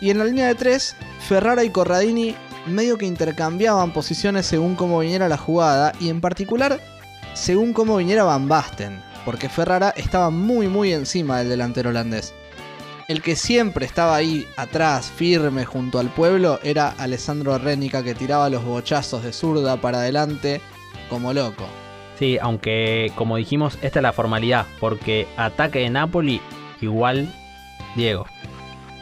Y 0.01 0.09
en 0.09 0.17
la 0.17 0.25
línea 0.25 0.47
de 0.47 0.55
3, 0.55 0.95
Ferrara 1.27 1.63
y 1.63 1.69
Corradini 1.69 2.35
medio 2.67 2.97
que 2.97 3.05
intercambiaban 3.05 3.93
posiciones 3.93 4.47
según 4.47 4.75
cómo 4.75 4.99
viniera 4.99 5.29
la 5.29 5.37
jugada, 5.37 5.93
y 5.99 6.09
en 6.09 6.21
particular 6.21 6.79
según 7.33 7.73
cómo 7.73 7.97
viniera 7.97 8.23
Van 8.23 8.47
Basten, 8.47 8.99
porque 9.25 9.49
Ferrara 9.49 9.93
estaba 9.95 10.31
muy 10.31 10.67
muy 10.67 10.91
encima 10.91 11.37
del 11.37 11.49
delantero 11.49 11.91
holandés. 11.91 12.33
El 13.07 13.21
que 13.21 13.35
siempre 13.35 13.85
estaba 13.85 14.15
ahí 14.15 14.47
atrás, 14.57 15.11
firme 15.15 15.63
junto 15.63 15.99
al 15.99 16.09
pueblo, 16.09 16.59
era 16.63 16.89
Alessandro 16.89 17.59
Renica 17.59 18.03
que 18.03 18.15
tiraba 18.15 18.49
los 18.49 18.63
bochazos 18.63 19.23
de 19.23 19.31
zurda 19.31 19.77
para 19.77 19.99
adelante 19.99 20.59
como 21.07 21.31
loco. 21.31 21.65
Sí, 22.17 22.39
aunque 22.41 23.11
como 23.15 23.37
dijimos, 23.37 23.77
esta 23.83 23.99
es 23.99 24.03
la 24.03 24.11
formalidad, 24.11 24.65
porque 24.79 25.27
ataque 25.37 25.79
de 25.79 25.91
Napoli 25.91 26.41
igual 26.81 27.31
Diego. 27.95 28.25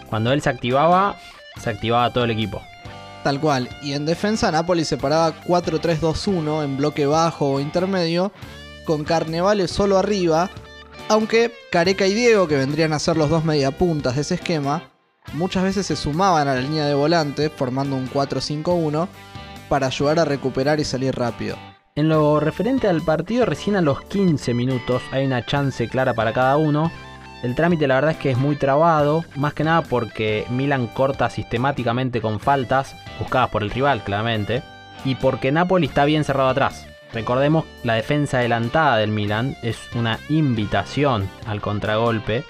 Cuando 0.09 0.33
él 0.33 0.41
se 0.41 0.49
activaba, 0.49 1.15
se 1.61 1.69
activaba 1.69 2.11
todo 2.11 2.25
el 2.25 2.31
equipo. 2.31 2.61
Tal 3.23 3.39
cual. 3.39 3.69
Y 3.81 3.93
en 3.93 4.05
defensa 4.05 4.51
Napoli 4.51 4.83
se 4.83 4.97
paraba 4.97 5.33
4-3-2-1 5.45 6.65
en 6.65 6.75
bloque 6.75 7.05
bajo 7.05 7.53
o 7.53 7.59
intermedio, 7.61 8.33
con 8.83 9.05
Carnevale 9.05 9.69
solo 9.69 9.97
arriba, 9.97 10.49
aunque 11.09 11.51
Careca 11.71 12.07
y 12.07 12.13
Diego, 12.13 12.47
que 12.47 12.57
vendrían 12.57 12.93
a 12.93 12.99
ser 12.99 13.17
los 13.17 13.29
dos 13.29 13.45
mediapuntas 13.45 14.15
de 14.15 14.21
ese 14.21 14.35
esquema, 14.35 14.89
muchas 15.33 15.63
veces 15.63 15.85
se 15.85 15.95
sumaban 15.95 16.47
a 16.47 16.55
la 16.55 16.61
línea 16.61 16.85
de 16.85 16.93
volante 16.93 17.49
formando 17.49 17.95
un 17.95 18.09
4-5-1 18.09 19.07
para 19.69 19.87
ayudar 19.87 20.19
a 20.19 20.25
recuperar 20.25 20.79
y 20.79 20.85
salir 20.85 21.15
rápido. 21.15 21.57
En 21.95 22.09
lo 22.09 22.39
referente 22.39 22.87
al 22.87 23.01
partido, 23.01 23.45
recién 23.45 23.75
a 23.75 23.81
los 23.81 24.01
15 24.01 24.53
minutos 24.53 25.01
hay 25.11 25.25
una 25.25 25.45
chance 25.45 25.87
clara 25.87 26.13
para 26.13 26.33
cada 26.33 26.57
uno. 26.57 26.91
El 27.43 27.55
trámite 27.55 27.87
la 27.87 27.95
verdad 27.95 28.11
es 28.11 28.17
que 28.17 28.31
es 28.31 28.37
muy 28.37 28.55
trabado, 28.55 29.25
más 29.35 29.53
que 29.53 29.63
nada 29.63 29.81
porque 29.81 30.45
Milan 30.49 30.87
corta 30.87 31.29
sistemáticamente 31.29 32.21
con 32.21 32.39
faltas, 32.39 32.95
buscadas 33.19 33.49
por 33.49 33.63
el 33.63 33.69
rival 33.69 34.03
claramente, 34.03 34.63
y 35.05 35.15
porque 35.15 35.51
Napoli 35.51 35.87
está 35.87 36.05
bien 36.05 36.23
cerrado 36.23 36.49
atrás. 36.49 36.87
Recordemos, 37.13 37.65
la 37.83 37.93
defensa 37.93 38.39
adelantada 38.39 38.97
del 38.97 39.11
Milan 39.11 39.55
es 39.61 39.77
una 39.93 40.19
invitación 40.29 41.29
al 41.45 41.61
contragolpe, 41.61 42.43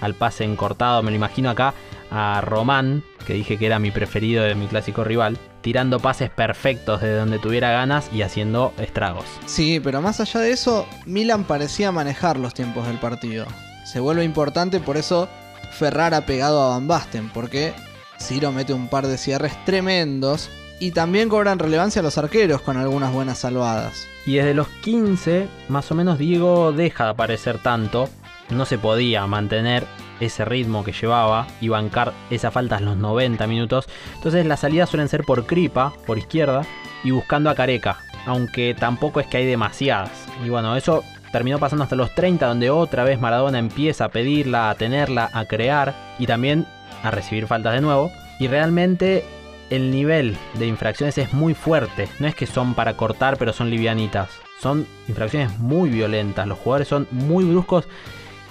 al 0.00 0.14
pase 0.14 0.44
encortado, 0.44 1.02
me 1.02 1.10
lo 1.10 1.16
imagino 1.16 1.48
acá, 1.48 1.72
a 2.10 2.40
Román, 2.42 3.02
que 3.26 3.32
dije 3.32 3.56
que 3.56 3.66
era 3.66 3.78
mi 3.78 3.90
preferido 3.90 4.44
de 4.44 4.54
mi 4.54 4.66
clásico 4.66 5.04
rival, 5.04 5.38
tirando 5.62 6.00
pases 6.00 6.28
perfectos 6.28 7.00
de 7.00 7.16
donde 7.16 7.38
tuviera 7.38 7.70
ganas 7.70 8.10
y 8.12 8.22
haciendo 8.22 8.74
estragos. 8.78 9.24
Sí, 9.46 9.80
pero 9.80 10.02
más 10.02 10.20
allá 10.20 10.40
de 10.40 10.52
eso, 10.52 10.86
Milan 11.06 11.44
parecía 11.44 11.90
manejar 11.90 12.38
los 12.38 12.52
tiempos 12.52 12.86
del 12.86 12.98
partido. 12.98 13.46
Se 13.84 14.00
vuelve 14.00 14.24
importante, 14.24 14.80
por 14.80 14.98
eso 14.98 15.28
Ferrara 15.72 16.26
pegado 16.26 16.62
a 16.62 16.68
Van 16.70 16.86
Basten, 16.86 17.30
porque 17.30 17.72
Ciro 18.18 18.52
mete 18.52 18.74
un 18.74 18.88
par 18.88 19.06
de 19.06 19.16
cierres 19.16 19.52
tremendos 19.64 20.50
y 20.80 20.92
también 20.92 21.28
cobran 21.28 21.58
relevancia 21.58 22.02
los 22.02 22.18
arqueros 22.18 22.62
con 22.62 22.78
algunas 22.78 23.12
buenas 23.12 23.38
salvadas. 23.38 24.08
Y 24.26 24.34
desde 24.34 24.54
los 24.54 24.66
15, 24.68 25.46
más 25.68 25.90
o 25.92 25.94
menos 25.94 26.18
Diego 26.18 26.72
deja 26.72 27.04
de 27.04 27.10
aparecer 27.10 27.58
tanto. 27.58 28.08
No 28.48 28.64
se 28.64 28.78
podía 28.78 29.26
mantener 29.26 29.86
ese 30.20 30.44
ritmo 30.44 30.82
que 30.82 30.92
llevaba 30.92 31.46
y 31.60 31.68
bancar 31.68 32.12
esa 32.30 32.50
falta 32.50 32.78
en 32.78 32.86
los 32.86 32.96
90 32.96 33.46
minutos. 33.46 33.88
Entonces 34.14 34.46
las 34.46 34.60
salidas 34.60 34.88
suelen 34.88 35.08
ser 35.08 35.24
por 35.24 35.46
Cripa, 35.46 35.92
por 36.06 36.18
izquierda, 36.18 36.62
y 37.04 37.10
buscando 37.10 37.50
a 37.50 37.54
Careca. 37.54 37.98
Aunque 38.26 38.74
tampoco 38.74 39.20
es 39.20 39.26
que 39.26 39.36
hay 39.36 39.46
demasiadas. 39.46 40.10
Y 40.44 40.48
bueno, 40.48 40.76
eso 40.76 41.04
terminó 41.30 41.58
pasando 41.58 41.84
hasta 41.84 41.96
los 41.96 42.14
30, 42.14 42.46
donde 42.46 42.70
otra 42.70 43.04
vez 43.04 43.20
Maradona 43.20 43.58
empieza 43.58 44.06
a 44.06 44.10
pedirla, 44.10 44.70
a 44.70 44.74
tenerla, 44.74 45.30
a 45.32 45.44
crear 45.44 45.94
y 46.18 46.26
también 46.26 46.66
a 47.02 47.10
recibir 47.10 47.46
faltas 47.46 47.74
de 47.74 47.82
nuevo. 47.82 48.10
Y 48.38 48.48
realmente 48.48 49.24
el 49.70 49.90
nivel 49.90 50.36
de 50.54 50.66
infracciones 50.66 51.16
es 51.16 51.32
muy 51.32 51.54
fuerte. 51.54 52.08
No 52.18 52.26
es 52.26 52.34
que 52.34 52.46
son 52.46 52.74
para 52.74 52.96
cortar, 52.96 53.38
pero 53.38 53.52
son 53.52 53.70
livianitas. 53.70 54.28
Son 54.60 54.86
infracciones 55.08 55.58
muy 55.58 55.88
violentas. 55.88 56.46
Los 56.46 56.58
jugadores 56.58 56.88
son 56.88 57.06
muy 57.10 57.44
bruscos, 57.44 57.86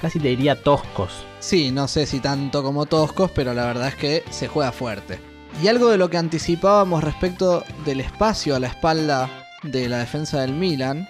casi 0.02 0.20
te 0.20 0.30
diría 0.30 0.62
toscos. 0.62 1.26
Sí, 1.40 1.72
no 1.72 1.88
sé 1.88 2.06
si 2.06 2.20
tanto 2.20 2.64
como 2.64 2.86
toscos, 2.86 3.30
pero 3.32 3.54
la 3.54 3.66
verdad 3.66 3.90
es 3.90 3.96
que 3.96 4.24
se 4.32 4.48
juega 4.48 4.72
fuerte. 4.72 5.20
Y 5.62 5.68
algo 5.68 5.90
de 5.90 5.98
lo 5.98 6.10
que 6.10 6.18
anticipábamos 6.18 7.04
respecto 7.04 7.64
del 7.86 8.00
espacio 8.00 8.56
a 8.56 8.60
la 8.60 8.68
espalda 8.68 9.30
de 9.64 9.90
la 9.90 9.98
defensa 9.98 10.40
del 10.42 10.54
Milan, 10.54 11.08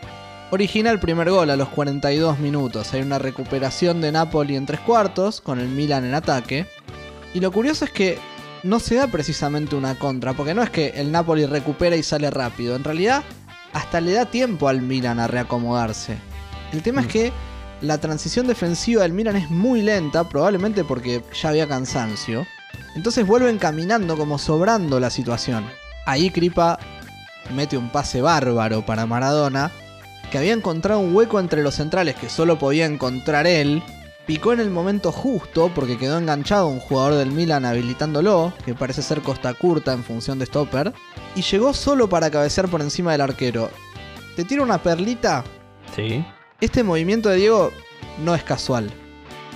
origina 0.49 0.89
el 0.89 0.99
primer 0.99 1.30
gol 1.30 1.51
a 1.51 1.55
los 1.55 1.70
42 1.70 2.39
minutos. 2.39 2.93
Hay 2.93 3.01
una 3.01 3.20
recuperación 3.20 4.01
de 4.01 4.12
Napoli 4.12 4.55
en 4.55 4.66
tres 4.66 4.80
cuartos, 4.80 5.39
con 5.39 5.60
el 5.60 5.68
Milan 5.68 6.03
en 6.05 6.16
ataque. 6.16 6.66
Y 7.34 7.41
lo 7.41 7.51
curioso 7.51 7.86
es 7.86 7.91
que 7.91 8.18
no 8.64 8.80
se 8.80 8.95
da 8.95 9.07
precisamente 9.07 9.76
una 9.76 9.95
contra, 9.95 10.34
porque 10.34 10.53
no 10.53 10.62
es 10.62 10.70
que 10.70 10.89
el 10.95 11.12
Napoli 11.12 11.45
recupera 11.45 11.95
y 11.95 12.03
sale 12.03 12.30
rápido, 12.30 12.76
en 12.76 12.84
realidad 12.84 13.24
hasta 13.74 14.01
le 14.01 14.14
da 14.14 14.26
tiempo 14.26 14.68
al 14.68 14.82
Milan 14.82 15.20
a 15.20 15.28
reacomodarse. 15.28 16.18
El 16.72 16.82
tema 16.82 17.01
es 17.01 17.07
que 17.07 17.32
la 17.82 17.97
transición 17.99 18.47
defensiva 18.47 19.03
del 19.03 19.14
Milan 19.14 19.36
es 19.36 19.49
muy 19.49 19.82
lenta, 19.82 20.28
probablemente 20.28 20.84
porque 20.84 21.24
ya 21.39 21.49
había 21.49 21.68
cansancio. 21.68 22.45
Entonces 22.95 23.26
vuelven 23.26 23.57
caminando 23.57 24.18
como 24.18 24.38
sobrando 24.38 24.99
la 24.99 25.10
situación. 25.10 25.66
Ahí 26.05 26.30
Kripa 26.30 26.80
mete 27.55 27.78
un 27.78 27.89
pase 27.91 28.22
bárbaro 28.22 28.86
para 28.86 29.05
Maradona, 29.05 29.72
que 30.32 30.38
había 30.38 30.53
encontrado 30.53 30.99
un 30.99 31.16
hueco 31.16 31.39
entre 31.39 31.64
los 31.64 31.76
centrales 31.76 32.16
que 32.16 32.30
solo 32.30 32.60
podía 32.60 32.86
encontrar 32.86 33.47
él, 33.47 33.82
picó 34.30 34.53
en 34.53 34.59
el 34.59 34.69
momento 34.69 35.11
justo 35.11 35.71
porque 35.73 35.97
quedó 35.97 36.19
enganchado 36.19 36.67
un 36.67 36.80
jugador 36.80 37.15
del 37.15 37.32
Milan 37.32 37.65
habilitándolo, 37.65 38.53
que 38.63 38.75
parece 38.75 39.01
ser 39.01 39.23
Costa 39.23 39.55
Curta 39.55 39.91
en 39.91 40.03
función 40.03 40.38
de 40.38 40.45
stopper, 40.45 40.93
y 41.34 41.41
llegó 41.41 41.73
solo 41.73 42.07
para 42.07 42.30
cabecear 42.30 42.67
por 42.67 42.82
encima 42.82 43.11
del 43.11 43.21
arquero. 43.21 43.71
¿Te 44.36 44.43
tiro 44.43 44.61
una 44.61 44.84
perlita? 44.84 45.43
Sí. 45.95 46.23
Este 46.61 46.84
movimiento 46.84 47.30
de 47.30 47.38
Diego 47.38 47.71
no 48.23 48.36
es 48.36 48.43
casual. 48.43 48.91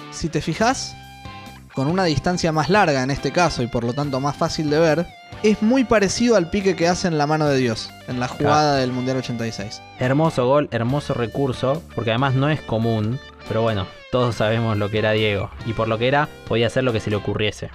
Si 0.10 0.28
te 0.28 0.42
fijas, 0.42 0.96
con 1.76 1.86
una 1.86 2.06
distancia 2.06 2.52
más 2.52 2.72
larga 2.72 3.04
en 3.04 3.12
este 3.12 3.32
caso 3.32 3.62
y 3.62 3.68
por 3.68 3.84
lo 3.84 3.94
tanto 3.94 4.20
más 4.20 4.36
fácil 4.36 4.72
de 4.72 4.80
ver, 4.80 5.08
es 5.44 5.62
muy 5.62 5.84
parecido 5.84 6.36
al 6.36 6.50
pique 6.50 6.76
que 6.76 6.88
hace 6.88 7.08
en 7.08 7.20
la 7.20 7.28
mano 7.28 7.46
de 7.48 7.58
Dios, 7.58 7.92
en 8.08 8.20
la 8.20 8.28
jugada 8.28 8.78
del 8.78 8.92
Mundial 8.92 9.18
86. 9.18 9.84
Hermoso 10.00 10.48
gol, 10.48 10.68
hermoso 10.72 11.14
recurso, 11.14 11.84
porque 11.94 12.10
además 12.10 12.34
no 12.34 12.50
es 12.50 12.60
común, 12.62 13.20
pero 13.48 13.62
bueno, 13.62 13.86
todos 14.14 14.36
sabemos 14.36 14.78
lo 14.78 14.92
que 14.92 15.00
era 15.00 15.12
Diego, 15.14 15.50
y 15.66 15.74
por 15.74 15.88
lo 15.88 15.98
que 15.98 16.08
era, 16.08 16.30
podía 16.48 16.68
hacer 16.68 16.84
lo 16.84 16.94
que 16.94 17.00
se 17.00 17.10
le 17.10 17.16
ocurriese. 17.16 17.72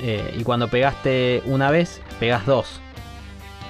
Eh, 0.00 0.36
y 0.38 0.42
cuando 0.42 0.68
pegaste 0.68 1.42
una 1.44 1.70
vez, 1.70 2.00
pegas 2.18 2.46
dos. 2.46 2.80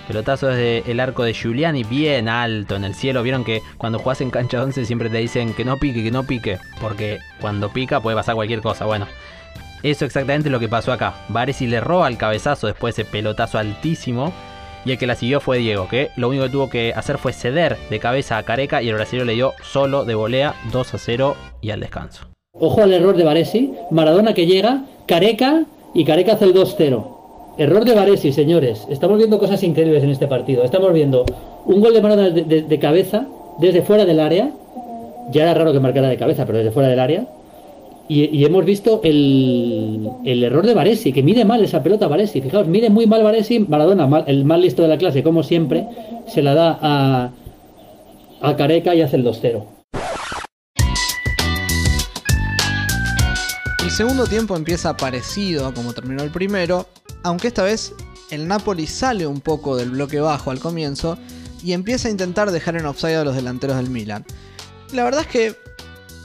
Pelotazo 0.07 0.47
desde 0.47 0.89
el 0.89 1.01
arco 1.01 1.25
de 1.25 1.35
Giuliani, 1.35 1.83
bien 1.83 2.29
alto 2.29 2.77
en 2.77 2.85
el 2.85 2.95
cielo. 2.95 3.25
Vieron 3.25 3.43
que 3.43 3.61
cuando 3.77 3.99
jugás 3.99 4.21
en 4.21 4.31
cancha 4.31 4.63
11 4.63 4.87
siempre 4.87 5.11
te 5.11 5.17
dicen 5.17 5.53
que 5.53 5.65
no 5.65 5.79
pique, 5.79 6.05
que 6.05 6.13
no 6.13 6.23
pique. 6.23 6.61
Porque 6.81 7.19
cuando 7.41 7.73
pica 7.73 8.01
puede 8.01 8.17
pasar 8.17 8.37
cualquier 8.37 8.61
cosa. 8.61 8.85
Bueno, 8.85 9.09
eso 9.83 10.05
exactamente 10.05 10.49
es 10.49 10.53
lo 10.53 10.61
que 10.61 10.69
pasó 10.69 10.93
acá. 10.93 11.15
Varesi 11.29 11.67
le 11.67 11.81
roba 11.81 12.07
el 12.07 12.19
cabezazo 12.19 12.69
después 12.69 12.95
de 12.95 13.03
ese 13.03 13.11
pelotazo 13.11 13.59
altísimo. 13.59 14.33
Y 14.85 14.93
el 14.93 14.99
que 14.99 15.07
la 15.07 15.15
siguió 15.15 15.41
fue 15.41 15.59
Diego, 15.59 15.87
que 15.89 16.11
lo 16.17 16.29
único 16.29 16.45
que 16.45 16.51
tuvo 16.51 16.69
que 16.69 16.93
hacer 16.95 17.19
fue 17.19 17.33
ceder 17.33 17.77
de 17.89 18.01
cabeza 18.01 18.37
a 18.37 18.43
Careca 18.43 18.83
y 18.83 18.89
el 18.89 18.95
brasileño 18.95 19.25
le 19.25 19.35
dio 19.35 19.53
solo 19.63 20.05
de 20.05 20.15
volea 20.15 20.55
2 20.73 20.95
a 20.95 20.99
0 20.99 21.37
y 21.61 21.71
al 21.71 21.81
descanso. 21.81 22.27
Ojo 22.53 22.83
al 22.83 22.93
error 22.93 23.17
de 23.17 23.25
Varesi. 23.25 23.75
Maradona 23.91 24.35
que 24.35 24.47
llega, 24.47 24.85
Careca 25.07 25.65
y 25.95 26.05
Careca 26.05 26.33
hace 26.33 26.47
el 26.47 26.55
2-0. 26.55 27.07
Error 27.59 27.85
de 27.85 27.95
Varesi, 27.95 28.33
señores. 28.33 28.87
Estamos 28.91 29.19
viendo 29.19 29.39
cosas 29.39 29.63
increíbles 29.63 30.03
en 30.03 30.11
este 30.11 30.27
partido. 30.27 30.65
Estamos 30.65 30.93
viendo 30.93 31.25
un 31.65 31.81
gol 31.81 31.95
de 31.95 32.03
Maradona 32.03 32.31
de 32.31 32.79
cabeza 32.81 33.27
desde 33.59 33.83
fuera 33.83 34.05
del 34.05 34.19
área. 34.19 34.51
Ya 35.31 35.43
era 35.43 35.55
raro 35.55 35.73
que 35.73 35.81
marcara 35.81 36.09
de 36.09 36.17
cabeza, 36.17 36.45
pero 36.45 36.59
desde 36.59 36.73
fuera 36.73 36.89
del 36.89 36.99
área. 36.99 37.27
Y, 38.09 38.45
hemos 38.45 38.65
visto 38.65 39.01
el, 39.05 40.09
el 40.25 40.45
error 40.45 40.67
de 40.67 40.75
Varesi, 40.75 41.13
que 41.13 41.23
mide 41.23 41.45
mal 41.45 41.65
esa 41.65 41.83
pelota 41.83 42.09
Varesi. 42.09 42.41
Fijaos, 42.43 42.67
mide 42.67 42.91
muy 42.91 43.07
mal 43.07 43.23
Varesi. 43.23 43.61
Maradona, 43.61 44.25
el 44.27 44.45
más 44.45 44.61
listo 44.61 44.83
de 44.83 44.89
la 44.89 44.99
clase, 44.99 45.23
como 45.23 45.43
siempre, 45.43 45.87
se 46.27 46.43
la 46.43 46.55
da 46.55 46.79
a, 46.83 47.31
a 48.43 48.57
Careca 48.57 48.95
y 48.95 49.03
hace 49.03 49.17
el 49.17 49.25
2-0. 49.25 49.65
El 53.83 53.91
segundo 53.91 54.27
tiempo 54.27 54.57
empieza 54.57 54.97
parecido 54.97 55.67
a 55.67 55.75
como 55.75 55.93
terminó 55.93 56.23
el 56.23 56.31
primero, 56.31 56.87
aunque 57.25 57.49
esta 57.49 57.63
vez 57.63 57.95
el 58.31 58.49
Napoli 58.49 58.87
sale 58.87 59.27
un 59.27 59.41
poco 59.41 59.77
del 59.77 59.91
bloque 59.91 60.21
bajo 60.21 60.51
al 60.51 60.61
comienzo 60.61 61.19
y 61.63 61.73
empieza 61.73 62.09
a 62.09 62.11
intentar 62.11 62.51
dejar 62.51 62.77
en 62.77 62.87
offside 62.87 63.17
a 63.17 63.25
los 63.25 63.37
delanteros 63.37 63.77
del 63.77 63.91
Milan. 63.91 64.25
La 64.93 65.05
verdad 65.05 65.23
es 65.23 65.27
que 65.27 65.55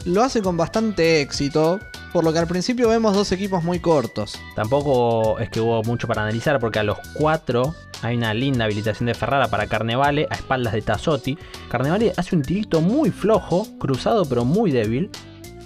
lo 0.08 0.24
hace 0.24 0.42
con 0.42 0.58
bastante 0.58 1.22
éxito, 1.22 1.80
por 2.14 2.24
lo 2.24 2.32
que 2.32 2.40
al 2.40 2.48
principio 2.48 2.90
vemos 2.90 3.14
dos 3.14 3.32
equipos 3.32 3.64
muy 3.64 3.80
cortos. 3.80 4.40
Tampoco 4.56 5.38
es 5.40 5.50
que 5.50 5.60
hubo 5.60 5.84
mucho 5.84 6.08
para 6.08 6.24
analizar 6.24 6.60
porque 6.60 6.80
a 6.80 6.84
los 6.84 6.98
4 7.14 7.76
hay 8.02 8.16
una 8.16 8.34
linda 8.34 8.66
habilitación 8.66 9.08
de 9.08 9.14
Ferrara 9.14 9.50
para 9.50 9.68
Carnevale 9.68 10.28
a 10.30 10.36
espaldas 10.36 10.74
de 10.74 10.82
Tassotti. 10.82 11.38
Carnevale 11.70 12.14
hace 12.16 12.36
un 12.36 12.42
tirito 12.42 12.82
muy 12.82 13.12
flojo, 13.12 13.68
cruzado 13.80 14.26
pero 14.26 14.46
muy 14.46 14.72
débil. 14.72 15.12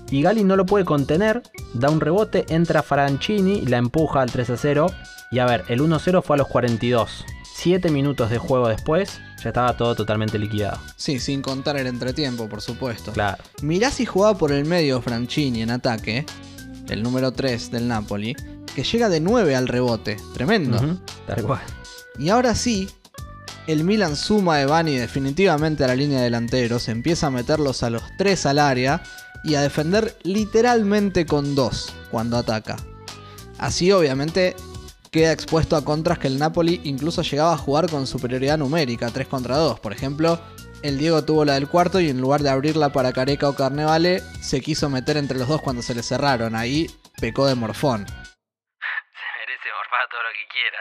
Y 0.09 0.23
Gali 0.23 0.43
no 0.43 0.55
lo 0.55 0.65
puede 0.65 0.85
contener, 0.85 1.41
da 1.73 1.89
un 1.89 2.01
rebote, 2.01 2.45
entra 2.49 2.83
Farancini 2.83 3.59
y 3.59 3.67
la 3.67 3.77
empuja 3.77 4.21
al 4.21 4.31
3 4.31 4.49
a 4.49 4.57
0. 4.57 4.87
Y 5.31 5.39
a 5.39 5.45
ver, 5.45 5.63
el 5.69 5.81
1-0 5.81 6.21
fue 6.21 6.35
a 6.35 6.37
los 6.37 6.47
42. 6.47 7.25
7 7.53 7.89
minutos 7.91 8.29
de 8.29 8.39
juego 8.39 8.67
después, 8.67 9.21
ya 9.43 9.49
estaba 9.49 9.75
todo 9.75 9.95
totalmente 9.95 10.37
liquidado. 10.37 10.79
Sí, 10.95 11.19
sin 11.19 11.41
contar 11.41 11.77
el 11.77 11.87
entretiempo, 11.87 12.47
por 12.47 12.61
supuesto. 12.61 13.11
Claro. 13.11 13.43
Mirá 13.61 13.91
si 13.91 14.05
jugaba 14.05 14.37
por 14.37 14.51
el 14.51 14.65
medio 14.65 15.01
Franchini 15.01 15.61
en 15.61 15.71
ataque, 15.71 16.25
el 16.89 17.01
número 17.03 17.31
3 17.31 17.71
del 17.71 17.87
Napoli, 17.87 18.35
que 18.75 18.83
llega 18.83 19.09
de 19.09 19.19
9 19.19 19.55
al 19.55 19.67
rebote. 19.67 20.17
Tremendo. 20.33 20.99
Tal 21.27 21.43
cual. 21.43 21.61
Y 22.19 22.29
ahora 22.29 22.55
sí, 22.55 22.89
el 23.67 23.83
Milan 23.83 24.15
suma 24.15 24.55
a 24.55 24.61
Evani 24.61 24.97
definitivamente 24.97 25.83
a 25.83 25.87
la 25.87 25.95
línea 25.95 26.19
de 26.19 26.25
delanteros, 26.25 26.87
empieza 26.87 27.27
a 27.27 27.31
meterlos 27.31 27.83
a 27.83 27.89
los 27.89 28.03
3 28.17 28.45
al 28.47 28.59
área 28.59 29.01
y 29.43 29.55
a 29.55 29.61
defender 29.61 30.17
literalmente 30.23 31.25
con 31.25 31.55
2 31.55 31.93
cuando 32.11 32.37
ataca. 32.37 32.77
Así 33.57 33.91
obviamente 33.91 34.55
queda 35.11 35.33
expuesto 35.33 35.75
a 35.75 35.83
contras 35.83 36.19
que 36.19 36.27
el 36.27 36.39
Napoli 36.39 36.79
incluso 36.85 37.21
llegaba 37.21 37.53
a 37.53 37.57
jugar 37.57 37.89
con 37.89 38.07
superioridad 38.07 38.57
numérica, 38.57 39.09
3 39.09 39.27
contra 39.27 39.57
2. 39.57 39.81
Por 39.81 39.91
ejemplo, 39.91 40.39
el 40.83 40.97
Diego 40.97 41.23
tuvo 41.25 41.43
la 41.43 41.55
del 41.55 41.67
cuarto 41.67 41.99
y 41.99 42.09
en 42.09 42.21
lugar 42.21 42.41
de 42.41 42.49
abrirla 42.49 42.93
para 42.93 43.11
Careca 43.11 43.49
o 43.49 43.53
Carnevale, 43.53 44.21
se 44.41 44.61
quiso 44.61 44.89
meter 44.89 45.17
entre 45.17 45.37
los 45.37 45.49
dos 45.49 45.61
cuando 45.61 45.81
se 45.81 45.93
le 45.93 46.01
cerraron. 46.01 46.55
Ahí 46.55 46.89
pecó 47.19 47.45
de 47.45 47.55
morfón. 47.55 48.01
Merece 48.01 49.69
morfar 49.77 50.07
todo 50.09 50.23
lo 50.23 50.29
que 50.31 50.47
quiera. 50.49 50.77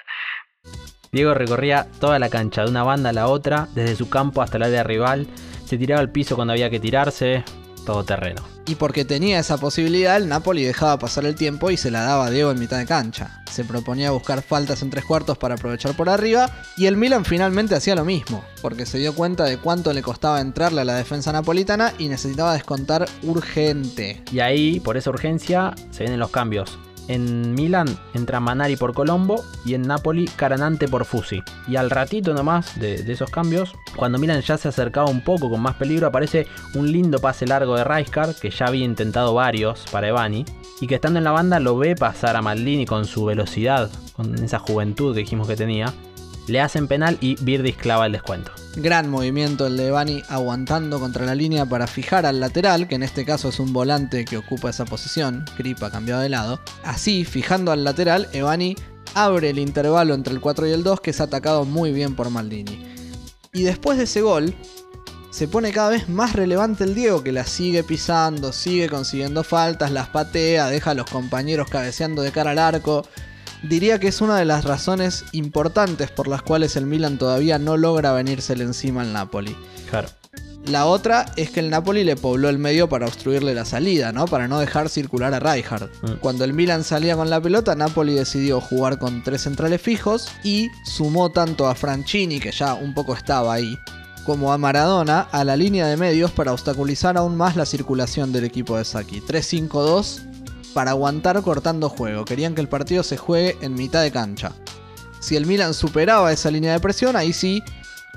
Diego 1.10 1.34
recorría 1.34 1.88
toda 1.98 2.20
la 2.20 2.30
cancha 2.30 2.62
de 2.62 2.70
una 2.70 2.84
banda 2.84 3.10
a 3.10 3.12
la 3.12 3.26
otra, 3.26 3.66
desde 3.74 3.96
su 3.96 4.08
campo 4.08 4.42
hasta 4.42 4.58
el 4.58 4.62
área 4.62 4.84
rival, 4.84 5.26
se 5.66 5.76
tiraba 5.76 6.00
al 6.00 6.12
piso 6.12 6.36
cuando 6.36 6.52
había 6.52 6.70
que 6.70 6.78
tirarse, 6.78 7.42
todo 7.84 8.04
terreno. 8.04 8.42
Y 8.66 8.76
porque 8.76 9.04
tenía 9.04 9.40
esa 9.40 9.58
posibilidad, 9.58 10.16
el 10.16 10.28
Napoli 10.28 10.62
dejaba 10.62 10.98
pasar 10.98 11.24
el 11.24 11.34
tiempo 11.34 11.70
y 11.70 11.76
se 11.76 11.90
la 11.90 12.02
daba 12.02 12.26
a 12.26 12.30
Diego 12.30 12.50
en 12.50 12.58
mitad 12.58 12.78
de 12.78 12.86
cancha. 12.86 13.42
Se 13.50 13.64
proponía 13.64 14.12
buscar 14.12 14.42
faltas 14.42 14.82
en 14.82 14.90
tres 14.90 15.04
cuartos 15.04 15.38
para 15.38 15.54
aprovechar 15.54 15.96
por 15.96 16.08
arriba, 16.08 16.50
y 16.76 16.86
el 16.86 16.96
Milan 16.96 17.24
finalmente 17.24 17.74
hacía 17.74 17.96
lo 17.96 18.04
mismo, 18.04 18.44
porque 18.62 18.86
se 18.86 18.98
dio 18.98 19.14
cuenta 19.14 19.44
de 19.44 19.56
cuánto 19.56 19.92
le 19.92 20.02
costaba 20.02 20.40
entrarle 20.40 20.82
a 20.82 20.84
la 20.84 20.94
defensa 20.94 21.32
napolitana 21.32 21.92
y 21.98 22.08
necesitaba 22.08 22.54
descontar 22.54 23.08
urgente. 23.22 24.22
Y 24.30 24.40
ahí, 24.40 24.78
por 24.78 24.96
esa 24.96 25.10
urgencia, 25.10 25.74
se 25.90 26.04
vienen 26.04 26.20
los 26.20 26.30
cambios. 26.30 26.78
En 27.10 27.56
Milan 27.56 27.88
entra 28.14 28.38
Manari 28.38 28.76
por 28.76 28.94
Colombo 28.94 29.44
y 29.64 29.74
en 29.74 29.82
Napoli 29.82 30.28
Caranante 30.28 30.86
por 30.86 31.04
Fusi. 31.04 31.42
Y 31.66 31.74
al 31.74 31.90
ratito 31.90 32.34
nomás 32.34 32.78
de, 32.78 33.02
de 33.02 33.12
esos 33.12 33.32
cambios, 33.32 33.74
cuando 33.96 34.16
Milan 34.16 34.42
ya 34.42 34.56
se 34.56 34.68
acercaba 34.68 35.10
un 35.10 35.24
poco 35.24 35.50
con 35.50 35.60
más 35.60 35.74
peligro, 35.74 36.06
aparece 36.06 36.46
un 36.76 36.92
lindo 36.92 37.18
pase 37.18 37.48
largo 37.48 37.74
de 37.74 37.82
Rijkaard, 37.82 38.36
que 38.36 38.50
ya 38.50 38.66
había 38.66 38.84
intentado 38.84 39.34
varios 39.34 39.86
para 39.90 40.06
Evani, 40.06 40.44
y 40.80 40.86
que 40.86 40.94
estando 40.94 41.18
en 41.18 41.24
la 41.24 41.32
banda 41.32 41.58
lo 41.58 41.76
ve 41.76 41.96
pasar 41.96 42.36
a 42.36 42.42
Maldini 42.42 42.86
con 42.86 43.04
su 43.06 43.24
velocidad, 43.24 43.90
con 44.14 44.32
esa 44.36 44.60
juventud 44.60 45.12
que 45.12 45.22
dijimos 45.22 45.48
que 45.48 45.56
tenía. 45.56 45.92
Le 46.50 46.60
hacen 46.60 46.88
penal 46.88 47.16
y 47.20 47.36
Virdis 47.44 47.76
clava 47.76 48.06
el 48.06 48.12
descuento. 48.12 48.50
Gran 48.74 49.08
movimiento 49.08 49.68
el 49.68 49.76
de 49.76 49.86
Evani 49.86 50.24
aguantando 50.28 50.98
contra 50.98 51.24
la 51.24 51.36
línea 51.36 51.64
para 51.64 51.86
fijar 51.86 52.26
al 52.26 52.40
lateral, 52.40 52.88
que 52.88 52.96
en 52.96 53.04
este 53.04 53.24
caso 53.24 53.50
es 53.50 53.60
un 53.60 53.72
volante 53.72 54.24
que 54.24 54.36
ocupa 54.36 54.70
esa 54.70 54.84
posición, 54.84 55.44
Kripa 55.56 55.92
cambiado 55.92 56.22
de 56.22 56.28
lado. 56.28 56.60
Así, 56.82 57.24
fijando 57.24 57.70
al 57.70 57.84
lateral, 57.84 58.28
Evani 58.32 58.74
abre 59.14 59.50
el 59.50 59.60
intervalo 59.60 60.12
entre 60.12 60.34
el 60.34 60.40
4 60.40 60.66
y 60.66 60.72
el 60.72 60.82
2 60.82 61.00
que 61.00 61.10
es 61.10 61.20
atacado 61.20 61.64
muy 61.64 61.92
bien 61.92 62.16
por 62.16 62.30
Maldini. 62.30 62.84
Y 63.52 63.62
después 63.62 63.96
de 63.96 64.04
ese 64.04 64.20
gol, 64.20 64.52
se 65.30 65.46
pone 65.46 65.70
cada 65.70 65.90
vez 65.90 66.08
más 66.08 66.32
relevante 66.32 66.82
el 66.82 66.96
Diego 66.96 67.22
que 67.22 67.30
la 67.30 67.46
sigue 67.46 67.84
pisando, 67.84 68.52
sigue 68.52 68.88
consiguiendo 68.88 69.44
faltas, 69.44 69.92
las 69.92 70.08
patea, 70.08 70.66
deja 70.66 70.90
a 70.90 70.94
los 70.94 71.08
compañeros 71.08 71.70
cabeceando 71.70 72.22
de 72.22 72.32
cara 72.32 72.50
al 72.50 72.58
arco. 72.58 73.06
Diría 73.62 73.98
que 73.98 74.08
es 74.08 74.20
una 74.20 74.36
de 74.36 74.44
las 74.44 74.64
razones 74.64 75.24
importantes 75.32 76.10
por 76.10 76.28
las 76.28 76.42
cuales 76.42 76.76
el 76.76 76.86
Milan 76.86 77.18
todavía 77.18 77.58
no 77.58 77.76
logra 77.76 78.12
venírsele 78.12 78.64
encima 78.64 79.02
al 79.02 79.12
Napoli. 79.12 79.54
Claro. 79.90 80.08
La 80.66 80.86
otra 80.86 81.26
es 81.36 81.50
que 81.50 81.60
el 81.60 81.70
Napoli 81.70 82.04
le 82.04 82.16
pobló 82.16 82.48
el 82.48 82.58
medio 82.58 82.88
para 82.88 83.06
obstruirle 83.06 83.54
la 83.54 83.64
salida, 83.64 84.12
¿no? 84.12 84.26
Para 84.26 84.46
no 84.46 84.60
dejar 84.60 84.90
circular 84.90 85.32
a 85.32 85.40
Rijkaard. 85.40 85.88
Cuando 86.20 86.44
el 86.44 86.52
Milan 86.52 86.84
salía 86.84 87.16
con 87.16 87.30
la 87.30 87.40
pelota, 87.40 87.74
Napoli 87.74 88.14
decidió 88.14 88.60
jugar 88.60 88.98
con 88.98 89.22
tres 89.22 89.42
centrales 89.42 89.80
fijos 89.80 90.28
y 90.44 90.68
sumó 90.84 91.30
tanto 91.30 91.66
a 91.66 91.74
Franchini, 91.74 92.40
que 92.40 92.52
ya 92.52 92.74
un 92.74 92.92
poco 92.92 93.14
estaba 93.14 93.54
ahí, 93.54 93.78
como 94.24 94.52
a 94.52 94.58
Maradona 94.58 95.20
a 95.32 95.44
la 95.44 95.56
línea 95.56 95.86
de 95.86 95.96
medios 95.96 96.30
para 96.30 96.52
obstaculizar 96.52 97.16
aún 97.16 97.36
más 97.36 97.56
la 97.56 97.64
circulación 97.64 98.30
del 98.30 98.44
equipo 98.44 98.76
de 98.76 98.84
Saki. 98.84 99.22
3-5-2 99.22 100.29
para 100.74 100.92
aguantar 100.92 101.40
cortando 101.42 101.88
juego. 101.88 102.24
Querían 102.24 102.54
que 102.54 102.60
el 102.60 102.68
partido 102.68 103.02
se 103.02 103.16
juegue 103.16 103.56
en 103.60 103.74
mitad 103.74 104.02
de 104.02 104.10
cancha. 104.10 104.52
Si 105.20 105.36
el 105.36 105.46
Milan 105.46 105.74
superaba 105.74 106.32
esa 106.32 106.50
línea 106.50 106.72
de 106.72 106.80
presión, 106.80 107.16
ahí 107.16 107.32
sí 107.32 107.62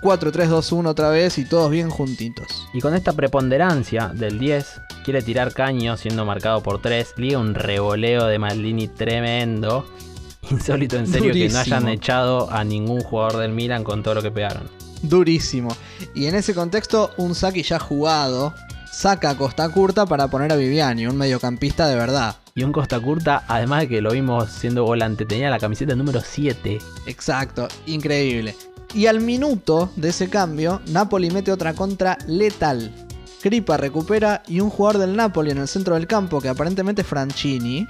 4-3-2-1 0.02 0.88
otra 0.88 1.10
vez 1.10 1.38
y 1.38 1.46
todos 1.46 1.72
bien 1.72 1.90
juntitos. 1.90 2.68
Y 2.74 2.82
con 2.82 2.94
esta 2.94 3.14
preponderancia 3.14 4.10
del 4.10 4.38
10, 4.38 4.82
quiere 5.04 5.22
tirar 5.22 5.54
caño 5.54 5.98
siendo 5.98 6.26
marcado 6.26 6.62
por 6.62 6.82
3, 6.82 7.14
liga 7.18 7.40
un 7.40 7.56
revoleo 7.56 8.26
de 8.26 8.38
Maldini 8.38 8.88
tremendo. 8.88 9.86
Insólito 10.52 10.98
en 10.98 11.08
serio 11.08 11.34
que 11.34 11.50
no 11.50 11.60
hayan 11.60 11.88
echado 11.88 12.52
a 12.52 12.64
ningún 12.64 13.02
jugador 13.02 13.38
del 13.38 13.52
Milan 13.52 13.84
con 13.84 14.04
todo 14.04 14.16
lo 14.16 14.22
que 14.22 14.32
pegaron. 14.32 14.64
Durísimo. 15.02 15.76
Y 16.14 16.26
en 16.28 16.36
ese 16.36 16.54
contexto, 16.54 17.12
un 17.18 17.34
Saki 17.34 17.64
ya 17.64 17.80
jugado 17.80 18.54
saca 18.92 19.32
a 19.32 19.38
Costa 19.38 19.68
Curta 19.70 20.06
para 20.06 20.28
poner 20.28 20.52
a 20.52 20.56
Viviani, 20.56 21.08
un 21.08 21.18
mediocampista 21.18 21.88
de 21.88 21.96
verdad. 21.96 22.36
Y 22.56 22.64
un 22.64 22.72
Costa 22.72 23.00
Curta, 23.00 23.44
además 23.48 23.82
de 23.82 23.90
que 23.90 24.02
lo 24.02 24.12
vimos 24.12 24.52
siendo 24.52 24.84
volante, 24.84 25.26
tenía 25.26 25.50
la 25.50 25.58
camiseta 25.58 25.96
número 25.96 26.22
7. 26.22 26.78
Exacto, 27.08 27.68
increíble. 27.88 28.56
Y 28.94 29.08
al 29.08 29.22
minuto 29.22 29.90
de 29.96 30.10
ese 30.10 30.30
cambio, 30.30 30.80
Napoli 30.86 31.32
mete 31.32 31.52
otra 31.52 31.74
contra 31.74 32.16
letal. 32.28 32.94
Kripa 33.42 33.76
recupera 33.78 34.44
y 34.46 34.62
un 34.62 34.70
jugador 34.70 35.02
del 35.02 35.16
Napoli 35.18 35.50
en 35.50 35.58
el 35.58 35.68
centro 35.68 35.96
del 35.96 36.06
campo, 36.06 36.40
que 36.40 36.50
aparentemente 36.50 37.02
es 37.02 37.08
Franchini, 37.08 37.88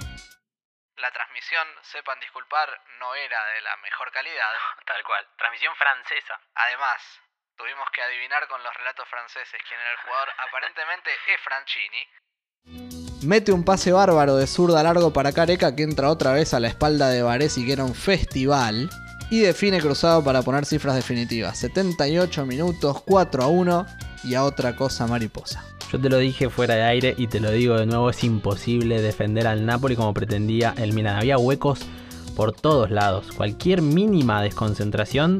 La 0.96 1.12
transmisión, 1.12 1.68
sepan 1.82 2.18
disculpar, 2.20 2.66
no 2.98 3.14
era 3.14 3.44
de 3.54 3.60
la 3.60 3.76
mejor 3.84 4.10
calidad. 4.12 4.52
Tal 4.86 5.04
cual. 5.04 5.28
Transmisión 5.36 5.76
francesa. 5.76 6.40
Además, 6.54 6.96
tuvimos 7.58 7.86
que 7.92 8.00
adivinar 8.00 8.48
con 8.48 8.62
los 8.62 8.72
relatos 8.72 9.06
franceses 9.08 9.60
quién 9.68 9.78
era 9.78 9.92
el 9.92 9.98
jugador. 9.98 10.28
Aparentemente 10.48 11.10
es 11.12 11.40
Franchini. 11.44 13.13
Mete 13.24 13.52
un 13.52 13.64
pase 13.64 13.92
bárbaro 13.92 14.36
de 14.36 14.46
zurda 14.46 14.82
largo 14.82 15.12
para 15.12 15.32
Careca 15.32 15.74
que 15.74 15.82
entra 15.82 16.10
otra 16.10 16.32
vez 16.32 16.54
a 16.54 16.60
la 16.60 16.68
espalda 16.68 17.08
de 17.08 17.22
Varesi 17.22 17.64
que 17.64 17.72
era 17.72 17.84
un 17.84 17.94
festival 17.94 18.90
y 19.30 19.40
define 19.40 19.80
cruzado 19.80 20.22
para 20.22 20.42
poner 20.42 20.66
cifras 20.66 20.94
definitivas. 20.94 21.58
78 21.58 22.46
minutos, 22.46 23.02
4 23.04 23.42
a 23.42 23.46
1 23.46 23.86
y 24.24 24.34
a 24.34 24.44
otra 24.44 24.76
cosa 24.76 25.06
mariposa. 25.06 25.64
Yo 25.90 26.00
te 26.00 26.08
lo 26.08 26.18
dije 26.18 26.50
fuera 26.50 26.74
de 26.74 26.82
aire 26.82 27.14
y 27.16 27.26
te 27.26 27.40
lo 27.40 27.50
digo 27.50 27.76
de 27.76 27.86
nuevo, 27.86 28.10
es 28.10 28.22
imposible 28.24 29.00
defender 29.00 29.46
al 29.46 29.64
Napoli 29.64 29.96
como 29.96 30.12
pretendía 30.12 30.74
el 30.76 30.92
Milan. 30.92 31.16
Había 31.16 31.38
huecos 31.38 31.80
por 32.36 32.52
todos 32.52 32.90
lados. 32.90 33.26
Cualquier 33.36 33.80
mínima 33.80 34.42
desconcentración 34.42 35.38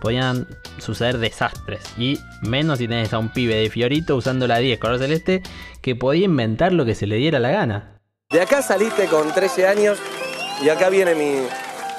podían 0.00 0.46
suceder 0.78 1.18
desastres. 1.18 1.82
Y 1.96 2.18
menos 2.42 2.78
si 2.78 2.88
tenés 2.88 3.12
a 3.12 3.18
un 3.18 3.30
pibe 3.30 3.54
de 3.54 3.70
Fiorito 3.70 4.16
usando 4.16 4.46
la 4.46 4.58
10 4.58 4.78
color 4.78 4.98
celeste 4.98 5.42
que 5.82 5.96
podía 5.96 6.24
inventar 6.24 6.72
lo 6.72 6.84
que 6.84 6.94
se 6.94 7.06
le 7.06 7.16
diera 7.16 7.38
la 7.38 7.50
gana. 7.50 8.00
De 8.30 8.40
acá 8.40 8.62
saliste 8.62 9.06
con 9.06 9.32
13 9.32 9.66
años 9.66 9.98
y 10.62 10.68
acá 10.68 10.90
viene 10.90 11.14
mi, 11.14 11.46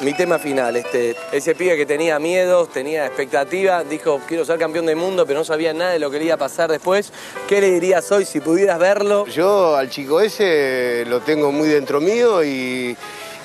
mi 0.02 0.14
tema 0.14 0.40
final. 0.40 0.76
Este, 0.76 1.16
ese 1.32 1.56
pibe 1.56 1.76
que 1.76 1.86
tenía 1.86 2.20
miedos, 2.20 2.70
tenía 2.70 3.06
expectativa, 3.06 3.84
dijo 3.84 4.22
quiero 4.28 4.46
ser 4.46 4.60
campeón 4.60 4.86
del 4.86 4.96
mundo, 4.96 5.26
pero 5.26 5.40
no 5.40 5.46
sabía 5.46 5.74
nada 5.74 5.92
de 5.92 6.00
lo 6.00 6.12
que 6.12 6.20
le 6.20 6.26
iba 6.26 6.36
a 6.36 6.38
pasar 6.38 6.72
después. 6.72 7.12
¿Qué 7.48 7.62
le 7.62 7.72
dirías 7.72 8.12
hoy 8.12 8.26
si 8.26 8.40
pudieras 8.40 8.80
verlo? 8.80 9.26
Yo 9.28 9.76
al 9.76 9.90
chico 9.90 10.22
ese 10.22 11.04
lo 11.08 11.22
tengo 11.22 11.52
muy 11.52 11.68
dentro 11.68 12.00
mío 12.00 12.44
y, 12.44 12.96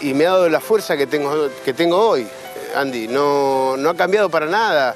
y 0.01 0.15
me 0.15 0.27
ha 0.27 0.31
dado 0.31 0.49
la 0.49 0.61
fuerza 0.61 0.97
que 0.97 1.07
tengo, 1.07 1.49
que 1.65 1.73
tengo 1.73 1.97
hoy, 1.97 2.27
Andy. 2.75 3.09
No, 3.09 3.77
no 3.77 3.91
ha 3.91 3.97
cambiado 3.97 4.29
para 4.29 4.47
nada 4.47 4.95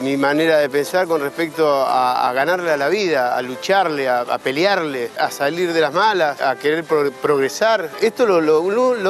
mi 0.00 0.16
manera 0.16 0.58
de 0.58 0.68
pensar 0.68 1.06
con 1.08 1.20
respecto 1.20 1.66
a, 1.68 2.32
ganarle 2.32 2.70
a 2.70 2.76
la 2.76 2.88
vida, 2.88 3.36
a 3.36 3.42
lucharle, 3.42 4.08
a, 4.08 4.38
pelearle, 4.38 5.10
a 5.18 5.30
salir 5.30 5.72
de 5.72 5.80
las 5.80 5.92
malas, 5.92 6.40
a 6.40 6.56
querer 6.56 6.84
pro- 6.84 7.10
progresar. 7.10 7.90
Esto 8.00 8.22
es 8.22 8.44
lo, 8.44 8.60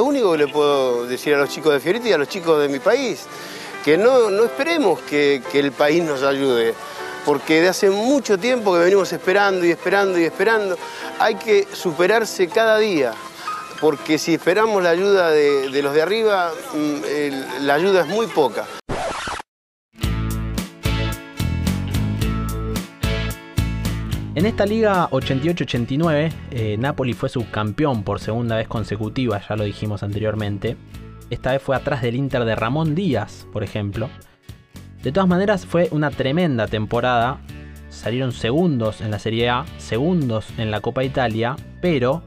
único 0.02 0.32
que 0.32 0.38
le 0.38 0.48
puedo 0.48 1.04
decir 1.06 1.34
a 1.34 1.38
los 1.38 1.50
chicos 1.50 1.74
de 1.74 1.80
Fiorito 1.80 2.08
y 2.08 2.12
a 2.12 2.18
los 2.18 2.28
chicos 2.28 2.60
de 2.60 2.68
mi 2.68 2.78
país, 2.78 3.26
que 3.84 3.98
no, 3.98 4.30
no 4.30 4.44
esperemos 4.44 5.00
que, 5.00 5.42
que 5.52 5.58
el 5.60 5.72
país 5.72 6.02
nos 6.02 6.22
ayude. 6.22 6.74
Porque 7.26 7.60
de 7.60 7.68
hace 7.68 7.90
mucho 7.90 8.38
tiempo 8.38 8.72
que 8.72 8.78
venimos 8.78 9.12
esperando 9.12 9.66
y 9.66 9.70
esperando 9.70 10.18
y 10.18 10.24
esperando, 10.24 10.78
hay 11.18 11.34
que 11.34 11.68
superarse 11.70 12.48
cada 12.48 12.78
día. 12.78 13.12
Porque 13.80 14.18
si 14.18 14.34
esperamos 14.34 14.82
la 14.82 14.90
ayuda 14.90 15.30
de, 15.30 15.82
los 15.82 15.94
de 15.94 16.02
arriba, 16.02 16.50
mm, 16.74 17.64
la 17.64 17.74
ayuda 17.74 18.00
es 18.00 18.08
muy 18.08 18.26
poca. 18.26 18.66
En 24.34 24.46
esta 24.46 24.66
liga 24.66 25.08
88-89, 25.10 26.32
eh, 26.52 26.76
Napoli 26.78 27.12
fue 27.12 27.28
subcampeón 27.28 28.04
por 28.04 28.20
segunda 28.20 28.56
vez 28.56 28.68
consecutiva, 28.68 29.40
ya 29.48 29.56
lo 29.56 29.64
dijimos 29.64 30.02
anteriormente. 30.02 30.76
Esta 31.30 31.52
vez 31.52 31.62
fue 31.62 31.74
atrás 31.74 32.02
del 32.02 32.14
Inter 32.14 32.44
de 32.44 32.54
Ramón 32.54 32.94
Díaz, 32.94 33.46
por 33.52 33.64
ejemplo. 33.64 34.08
De 35.02 35.12
todas 35.12 35.28
maneras, 35.28 35.66
fue 35.66 35.88
una 35.90 36.10
tremenda 36.10 36.66
temporada. 36.66 37.40
Salieron 37.90 38.32
segundos 38.32 39.00
en 39.00 39.10
la 39.10 39.18
Serie 39.18 39.48
A, 39.50 39.64
segundos 39.78 40.46
en 40.56 40.70
la 40.70 40.80
Copa 40.80 41.02
Italia, 41.04 41.56
pero 41.80 42.22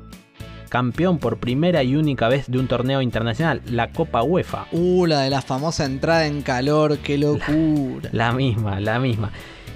campeón 0.71 1.17
por 1.17 1.37
primera 1.37 1.83
y 1.83 1.97
única 1.97 2.29
vez 2.29 2.49
de 2.49 2.57
un 2.57 2.69
torneo 2.69 3.01
internacional, 3.01 3.61
la 3.65 3.91
Copa 3.91 4.23
UEFA. 4.23 4.67
Uh, 4.71 5.05
la 5.05 5.19
de 5.19 5.29
la 5.29 5.41
famosa 5.41 5.83
entrada 5.83 6.25
en 6.27 6.41
calor, 6.41 6.97
qué 6.99 7.17
locura. 7.17 8.09
La 8.13 8.31
misma, 8.31 8.79
la 8.79 8.97
misma. 8.97 9.31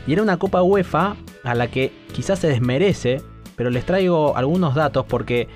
Y 0.08 0.14
era 0.14 0.24
una 0.24 0.38
Copa 0.38 0.64
UEFA 0.64 1.18
a 1.43 1.54
la 1.54 1.68
que 1.68 1.91
quizás 2.14 2.39
se 2.39 2.48
desmerece, 2.48 3.22
pero 3.58 3.70
les 3.70 3.86
traigo 3.86 4.38
algunos 4.38 4.74
datos 4.74 5.06
porque 5.06 5.50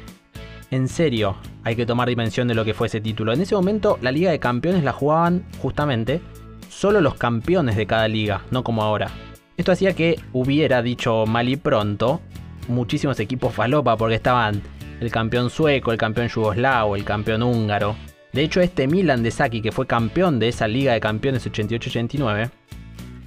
en 0.72 0.90
serio 0.90 1.38
hay 1.64 1.78
que 1.78 1.86
tomar 1.86 2.10
dimensión 2.10 2.50
de 2.50 2.56
lo 2.56 2.66
que 2.66 2.74
fue 2.74 2.88
ese 2.88 3.00
título. 3.00 3.32
En 3.32 3.40
ese 3.40 3.56
momento 3.56 3.98
la 4.02 4.12
Liga 4.12 4.32
de 4.32 4.40
Campeones 4.40 4.84
la 4.84 4.92
jugaban 4.92 5.46
justamente 5.62 6.20
solo 6.68 7.00
los 7.00 7.16
campeones 7.16 7.78
de 7.78 7.88
cada 7.88 8.10
liga, 8.10 8.42
no 8.52 8.66
como 8.66 8.84
ahora. 8.84 9.10
Esto 9.56 9.72
hacía 9.72 9.94
que 9.94 10.20
hubiera, 10.34 10.82
dicho 10.82 11.26
mal 11.26 11.48
y 11.48 11.56
pronto, 11.56 12.20
muchísimos 12.68 13.22
equipos 13.22 13.54
falopa 13.54 13.96
porque 13.96 14.16
estaban 14.16 14.62
el 15.00 15.12
campeón 15.12 15.50
sueco, 15.50 15.92
el 15.92 15.98
campeón 15.98 16.28
yugoslavo, 16.28 16.96
el 16.96 17.04
campeón 17.04 17.44
húngaro. 17.44 17.96
De 18.34 18.44
hecho, 18.44 18.62
este 18.62 18.88
Milan 18.88 19.24
de 19.24 19.32
Saki, 19.32 19.62
que 19.62 19.72
fue 19.72 19.88
campeón 19.88 20.40
de 20.40 20.50
esa 20.50 20.68
Liga 20.68 20.94
de 20.94 21.00
Campeones 21.00 21.50
88-89, 21.50 22.52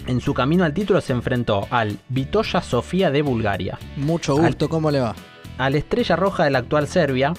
en 0.07 0.21
su 0.21 0.35
camino 0.35 0.65
al 0.65 0.75
título 0.75 1.01
se 1.01 1.13
enfrentó 1.13 1.67
al 1.71 1.99
Vitoya 2.09 2.61
Sofía 2.61 3.11
de 3.11 3.23
Bulgaria. 3.23 3.79
Mucho 3.97 4.37
gusto, 4.37 4.69
¿cómo 4.69 4.91
le 4.91 5.01
va? 5.01 5.15
Al 5.59 5.75
Estrella 5.75 6.17
Roja 6.17 6.45
de 6.45 6.51
la 6.51 6.59
actual 6.59 6.89
Serbia, 6.89 7.33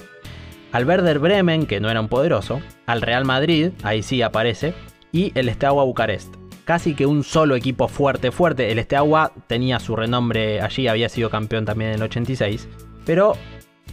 al 0.72 0.86
Werder 0.86 1.18
Bremen, 1.18 1.66
que 1.66 1.80
no 1.80 1.90
era 1.90 2.00
un 2.00 2.08
poderoso, 2.08 2.60
al 2.86 3.02
Real 3.02 3.24
Madrid, 3.24 3.70
ahí 3.82 4.02
sí 4.02 4.22
aparece, 4.22 4.74
y 5.12 5.30
el 5.34 5.52
Steaua 5.52 5.84
Bucarest. 5.84 6.34
Casi 6.64 6.94
que 6.94 7.06
un 7.06 7.22
solo 7.22 7.54
equipo 7.54 7.88
fuerte, 7.88 8.32
fuerte. 8.32 8.72
El 8.72 8.82
Steaua 8.82 9.32
tenía 9.46 9.78
su 9.78 9.94
renombre 9.94 10.62
allí, 10.62 10.88
había 10.88 11.10
sido 11.10 11.28
campeón 11.28 11.66
también 11.66 11.90
en 11.90 11.96
el 11.96 12.02
86, 12.04 12.66
pero 13.04 13.36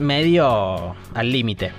medio 0.01 0.95
al 1.13 1.31
límite. 1.31 1.71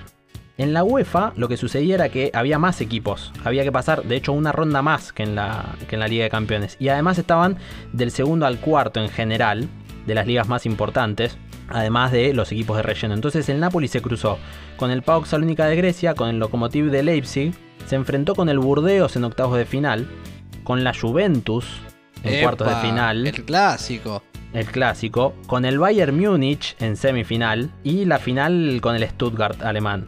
En 0.58 0.72
la 0.72 0.84
UEFA 0.84 1.32
lo 1.36 1.48
que 1.48 1.56
sucedía 1.56 1.94
era 1.94 2.08
que 2.08 2.30
había 2.34 2.58
más 2.58 2.80
equipos, 2.80 3.32
había 3.44 3.64
que 3.64 3.72
pasar 3.72 4.04
de 4.04 4.16
hecho 4.16 4.32
una 4.32 4.52
ronda 4.52 4.82
más 4.82 5.12
que 5.12 5.22
en 5.22 5.34
la, 5.34 5.74
que 5.88 5.96
en 5.96 6.00
la 6.00 6.08
Liga 6.08 6.24
de 6.24 6.30
Campeones. 6.30 6.76
Y 6.78 6.88
además 6.88 7.18
estaban 7.18 7.56
del 7.92 8.10
segundo 8.10 8.46
al 8.46 8.60
cuarto 8.60 9.00
en 9.00 9.08
general, 9.08 9.68
de 10.06 10.14
las 10.14 10.26
ligas 10.26 10.48
más 10.48 10.66
importantes, 10.66 11.38
además 11.68 12.12
de 12.12 12.34
los 12.34 12.52
equipos 12.52 12.76
de 12.76 12.82
relleno. 12.82 13.14
Entonces 13.14 13.48
el 13.48 13.60
Napoli 13.60 13.88
se 13.88 14.02
cruzó 14.02 14.38
con 14.76 14.90
el 14.90 15.02
PAOK 15.02 15.26
Salónica 15.26 15.66
de 15.66 15.76
Grecia, 15.76 16.14
con 16.14 16.28
el 16.28 16.38
Lokomotiv 16.38 16.90
de 16.90 17.02
Leipzig, 17.02 17.54
se 17.86 17.96
enfrentó 17.96 18.34
con 18.34 18.48
el 18.48 18.58
Burdeos 18.58 19.16
en 19.16 19.24
octavos 19.24 19.56
de 19.56 19.64
final, 19.64 20.06
con 20.64 20.84
la 20.84 20.94
Juventus 20.94 21.80
en 22.22 22.34
Epa, 22.34 22.42
cuartos 22.42 22.68
de 22.68 22.74
final. 22.76 23.26
El 23.26 23.44
clásico. 23.44 24.22
El 24.52 24.66
clásico, 24.66 25.34
con 25.46 25.64
el 25.64 25.78
Bayern 25.78 26.18
Múnich 26.18 26.76
en 26.78 26.96
semifinal 26.96 27.72
y 27.82 28.04
la 28.04 28.18
final 28.18 28.80
con 28.82 28.94
el 28.94 29.08
Stuttgart 29.08 29.62
alemán. 29.62 30.04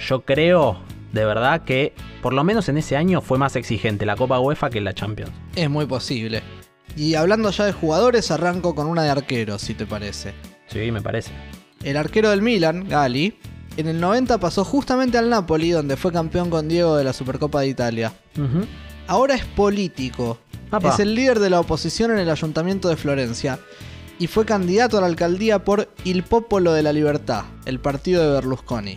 Yo 0.00 0.24
creo, 0.24 0.78
de 1.12 1.24
verdad, 1.24 1.64
que 1.64 1.94
por 2.22 2.32
lo 2.32 2.44
menos 2.44 2.68
en 2.68 2.78
ese 2.78 2.96
año 2.96 3.20
fue 3.20 3.38
más 3.38 3.56
exigente 3.56 4.06
la 4.06 4.14
Copa 4.14 4.38
UEFA 4.38 4.70
que 4.70 4.80
la 4.80 4.94
Champions. 4.94 5.32
Es 5.56 5.68
muy 5.68 5.86
posible. 5.86 6.42
Y 6.96 7.16
hablando 7.16 7.50
ya 7.50 7.64
de 7.64 7.72
jugadores, 7.72 8.30
arranco 8.30 8.74
con 8.74 8.86
una 8.86 9.02
de 9.02 9.10
arqueros, 9.10 9.62
si 9.62 9.74
te 9.74 9.84
parece. 9.84 10.32
Sí, 10.68 10.92
me 10.92 11.02
parece. 11.02 11.32
El 11.82 11.96
arquero 11.96 12.30
del 12.30 12.42
Milan, 12.42 12.88
Gali, 12.88 13.36
en 13.76 13.88
el 13.88 14.00
90 14.00 14.38
pasó 14.38 14.64
justamente 14.64 15.18
al 15.18 15.30
Napoli, 15.30 15.70
donde 15.70 15.96
fue 15.96 16.12
campeón 16.12 16.50
con 16.50 16.68
Diego 16.68 16.96
de 16.96 17.04
la 17.04 17.12
Supercopa 17.12 17.60
de 17.60 17.68
Italia. 17.68 18.12
Ahora 19.06 19.34
es 19.34 19.44
político. 19.44 20.38
Apa. 20.70 20.90
Es 20.90 21.00
el 21.00 21.14
líder 21.14 21.38
de 21.38 21.48
la 21.48 21.60
oposición 21.60 22.10
en 22.10 22.18
el 22.18 22.28
ayuntamiento 22.28 22.88
de 22.88 22.96
Florencia. 22.96 23.58
Y 24.18 24.26
fue 24.26 24.44
candidato 24.44 24.98
a 24.98 25.00
la 25.00 25.06
alcaldía 25.06 25.64
por 25.64 25.88
Il 26.04 26.24
Popolo 26.24 26.72
de 26.72 26.82
la 26.82 26.92
Libertad, 26.92 27.44
el 27.66 27.78
partido 27.78 28.22
de 28.22 28.32
Berlusconi. 28.32 28.96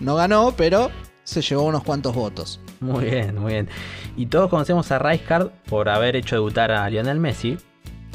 No 0.00 0.16
ganó, 0.16 0.52
pero 0.56 0.90
se 1.24 1.40
llevó 1.40 1.62
unos 1.62 1.82
cuantos 1.82 2.14
votos. 2.14 2.60
Muy 2.80 3.06
bien, 3.06 3.38
muy 3.38 3.52
bien. 3.52 3.68
Y 4.16 4.26
todos 4.26 4.50
conocemos 4.50 4.90
a 4.90 4.98
Rijkaard 4.98 5.50
por 5.68 5.88
haber 5.88 6.16
hecho 6.16 6.36
debutar 6.36 6.72
a 6.72 6.88
Lionel 6.90 7.20
Messi. 7.20 7.56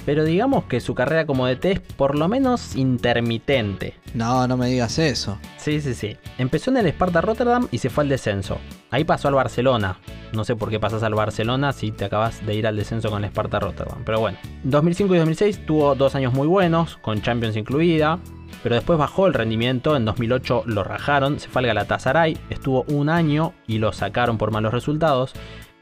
Pero 0.06 0.24
digamos 0.24 0.66
que 0.66 0.80
su 0.80 0.94
carrera 0.94 1.26
como 1.26 1.48
DT 1.48 1.66
es 1.66 1.80
por 1.80 2.18
lo 2.18 2.28
menos 2.28 2.76
intermitente. 2.76 3.96
No, 4.14 4.48
no 4.48 4.56
me 4.56 4.68
digas 4.68 5.00
eso. 5.00 5.38
Sí, 5.58 5.82
sí, 5.82 5.94
sí. 5.94 6.16
Empezó 6.38 6.70
en 6.72 6.78
el 6.78 6.88
Sparta 6.88 7.22
Rotterdam 7.22 7.68
y 7.72 7.80
se 7.80 7.90
fue 7.90 8.04
al 8.04 8.10
descenso. 8.10 8.60
Ahí 8.92 9.04
pasó 9.04 9.28
al 9.28 9.34
Barcelona. 9.34 10.00
No 10.34 10.46
sé 10.46 10.56
por 10.56 10.70
qué 10.70 10.80
pasas 10.80 11.04
al 11.04 11.16
Barcelona 11.16 11.74
si 11.74 11.92
te 11.92 12.06
acabas 12.06 12.46
de 12.46 12.54
ir 12.54 12.68
al 12.68 12.76
descenso 12.76 13.10
con 13.10 13.24
el 13.24 13.30
Sparta 13.32 13.60
Rotterdam. 13.60 14.04
Pero 14.06 14.20
bueno. 14.20 14.38
2005 14.64 15.16
y 15.16 15.18
2006 15.18 15.66
tuvo 15.66 15.96
dos 15.96 16.16
años 16.16 16.34
muy 16.34 16.48
buenos, 16.48 16.98
con 16.98 17.22
Champions 17.22 17.58
incluida. 17.58 18.20
Pero 18.64 18.76
después 18.76 18.98
bajó 18.98 19.28
el 19.28 19.34
rendimiento, 19.34 19.96
en 19.96 20.06
2008 20.06 20.64
lo 20.66 20.84
rajaron, 20.84 21.40
se 21.40 21.50
fue 21.50 21.62
al 21.62 21.68
Galatasaray, 21.68 22.38
estuvo 22.50 22.84
un 22.88 23.10
año 23.10 23.54
y 23.68 23.78
lo 23.78 23.94
sacaron 23.94 24.40
por 24.40 24.52
malos 24.52 24.74
resultados. 24.74 25.34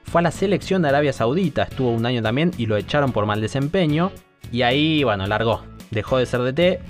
Fue 0.05 0.19
a 0.19 0.23
la 0.23 0.31
selección 0.31 0.81
de 0.81 0.89
Arabia 0.89 1.13
Saudita, 1.13 1.63
estuvo 1.63 1.91
un 1.91 2.05
año 2.05 2.21
también 2.21 2.51
y 2.57 2.65
lo 2.65 2.77
echaron 2.77 3.11
por 3.11 3.25
mal 3.25 3.41
desempeño. 3.41 4.11
Y 4.51 4.61
ahí, 4.61 5.03
bueno, 5.03 5.25
largó. 5.27 5.63
Dejó 5.91 6.17
de 6.17 6.25
ser 6.25 6.41
DT. 6.41 6.81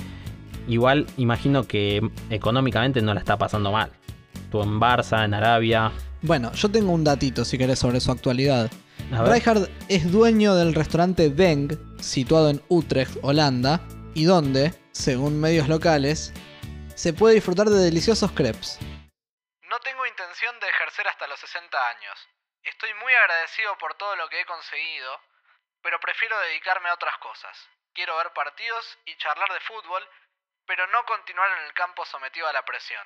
Igual 0.68 1.08
imagino 1.18 1.68
que 1.68 2.02
económicamente 2.30 3.02
no 3.02 3.14
la 3.14 3.20
está 3.20 3.38
pasando 3.38 3.72
mal. 3.72 3.92
Estuvo 4.34 4.64
en 4.64 4.80
Barça, 4.80 5.26
en 5.26 5.34
Arabia. 5.34 5.92
Bueno, 6.22 6.52
yo 6.54 6.70
tengo 6.70 6.92
un 6.92 7.04
datito 7.04 7.44
si 7.44 7.58
querés 7.58 7.80
sobre 7.80 8.00
su 8.00 8.12
actualidad. 8.12 8.70
Rijkaard 9.12 9.70
es 9.90 10.12
dueño 10.12 10.56
del 10.56 10.74
restaurante 10.74 11.30
Deng, 11.30 11.78
situado 12.00 12.50
en 12.50 12.62
Utrecht, 12.70 13.18
Holanda, 13.22 13.82
y 14.14 14.24
donde, 14.24 14.74
según 14.92 15.40
medios 15.40 15.68
locales, 15.68 16.34
se 16.96 17.14
puede 17.14 17.36
disfrutar 17.36 17.70
de 17.70 17.84
deliciosos 17.84 18.32
crepes. 18.32 18.80
No 19.70 19.80
tengo 19.84 20.06
intención 20.06 20.54
de 20.62 20.68
ejercer 20.70 21.08
hasta 21.08 21.28
los 21.28 21.40
60 21.40 21.78
años. 21.78 22.33
Estoy 22.64 22.90
muy 23.04 23.14
agradecido 23.14 23.76
por 23.80 23.96
todo 23.96 24.16
lo 24.16 24.28
que 24.30 24.40
he 24.42 24.46
conseguido, 24.46 25.12
pero 25.82 26.00
prefiero 26.00 26.36
dedicarme 26.48 26.90
a 26.90 26.94
otras 26.94 27.16
cosas. 27.20 27.52
Quiero 27.94 28.16
ver 28.18 28.32
partidos 28.34 28.84
y 29.06 29.16
charlar 29.18 29.50
de 29.52 29.60
fútbol, 29.62 30.04
pero 30.66 30.88
no 30.88 31.04
continuar 31.06 31.50
en 31.60 31.66
el 31.68 31.74
campo 31.74 32.06
sometido 32.06 32.48
a 32.48 32.54
la 32.54 32.64
presión. 32.64 33.04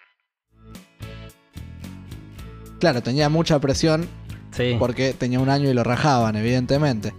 Claro, 2.80 3.02
tenía 3.02 3.30
mucha 3.30 3.60
presión 3.60 4.08
Sí. 4.52 4.76
porque 4.80 5.14
tenía 5.14 5.40
un 5.40 5.50
año 5.50 5.70
y 5.70 5.74
lo 5.74 5.84
rajaban, 5.84 6.36
evidentemente. 6.36 7.14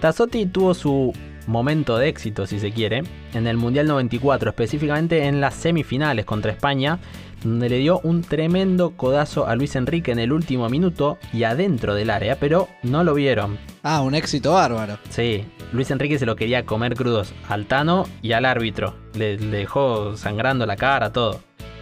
Tassotti 0.00 0.46
tuvo 0.46 0.74
su 0.74 1.12
momento 1.46 1.96
de 1.96 2.08
éxito, 2.08 2.46
si 2.46 2.60
se 2.60 2.72
quiere, 2.72 3.02
en 3.32 3.46
el 3.46 3.56
Mundial 3.56 3.86
94, 3.86 4.50
específicamente 4.50 5.24
en 5.26 5.40
las 5.40 5.54
semifinales 5.54 6.24
contra 6.26 6.52
España, 6.52 6.98
donde 7.42 7.68
le 7.68 7.78
dio 7.78 8.00
un 8.02 8.22
tremendo 8.22 8.90
codazo 8.90 9.46
a 9.46 9.54
Luis 9.56 9.76
Enrique 9.76 10.12
en 10.12 10.18
el 10.18 10.32
último 10.32 10.68
minuto 10.68 11.18
y 11.32 11.44
adentro 11.44 11.94
del 11.94 12.10
área, 12.10 12.36
pero 12.38 12.68
no 12.82 13.04
lo 13.04 13.14
vieron. 13.14 13.58
Ah, 13.82 14.00
un 14.02 14.14
éxito 14.14 14.52
bárbaro. 14.52 14.98
Sí, 15.10 15.44
Luis 15.72 15.90
Enrique 15.90 16.18
se 16.18 16.26
lo 16.26 16.36
quería 16.36 16.64
comer 16.64 16.94
crudos 16.94 17.32
al 17.48 17.66
Tano 17.66 18.06
y 18.22 18.32
al 18.32 18.44
árbitro. 18.44 18.94
Le, 19.14 19.38
le 19.38 19.58
dejó 19.58 20.16
sangrando 20.16 20.66
la 20.66 20.76
cara, 20.76 21.12
todo. 21.12 21.40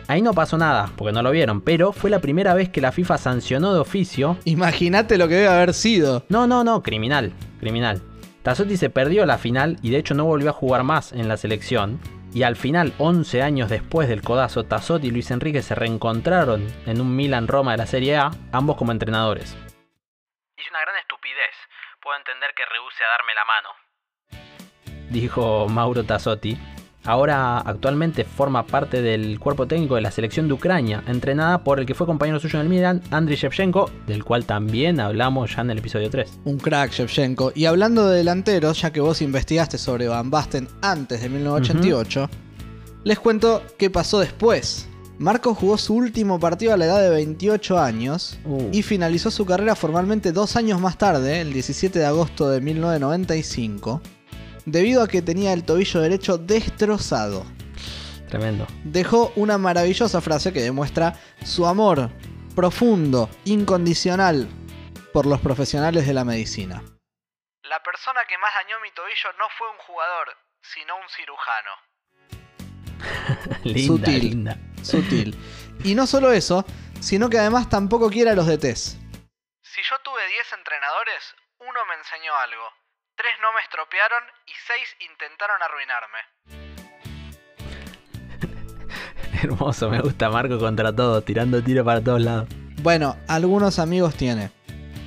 Ahí 0.09 0.23
no 0.23 0.35
pasó 0.35 0.57
nada, 0.57 0.93
porque 0.97 1.13
no 1.13 1.23
lo 1.23 1.33
vieron, 1.33 1.61
pero 1.61 1.93
fue 1.93 2.11
la 2.11 2.21
primera 2.21 2.55
vez 2.55 2.69
que 2.69 2.81
la 2.81 2.93
FIFA 2.93 3.19
sancionó 3.19 3.75
de 3.75 3.81
oficio. 3.81 4.37
Imagínate 4.45 5.19
lo 5.19 5.27
que 5.27 5.35
debe 5.35 5.49
haber 5.49 5.75
sido. 5.75 6.25
No, 6.29 6.47
no, 6.47 6.63
no, 6.63 6.83
criminal, 6.83 7.33
criminal. 7.59 8.01
Tassotti 8.43 8.77
se 8.77 8.91
perdió 8.91 9.27
la 9.27 9.39
final 9.39 9.77
y 9.83 9.91
de 9.91 9.99
hecho 9.99 10.15
no 10.15 10.25
volvió 10.25 10.51
a 10.51 10.53
jugar 10.53 10.85
más 10.85 11.13
en 11.13 11.27
la 11.27 11.37
selección. 11.37 11.99
Y 12.33 12.43
al 12.43 12.57
final, 12.57 12.93
11 12.99 13.43
años 13.43 13.71
después 13.71 14.09
del 14.09 14.23
codazo, 14.23 14.65
Tassotti 14.65 15.09
y 15.09 15.11
Luis 15.11 15.31
Enrique 15.31 15.63
se 15.63 15.75
reencontraron 15.75 16.67
en 16.87 17.01
un 17.01 17.17
Milan-Roma 17.17 17.73
de 17.73 17.79
la 17.79 17.87
Serie 17.87 18.17
A, 18.17 18.31
ambos 18.53 18.77
como 18.77 18.93
entrenadores. 18.93 19.57
Hice 20.57 20.71
una 20.71 20.81
gran 20.81 20.97
estupidez. 21.01 21.55
Puedo 22.03 22.19
entender 22.19 22.51
que 22.55 22.65
rehúse 22.67 23.03
a 23.05 23.09
darme 23.09 23.35
la 23.35 23.45
mano. 23.45 23.69
dijo 25.11 25.69
Mauro 25.69 26.05
Tassotti. 26.05 26.59
Ahora 27.07 27.59
actualmente 27.59 28.25
forma 28.25 28.67
parte 28.67 29.01
del 29.01 29.39
cuerpo 29.39 29.67
técnico 29.67 29.95
de 29.95 30.01
la 30.01 30.11
selección 30.11 30.49
de 30.49 30.55
Ucrania, 30.55 31.05
entrenada 31.07 31.63
por 31.63 31.79
el 31.79 31.87
que 31.87 31.95
fue 31.95 32.07
compañero 32.07 32.41
suyo 32.41 32.59
en 32.59 32.67
el 32.67 32.69
Milan, 32.69 33.03
Andriy 33.13 33.37
Shevchenko, 33.37 33.91
del 34.09 34.25
cual 34.25 34.45
también 34.45 34.99
hablamos 34.99 35.55
ya 35.55 35.63
en 35.63 35.71
el 35.71 35.79
episodio 35.79 36.11
3. 36.11 36.41
Un 36.45 36.59
crack 36.59 36.91
Shevchenko. 36.91 37.53
Y 37.55 37.67
hablando 37.67 38.09
de 38.09 38.19
delanteros, 38.19 38.83
ya 38.83 38.93
que 38.93 39.01
vos 39.01 39.23
investigaste 39.23 39.79
sobre 39.79 40.09
Van 40.09 40.31
Basten 40.31 40.69
antes 40.83 41.23
de 41.23 41.29
1988, 41.29 42.29
les 43.05 43.21
cuento 43.21 43.63
qué 43.79 43.89
pasó 43.89 44.19
después. 44.19 44.89
Marco 45.19 45.55
jugó 45.55 45.79
su 45.79 45.95
último 45.95 46.39
partido 46.39 46.75
a 46.75 46.77
la 46.77 46.85
edad 46.87 47.01
de 47.01 47.09
28 47.09 47.79
años 47.79 48.37
y 48.73 48.83
finalizó 48.83 49.31
su 49.31 49.47
carrera 49.47 49.75
formalmente 49.75 50.33
dos 50.33 50.57
años 50.57 50.81
más 50.81 50.99
tarde, 50.99 51.41
el 51.41 51.53
17 51.53 51.99
de 51.99 52.05
agosto 52.05 52.51
de 52.51 52.61
1995, 52.61 54.03
debido 54.67 55.03
a 55.03 55.09
que 55.09 55.23
tenía 55.23 55.55
el 55.55 55.65
tobillo 55.65 56.01
derecho 56.01 56.37
destrozado. 56.37 57.47
Tremendo. 58.29 58.67
Dejó 58.85 59.33
una 59.37 59.57
maravillosa 59.57 60.21
frase 60.21 60.53
que 60.53 60.61
demuestra 60.61 61.15
su 61.45 61.67
amor 61.67 62.11
profundo, 62.57 63.29
incondicional, 63.45 64.49
por 65.13 65.27
los 65.27 65.41
profesionales 65.41 66.07
de 66.07 66.15
la 66.15 66.25
medicina. 66.25 66.83
La 67.63 67.83
persona 67.83 68.21
que 68.29 68.39
más 68.39 68.51
dañó 68.55 68.81
mi 68.83 68.91
tobillo 68.93 69.29
no 69.39 69.45
fue 69.57 69.71
un 69.71 69.79
jugador, 69.79 70.29
sino 70.63 70.97
un 70.97 71.09
cirujano. 71.09 71.71
linda, 73.65 74.07
sutil, 74.07 74.31
linda. 74.31 74.59
sutil. 74.83 75.37
Y 75.85 75.95
no 75.95 76.07
solo 76.07 76.33
eso, 76.33 76.65
sino 77.01 77.29
que 77.29 77.39
además 77.39 77.69
tampoco 77.69 78.09
quiere 78.09 78.31
a 78.31 78.35
los 78.35 78.47
DTs. 78.47 78.97
Si 79.63 79.83
yo 79.83 79.99
tuve 80.03 80.27
10 80.27 80.53
entrenadores, 80.55 81.35
uno 81.61 81.85
me 81.89 81.95
enseñó 81.97 82.35
algo. 82.37 82.65
Tres 83.17 83.33
no 83.41 83.49
me 83.55 83.61
estropearon 83.63 84.23
y 84.47 84.53
seis 84.67 84.95
intentaron 85.09 85.57
arruinarme. 85.63 86.19
Hermoso, 89.43 89.89
me 89.89 90.01
gusta 90.03 90.29
Marco 90.29 90.59
contra 90.59 90.95
todo, 90.95 91.23
tirando 91.23 91.63
tiro 91.63 91.83
para 91.83 92.03
todos 92.03 92.21
lados. 92.21 92.47
Bueno, 92.83 93.17
algunos 93.27 93.79
amigos 93.79 94.17
tiene. 94.17 94.51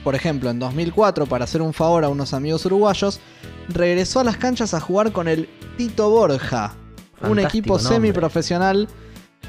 Por 0.03 0.15
ejemplo, 0.15 0.49
en 0.49 0.57
2004, 0.57 1.27
para 1.27 1.43
hacer 1.43 1.61
un 1.61 1.71
favor 1.71 2.03
a 2.03 2.09
unos 2.09 2.33
amigos 2.33 2.65
uruguayos, 2.65 3.21
regresó 3.67 4.21
a 4.21 4.23
las 4.23 4.37
canchas 4.37 4.73
a 4.73 4.79
jugar 4.79 5.11
con 5.11 5.27
el 5.27 5.47
Tito 5.77 6.09
Borja, 6.09 6.73
un 7.21 7.37
equipo 7.37 7.77
nombre. 7.77 7.93
semiprofesional 7.93 8.87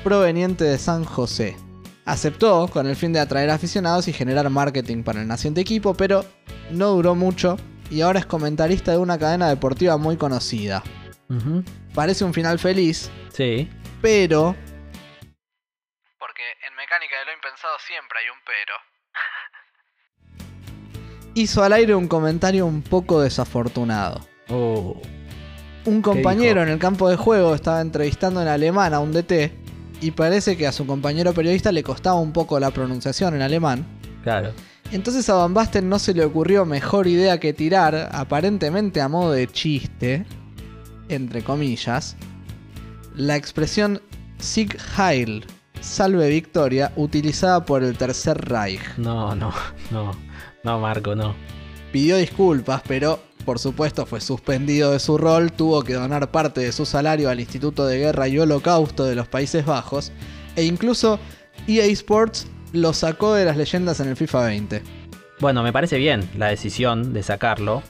proveniente 0.04 0.64
de 0.64 0.76
San 0.76 1.04
José. 1.04 1.56
Aceptó 2.04 2.68
con 2.68 2.86
el 2.86 2.96
fin 2.96 3.14
de 3.14 3.20
atraer 3.20 3.48
aficionados 3.48 4.06
y 4.06 4.12
generar 4.12 4.50
marketing 4.50 5.02
para 5.02 5.22
el 5.22 5.28
naciente 5.28 5.62
equipo, 5.62 5.94
pero 5.94 6.26
no 6.70 6.88
duró 6.90 7.14
mucho 7.14 7.56
y 7.90 8.00
ahora 8.02 8.20
es 8.20 8.26
comentarista 8.26 8.92
de 8.92 8.98
una 8.98 9.18
cadena 9.18 9.48
deportiva 9.48 9.96
muy 9.96 10.16
conocida. 10.16 10.82
Parece 11.94 12.24
un 12.24 12.34
final 12.34 12.58
feliz, 12.58 13.10
Sí. 13.32 13.68
pero 14.02 14.54
Porque 16.18 16.42
en 16.68 16.74
mecánica 16.76 17.18
de 17.20 17.24
lo 17.26 17.32
impensado 17.34 17.74
siempre 17.86 18.18
hay 18.18 18.28
un 18.30 18.38
pero. 18.46 18.74
hizo 21.34 21.62
al 21.62 21.72
aire 21.72 21.94
un 21.94 22.08
comentario 22.08 22.66
un 22.66 22.82
poco 22.82 23.20
desafortunado. 23.20 24.20
Oh. 24.48 25.00
Un 25.86 26.02
compañero 26.02 26.62
en 26.62 26.68
el 26.68 26.78
campo 26.78 27.08
de 27.08 27.16
juego 27.16 27.54
estaba 27.54 27.80
entrevistando 27.80 28.42
en 28.42 28.48
alemán 28.48 28.92
a 28.92 29.00
un 29.00 29.12
DT 29.12 29.52
y 30.02 30.10
parece 30.10 30.56
que 30.56 30.66
a 30.66 30.72
su 30.72 30.86
compañero 30.86 31.32
periodista 31.32 31.72
le 31.72 31.82
costaba 31.82 32.16
un 32.16 32.32
poco 32.32 32.60
la 32.60 32.70
pronunciación 32.70 33.34
en 33.34 33.42
alemán. 33.42 33.86
Claro. 34.22 34.52
Entonces 34.92 35.28
a 35.28 35.34
Van 35.34 35.54
Basten 35.54 35.88
no 35.88 35.98
se 36.00 36.14
le 36.14 36.24
ocurrió 36.24 36.64
mejor 36.66 37.06
idea 37.06 37.38
que 37.38 37.52
tirar, 37.52 38.10
aparentemente 38.12 39.00
a 39.00 39.08
modo 39.08 39.32
de 39.32 39.46
chiste, 39.46 40.26
entre 41.08 41.42
comillas, 41.42 42.16
la 43.14 43.36
expresión 43.36 44.02
Sieg 44.38 44.76
Heil, 44.98 45.44
salve 45.80 46.28
victoria, 46.28 46.92
utilizada 46.96 47.64
por 47.64 47.84
el 47.84 47.96
Tercer 47.96 48.38
Reich. 48.38 48.80
No, 48.96 49.34
no, 49.34 49.52
no. 49.90 50.12
No, 50.64 50.80
Marco, 50.80 51.14
no. 51.14 51.34
Pidió 51.92 52.16
disculpas, 52.16 52.82
pero 52.86 53.20
por 53.44 53.58
supuesto 53.58 54.06
fue 54.06 54.20
suspendido 54.20 54.92
de 54.92 54.98
su 54.98 55.18
rol, 55.18 55.52
tuvo 55.52 55.82
que 55.82 55.94
donar 55.94 56.30
parte 56.30 56.60
de 56.60 56.72
su 56.72 56.84
salario 56.84 57.30
al 57.30 57.40
Instituto 57.40 57.86
de 57.86 57.98
Guerra 57.98 58.28
y 58.28 58.38
Holocausto 58.38 59.04
de 59.04 59.14
los 59.14 59.28
Países 59.28 59.64
Bajos, 59.64 60.12
e 60.56 60.64
incluso 60.64 61.18
EA 61.66 61.86
Sports 61.86 62.46
lo 62.72 62.92
sacó 62.92 63.34
de 63.34 63.44
las 63.44 63.56
leyendas 63.56 64.00
en 64.00 64.08
el 64.08 64.16
FIFA 64.16 64.44
20. 64.44 64.82
Bueno, 65.40 65.62
me 65.62 65.72
parece 65.72 65.98
bien 65.98 66.28
la 66.36 66.48
decisión 66.48 67.12
de 67.12 67.22
sacarlo. 67.22 67.82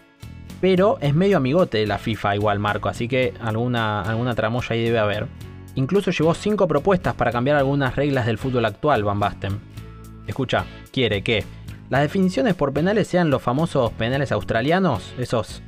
Pero 0.61 0.99
es 1.01 1.15
medio 1.15 1.39
amigote 1.39 1.79
de 1.79 1.87
la 1.87 1.99
FIFA 1.99 2.37
igual, 2.37 2.59
Marco, 2.59 2.91
así 2.91 3.09
que 3.09 3.33
alguna, 3.41 4.03
alguna 4.03 4.35
tramoya 4.35 4.69
ahí 4.71 4.85
debe 4.85 4.99
haber. 4.99 5.27
Incluso 5.75 6.11
llevó 6.11 6.35
cinco 6.35 6.69
propuestas 6.69 7.15
para 7.15 7.33
cambiar 7.33 7.57
algunas 7.57 7.97
reglas 7.97 8.27
del 8.27 8.37
fútbol 8.37 8.67
actual, 8.67 9.03
Van 9.03 9.19
Basten. 9.19 9.59
Escucha, 10.27 10.67
quiere 10.93 11.23
que 11.23 11.45
las 11.89 12.03
definiciones 12.03 12.55
por 12.55 12.75
penales 12.75 13.09
sean 13.09 13.31
los 13.31 13.41
famosos 13.41 13.91
penales 13.93 14.33
australianos, 14.33 15.15
esos 15.19 15.63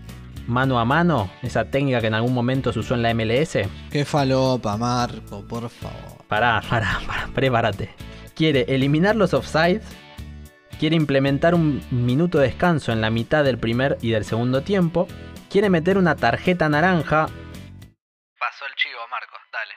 mano 0.46 0.78
a 0.78 0.84
mano, 0.84 1.30
esa 1.42 1.64
técnica 1.64 2.00
que 2.00 2.08
en 2.08 2.14
algún 2.14 2.34
momento 2.34 2.72
se 2.72 2.80
usó 2.80 2.94
en 2.94 3.02
la 3.02 3.14
MLS. 3.14 3.58
Qué 3.90 4.04
falopa, 4.04 4.76
Marco, 4.76 5.42
por 5.42 5.70
favor. 5.70 6.24
Pará, 6.28 6.60
pará, 6.68 7.00
pará, 7.06 7.28
prepárate. 7.34 7.90
Quiere 8.34 8.64
eliminar 8.68 9.16
los 9.16 9.34
offsides. 9.34 9.82
Quiere 10.78 10.96
implementar 10.96 11.54
un 11.54 11.82
minuto 11.90 12.38
de 12.38 12.46
descanso 12.46 12.92
en 12.92 13.00
la 13.00 13.10
mitad 13.10 13.44
del 13.44 13.58
primer 13.58 13.98
y 14.00 14.10
del 14.10 14.24
segundo 14.24 14.62
tiempo. 14.62 15.06
Quiere 15.50 15.70
meter 15.70 15.98
una 15.98 16.16
tarjeta 16.16 16.68
naranja 16.68 17.28
Pasó 18.42 18.64
el 18.66 18.74
chivo, 18.74 18.98
Marcos, 19.08 19.38
dale. 19.52 19.72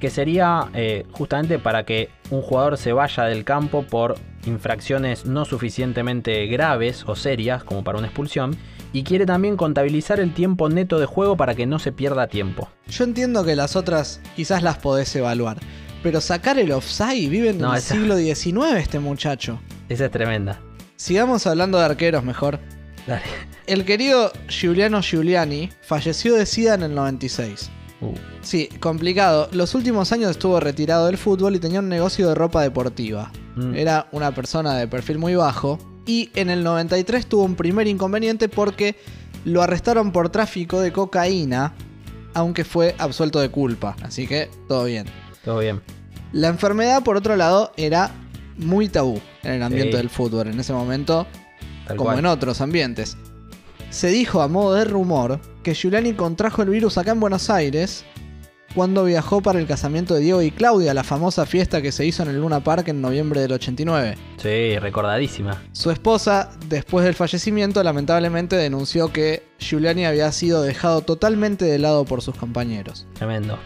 que 0.00 0.10
sería 0.10 0.68
eh, 0.74 1.06
justamente 1.12 1.60
para 1.60 1.84
que 1.84 2.10
un 2.30 2.42
jugador 2.42 2.76
se 2.78 2.92
vaya 2.92 3.24
del 3.24 3.44
campo 3.44 3.84
por 3.84 4.16
infracciones 4.44 5.24
no 5.24 5.44
suficientemente 5.44 6.46
graves 6.46 7.04
o 7.06 7.14
serias 7.14 7.62
como 7.62 7.84
para 7.84 7.98
una 7.98 8.08
expulsión. 8.08 8.56
Y 8.92 9.04
quiere 9.04 9.24
también 9.24 9.56
contabilizar 9.56 10.18
el 10.18 10.34
tiempo 10.34 10.68
neto 10.68 10.98
de 10.98 11.06
juego 11.06 11.36
para 11.36 11.54
que 11.54 11.66
no 11.66 11.78
se 11.78 11.92
pierda 11.92 12.26
tiempo. 12.26 12.68
Yo 12.88 13.04
entiendo 13.04 13.44
que 13.44 13.54
las 13.54 13.76
otras 13.76 14.20
quizás 14.34 14.62
las 14.64 14.78
podés 14.78 15.14
evaluar, 15.14 15.58
pero 16.02 16.20
sacar 16.20 16.58
el 16.58 16.72
offside 16.72 17.28
vive 17.28 17.50
en 17.50 17.58
No, 17.58 17.72
el 17.72 17.78
esa- 17.78 17.94
siglo 17.94 18.16
XIX 18.16 18.78
este 18.78 18.98
muchacho. 18.98 19.60
Esa 19.88 20.06
es 20.06 20.10
tremenda. 20.10 20.60
Sigamos 20.96 21.46
hablando 21.46 21.78
de 21.78 21.84
arqueros 21.84 22.24
mejor. 22.24 22.58
Dale. 23.06 23.22
El 23.66 23.84
querido 23.84 24.32
Giuliano 24.48 25.00
Giuliani 25.02 25.70
falleció 25.82 26.34
de 26.34 26.44
SIDA 26.46 26.74
en 26.74 26.82
el 26.82 26.94
96. 26.94 27.70
Uh. 28.00 28.12
Sí, 28.42 28.68
complicado. 28.80 29.48
Los 29.52 29.74
últimos 29.74 30.12
años 30.12 30.30
estuvo 30.32 30.60
retirado 30.60 31.06
del 31.06 31.16
fútbol 31.18 31.56
y 31.56 31.58
tenía 31.58 31.80
un 31.80 31.88
negocio 31.88 32.28
de 32.28 32.34
ropa 32.34 32.62
deportiva. 32.62 33.32
Mm. 33.56 33.74
Era 33.74 34.08
una 34.12 34.32
persona 34.34 34.74
de 34.76 34.86
perfil 34.88 35.18
muy 35.18 35.34
bajo. 35.34 35.78
Y 36.06 36.30
en 36.34 36.48
el 36.50 36.62
93 36.64 37.26
tuvo 37.26 37.44
un 37.44 37.54
primer 37.54 37.86
inconveniente 37.86 38.48
porque 38.48 38.96
lo 39.44 39.62
arrestaron 39.62 40.10
por 40.12 40.30
tráfico 40.30 40.80
de 40.80 40.92
cocaína, 40.92 41.74
aunque 42.34 42.64
fue 42.64 42.94
absuelto 42.98 43.40
de 43.40 43.50
culpa. 43.50 43.96
Así 44.02 44.26
que 44.26 44.48
todo 44.68 44.84
bien. 44.84 45.06
Todo 45.48 45.60
bien. 45.60 45.80
La 46.32 46.48
enfermedad, 46.48 47.02
por 47.02 47.16
otro 47.16 47.34
lado, 47.34 47.72
era 47.78 48.10
muy 48.58 48.90
tabú 48.90 49.18
en 49.42 49.52
el 49.52 49.62
ambiente 49.62 49.92
Sí. 49.92 49.96
del 49.96 50.10
fútbol 50.10 50.48
en 50.48 50.60
ese 50.60 50.74
momento, 50.74 51.26
Tal 51.86 51.96
como 51.96 52.08
cual. 52.10 52.18
en 52.18 52.26
otros 52.26 52.60
ambientes. 52.60 53.16
Se 53.88 54.08
dijo 54.08 54.42
a 54.42 54.48
modo 54.48 54.74
de 54.74 54.84
rumor 54.84 55.40
que 55.62 55.74
Giuliani 55.74 56.12
contrajo 56.12 56.60
el 56.60 56.68
virus 56.68 56.98
acá 56.98 57.12
en 57.12 57.20
Buenos 57.20 57.48
Aires 57.48 58.04
cuando 58.74 59.04
viajó 59.06 59.40
para 59.40 59.58
el 59.58 59.66
casamiento 59.66 60.12
de 60.12 60.20
Diego 60.20 60.42
y 60.42 60.50
Claudia, 60.50 60.92
la 60.92 61.02
famosa 61.02 61.46
fiesta 61.46 61.80
que 61.80 61.92
se 61.92 62.04
hizo 62.04 62.22
en 62.24 62.28
el 62.28 62.40
Luna 62.42 62.62
Park 62.62 62.88
en 62.88 63.00
noviembre 63.00 63.40
del 63.40 63.52
89. 63.52 64.16
Sí, 64.36 64.78
recordadísima. 64.78 65.62
Su 65.72 65.90
esposa, 65.90 66.50
después 66.68 67.06
del 67.06 67.14
fallecimiento, 67.14 67.82
lamentablemente 67.82 68.54
denunció 68.56 69.10
que 69.14 69.42
Giuliani 69.58 70.04
había 70.04 70.30
sido 70.32 70.60
dejado 70.60 71.00
totalmente 71.00 71.64
de 71.64 71.78
lado 71.78 72.04
por 72.04 72.20
sus 72.20 72.36
compañeros. 72.36 73.06
Tremendo. 73.14 73.58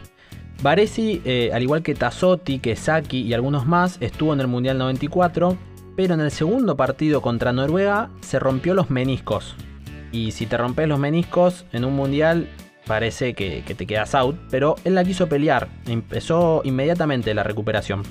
Baresi, 0.62 1.20
eh, 1.24 1.50
al 1.52 1.62
igual 1.62 1.82
que 1.82 1.96
Tassotti, 1.96 2.60
que 2.60 2.76
Saki 2.76 3.22
y 3.22 3.34
algunos 3.34 3.66
más, 3.66 3.96
estuvo 4.00 4.32
en 4.32 4.40
el 4.40 4.46
Mundial 4.46 4.78
94, 4.78 5.56
pero 5.96 6.14
en 6.14 6.20
el 6.20 6.30
segundo 6.30 6.76
partido 6.76 7.20
contra 7.20 7.52
Noruega 7.52 8.10
se 8.20 8.38
rompió 8.38 8.72
los 8.72 8.88
meniscos. 8.88 9.56
Y 10.12 10.30
si 10.30 10.46
te 10.46 10.56
rompes 10.56 10.86
los 10.86 11.00
meniscos 11.00 11.64
en 11.72 11.84
un 11.84 11.96
Mundial, 11.96 12.48
parece 12.86 13.34
que, 13.34 13.64
que 13.66 13.74
te 13.74 13.86
quedas 13.86 14.14
out, 14.14 14.36
pero 14.50 14.76
él 14.84 14.94
la 14.94 15.02
quiso 15.02 15.28
pelear, 15.28 15.68
empezó 15.86 16.62
inmediatamente 16.64 17.34
la 17.34 17.42
recuperación. 17.42 18.04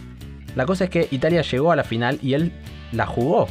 La 0.56 0.66
cosa 0.66 0.84
es 0.84 0.90
que 0.90 1.08
Italia 1.10 1.44
llegó 1.44 1.72
a 1.72 1.78
la 1.78 1.86
final 1.86 2.20
y 2.22 2.34
él 2.34 2.52
la 2.92 3.06
jugó 3.06 3.48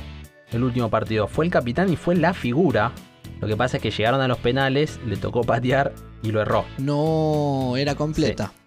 el 0.52 0.62
último 0.62 0.90
partido. 0.90 1.26
Fue 1.26 1.46
el 1.46 1.50
capitán 1.50 1.90
y 1.90 1.96
fue 1.96 2.16
la 2.16 2.34
figura. 2.34 2.92
Lo 3.40 3.48
que 3.48 3.56
pasa 3.56 3.78
es 3.78 3.82
que 3.82 3.90
llegaron 3.90 4.20
a 4.20 4.28
los 4.28 4.36
penales, 4.36 5.00
le 5.06 5.16
tocó 5.16 5.40
patear 5.40 5.94
y 6.22 6.32
lo 6.32 6.42
erró. 6.42 6.66
No, 6.76 7.74
era 7.78 7.94
completa. 7.94 8.52
Sí. 8.54 8.59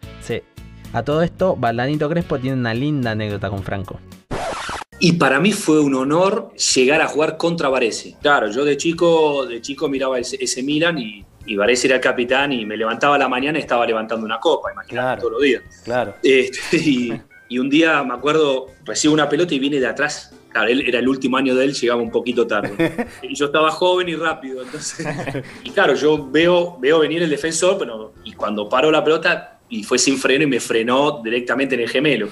A 0.94 1.04
todo 1.04 1.24
esto, 1.24 1.56
Baldanito 1.56 2.08
Crespo 2.08 2.38
tiene 2.38 2.56
una 2.56 2.74
linda 2.74 3.12
anécdota 3.12 3.50
con 3.50 3.64
Franco. 3.64 4.00
Y 5.00 5.14
para 5.14 5.40
mí 5.40 5.52
fue 5.52 5.80
un 5.82 5.96
honor 5.96 6.54
llegar 6.76 7.02
a 7.02 7.08
jugar 7.08 7.36
contra 7.36 7.68
Varese. 7.68 8.16
Claro, 8.22 8.50
yo 8.52 8.64
de 8.64 8.78
chico, 8.78 9.46
de 9.48 9.60
chico 9.60 9.90
miraba 9.90 10.20
ese, 10.20 10.38
ese 10.40 10.62
Milan 10.62 11.00
y, 11.00 11.26
y 11.48 11.56
Varese 11.56 11.88
era 11.88 11.96
el 11.96 12.02
capitán 12.02 12.54
y 12.54 12.66
me 12.66 12.78
levantaba 12.78 13.16
a 13.16 13.18
la 13.18 13.28
mañana 13.28 13.58
y 13.58 13.62
estaba 13.62 13.88
levantando 13.88 14.24
una 14.24 14.40
copa, 14.40 14.72
imagínate, 14.72 15.22
todos 15.22 15.34
los 15.34 15.42
días. 15.42 15.64
Claro. 15.84 16.14
Este, 16.22 16.78
y, 16.78 17.22
y 17.50 17.60
un 17.60 17.70
día, 17.70 18.04
me 18.04 18.14
acuerdo, 18.14 18.68
recibo 18.86 19.16
una 19.16 19.28
pelota 19.28 19.54
y 19.56 19.60
viene 19.60 19.80
de 19.80 19.88
atrás. 19.88 20.34
Claro, 20.50 20.68
él 20.68 20.84
era 20.88 21.00
el 21.00 21.08
último 21.10 21.38
año 21.38 21.56
de 21.56 21.66
él, 21.66 21.74
llegaba 21.74 22.02
un 22.02 22.12
poquito 22.12 22.46
tarde. 22.46 23.08
Y 23.24 23.34
yo 23.34 23.48
estaba 23.48 23.72
joven 23.72 24.08
y 24.08 24.16
rápido, 24.16 24.62
entonces... 24.62 25.06
Y 25.64 25.72
claro, 25.72 25.96
yo 25.96 26.30
veo, 26.30 26.78
veo 26.80 27.00
venir 27.00 27.24
el 27.24 27.30
defensor, 27.30 27.78
pero 27.80 28.14
y 28.24 28.34
cuando 28.34 28.70
paro 28.70 28.92
la 28.92 29.04
pelota, 29.04 29.53
y 29.70 29.84
fue 29.84 29.98
sin 29.98 30.18
freno 30.18 30.44
y 30.44 30.48
me 30.48 30.60
frenó 30.60 31.22
directamente 31.24 31.76
en 31.76 31.82
el 31.82 31.90
gemelo. 31.90 32.30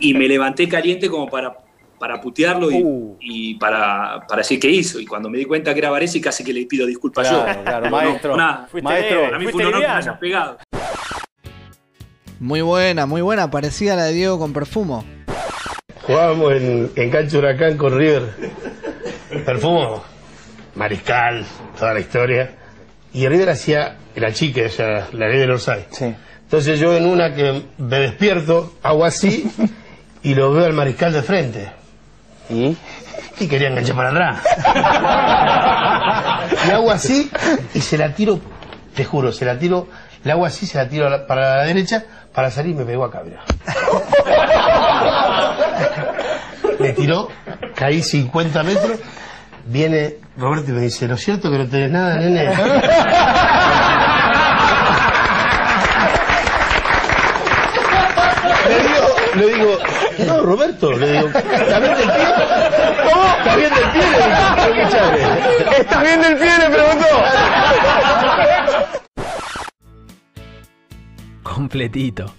Y 0.00 0.14
me 0.14 0.28
levanté 0.28 0.68
caliente 0.68 1.08
como 1.08 1.28
para, 1.28 1.52
para 1.98 2.20
putearlo 2.20 2.70
y, 2.70 2.84
y 3.20 3.54
para, 3.54 4.24
para 4.28 4.42
decir 4.42 4.60
qué 4.60 4.68
hizo. 4.70 5.00
Y 5.00 5.06
cuando 5.06 5.28
me 5.28 5.38
di 5.38 5.44
cuenta 5.44 5.72
que 5.72 5.80
era 5.80 5.90
Varese, 5.90 6.20
casi 6.20 6.44
que 6.44 6.52
le 6.52 6.66
pido 6.66 6.86
disculpas 6.86 7.28
Claro, 7.28 7.54
yo. 7.58 7.64
claro, 7.64 7.90
maestro. 7.90 8.30
No, 8.32 8.36
nada. 8.36 8.68
Fuiste 8.70 8.84
maestro, 8.88 9.22
para 9.24 9.38
mí 9.38 9.46
fue 9.46 9.62
un 9.62 9.68
honor 9.68 9.80
que 9.80 9.88
me 9.88 9.92
hayas 9.94 10.18
pegado. 10.18 10.58
Muy 12.40 12.60
buena, 12.60 13.06
muy 13.06 13.22
buena. 13.22 13.50
Parecía 13.50 13.96
la 13.96 14.04
de 14.04 14.12
Diego 14.12 14.38
con 14.38 14.52
perfumo. 14.52 15.04
Jugábamos 16.02 16.52
en, 16.52 16.90
en 16.94 17.10
Cancha 17.10 17.38
Huracán 17.38 17.76
con 17.78 17.96
River. 17.96 18.22
Perfumo, 19.46 20.04
Mariscal, 20.74 21.44
toda 21.78 21.94
la 21.94 22.00
historia. 22.00 22.54
Y 23.12 23.26
River 23.26 23.50
hacía 23.50 23.96
el 24.14 24.24
achique, 24.24 24.66
o 24.66 24.70
sea, 24.70 25.08
la 25.12 25.28
ley 25.28 25.38
del 25.38 25.52
offside. 25.52 25.86
Entonces 26.42 26.78
yo 26.78 26.94
en 26.96 27.06
una 27.06 27.34
que 27.34 27.62
me 27.78 27.98
despierto, 27.98 28.74
hago 28.82 29.04
así 29.04 29.50
y 30.22 30.34
lo 30.34 30.52
veo 30.52 30.66
al 30.66 30.72
Mariscal 30.72 31.12
de 31.12 31.22
frente. 31.22 31.70
¿Y? 32.50 32.76
Y 33.40 33.48
quería 33.48 33.68
enganchar 33.68 33.96
para 33.96 34.10
atrás. 34.10 34.42
y 36.68 36.70
hago 36.70 36.90
así 36.90 37.30
y 37.74 37.80
se 37.80 37.98
la 37.98 38.14
tiro, 38.14 38.38
te 38.94 39.04
juro, 39.04 39.32
se 39.32 39.44
la 39.44 39.58
tiro, 39.58 39.88
la 40.22 40.34
hago 40.34 40.46
así, 40.46 40.66
se 40.66 40.78
la 40.78 40.88
tiro 40.88 41.08
la- 41.10 41.26
para 41.26 41.56
la 41.56 41.64
derecha 41.64 42.04
para 42.32 42.50
salir 42.50 42.72
y 42.72 42.74
me 42.78 42.84
pegó 42.84 43.04
acá, 43.04 43.22
mirá. 43.24 43.40
Me 46.78 46.92
tiró, 46.92 47.28
caí 47.74 48.02
50 48.02 48.62
metros, 48.62 48.98
viene 49.66 50.16
Roberto 50.36 50.70
y 50.70 50.74
me 50.74 50.80
dice, 50.80 51.06
¿lo 51.08 51.16
cierto 51.16 51.50
que 51.50 51.58
no 51.58 51.66
tenés 51.66 51.90
nada, 51.90 52.16
nene? 52.16 52.50
Le 59.36 59.54
digo, 59.54 59.78
no, 60.26 60.42
Roberto, 60.42 60.92
le 60.92 61.12
digo, 61.12 61.26
¿estás 61.28 61.80
bien 61.80 61.94
del 61.94 62.10
pie? 62.10 62.26
¿Cómo? 63.10 63.24
¿Estás 63.38 63.56
bien 63.56 63.74
del 63.74 63.90
pie? 63.90 64.02
Le 64.02 64.18
digo, 64.18 64.80
escuchame. 64.80 65.78
¿Estás 65.78 66.02
bien 66.02 66.22
del 66.22 66.36
pie? 66.36 66.58
Le 66.58 66.70
preguntó. 66.70 67.06
Completito. 71.42 72.34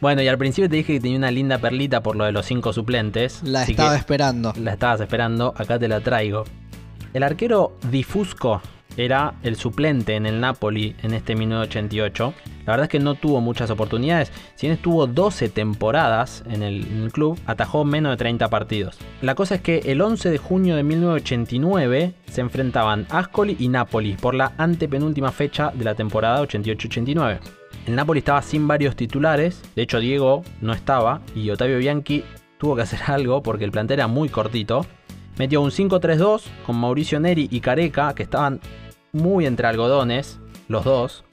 Bueno, 0.00 0.22
y 0.22 0.28
al 0.28 0.36
principio 0.36 0.68
te 0.68 0.76
dije 0.76 0.94
que 0.94 1.00
tenía 1.00 1.16
una 1.16 1.30
linda 1.30 1.58
perlita 1.58 2.02
por 2.02 2.16
lo 2.16 2.24
de 2.24 2.32
los 2.32 2.44
cinco 2.46 2.72
suplentes. 2.72 3.42
La 3.42 3.64
estaba 3.64 3.96
esperando. 3.96 4.52
La 4.60 4.72
estabas 4.72 5.00
esperando, 5.00 5.54
acá 5.56 5.78
te 5.78 5.88
la 5.88 6.00
traigo. 6.00 6.44
El 7.14 7.22
arquero 7.22 7.78
Difusco 7.90 8.60
era 8.96 9.34
el 9.42 9.56
suplente 9.56 10.14
en 10.14 10.26
el 10.26 10.40
Napoli 10.40 10.96
en 11.02 11.14
este 11.14 11.34
1988. 11.34 12.34
La 12.66 12.72
verdad 12.72 12.84
es 12.84 12.90
que 12.90 12.98
no 12.98 13.14
tuvo 13.14 13.40
muchas 13.40 13.70
oportunidades. 13.70 14.32
Si 14.54 14.66
bien 14.66 14.74
estuvo 14.74 15.06
12 15.06 15.48
temporadas 15.50 16.42
en 16.48 16.62
el, 16.62 17.10
club, 17.12 17.38
atajó 17.46 17.84
menos 17.84 18.12
de 18.12 18.16
30 18.16 18.48
partidos. 18.48 18.98
La 19.22 19.34
cosa 19.34 19.56
es 19.56 19.60
que 19.60 19.78
el 19.86 20.00
11 20.00 20.30
de 20.30 20.38
junio 20.38 20.76
de 20.76 20.82
1989 20.82 22.14
se 22.30 22.40
enfrentaban 22.40 23.06
Ascoli 23.10 23.56
y 23.58 23.68
Napoli 23.68 24.14
por 24.14 24.34
la 24.34 24.52
antepenúltima 24.58 25.30
fecha 25.30 25.70
de 25.72 25.84
la 25.84 25.94
temporada 25.94 26.42
88-89. 26.42 27.38
El 27.86 27.94
Napoli 27.94 28.18
estaba 28.18 28.42
sin 28.42 28.66
varios 28.66 28.96
titulares, 28.96 29.62
de 29.76 29.82
hecho 29.82 30.00
Diego 30.00 30.42
no 30.60 30.72
estaba 30.72 31.20
y 31.36 31.50
Ottavio 31.50 31.78
Bianchi 31.78 32.24
tuvo 32.58 32.74
que 32.74 32.82
hacer 32.82 33.00
algo 33.06 33.42
porque 33.42 33.64
el 33.64 33.70
plantel 33.70 34.00
era 34.00 34.08
muy 34.08 34.28
cortito. 34.28 34.84
Metió 35.38 35.60
un 35.60 35.70
5-3-2 35.70 36.42
con 36.64 36.76
Mauricio 36.76 37.20
Neri 37.20 37.46
y 37.50 37.60
Careca, 37.60 38.14
que 38.14 38.22
estaban 38.22 38.58
muy 39.16 39.46
entre 39.46 39.66
algodones, 39.66 40.38
los 40.68 40.84
dos. 40.84 41.24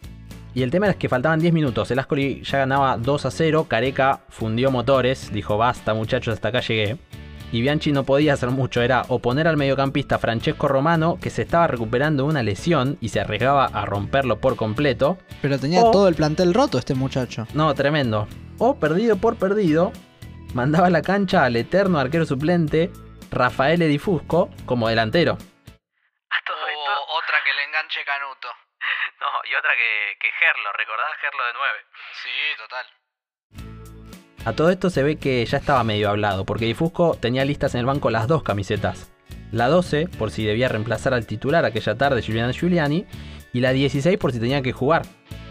Y 0.56 0.62
el 0.62 0.70
tema 0.72 0.88
es 0.88 0.96
que 0.96 1.10
faltaban 1.10 1.40
10 1.40 1.52
minutos, 1.54 1.90
el 1.92 2.00
Ascoli 2.00 2.44
ya 2.44 2.60
ganaba 2.60 2.98
2 2.98 3.26
a 3.26 3.32
0, 3.32 3.66
Careca 3.68 4.22
fundió 4.30 4.70
motores, 4.70 5.32
dijo 5.34 5.58
basta 5.58 5.94
muchachos, 5.94 6.36
hasta 6.36 6.50
acá 6.50 6.62
llegué. 6.62 6.98
Y 7.52 7.62
Bianchi 7.62 7.92
no 7.92 8.04
podía 8.04 8.34
hacer 8.34 8.50
mucho, 8.50 8.82
era 8.82 9.04
oponer 9.10 9.48
al 9.48 9.58
mediocampista 9.58 10.18
Francesco 10.20 10.68
Romano, 10.68 11.18
que 11.22 11.30
se 11.30 11.44
estaba 11.44 11.68
recuperando 11.68 12.24
de 12.24 12.30
una 12.30 12.42
lesión 12.44 12.98
y 13.00 13.10
se 13.10 13.20
arriesgaba 13.20 13.66
a 13.66 13.86
romperlo 13.86 14.40
por 14.40 14.56
completo. 14.56 15.18
Pero 15.42 15.60
tenía 15.60 15.82
O- 15.84 15.92
todo 15.92 16.08
el 16.08 16.16
plantel 16.16 16.54
roto 16.54 16.78
este 16.80 16.96
muchacho. 16.96 17.46
No, 17.54 17.74
tremendo. 17.76 18.28
O 18.60 18.76
perdido 18.76 19.18
por 19.18 19.36
perdido, 19.36 19.92
mandaba 20.56 20.88
a 20.88 20.92
la 20.92 21.02
cancha 21.04 21.44
al 21.46 21.56
eterno 21.56 22.00
arquero 22.00 22.26
suplente 22.26 22.92
Rafael 23.32 23.82
Edifusco 23.84 24.50
como 24.66 24.88
delantero. 24.88 25.38
Enganche 27.84 28.06
Canuto. 28.06 28.48
No, 29.20 29.28
y 29.50 29.56
otra 29.56 29.72
que, 29.76 30.18
que 30.20 30.28
Gerlo, 30.38 30.74
¿recordás 30.74 31.16
Gerlo 31.22 31.46
de 31.46 31.54
9? 31.54 31.80
Sí, 32.12 32.30
total. 32.58 32.86
A 34.46 34.54
todo 34.54 34.70
esto 34.70 34.90
se 34.90 35.04
ve 35.04 35.18
que 35.18 35.46
ya 35.46 35.58
estaba 35.58 35.84
medio 35.86 36.10
hablado, 36.10 36.46
porque 36.46 36.66
Difusco 36.66 37.18
tenía 37.22 37.46
listas 37.46 37.74
en 37.76 37.80
el 37.80 37.86
banco 37.86 38.10
las 38.10 38.28
dos 38.28 38.44
camisetas. 38.44 39.14
La 39.54 39.70
12, 39.70 40.10
por 40.20 40.32
si 40.32 40.46
debía 40.46 40.68
reemplazar 40.68 41.14
al 41.14 41.26
titular 41.26 41.64
aquella 41.64 41.98
tarde 41.98 42.22
Giuliano 42.22 42.52
Giuliani, 42.52 43.06
y 43.54 43.62
la 43.62 43.72
16 43.72 44.18
por 44.18 44.34
si 44.34 44.42
tenía 44.42 44.62
que 44.62 44.74
jugar. 44.74 45.04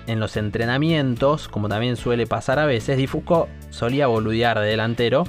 En 0.06 0.20
los 0.20 0.36
entrenamientos, 0.36 1.48
como 1.48 1.70
también 1.70 1.96
suele 1.96 2.26
pasar 2.26 2.58
a 2.58 2.66
veces, 2.66 2.98
Difusco 2.98 3.48
solía 3.70 4.08
boludear 4.08 4.58
de 4.58 4.66
delantero, 4.66 5.24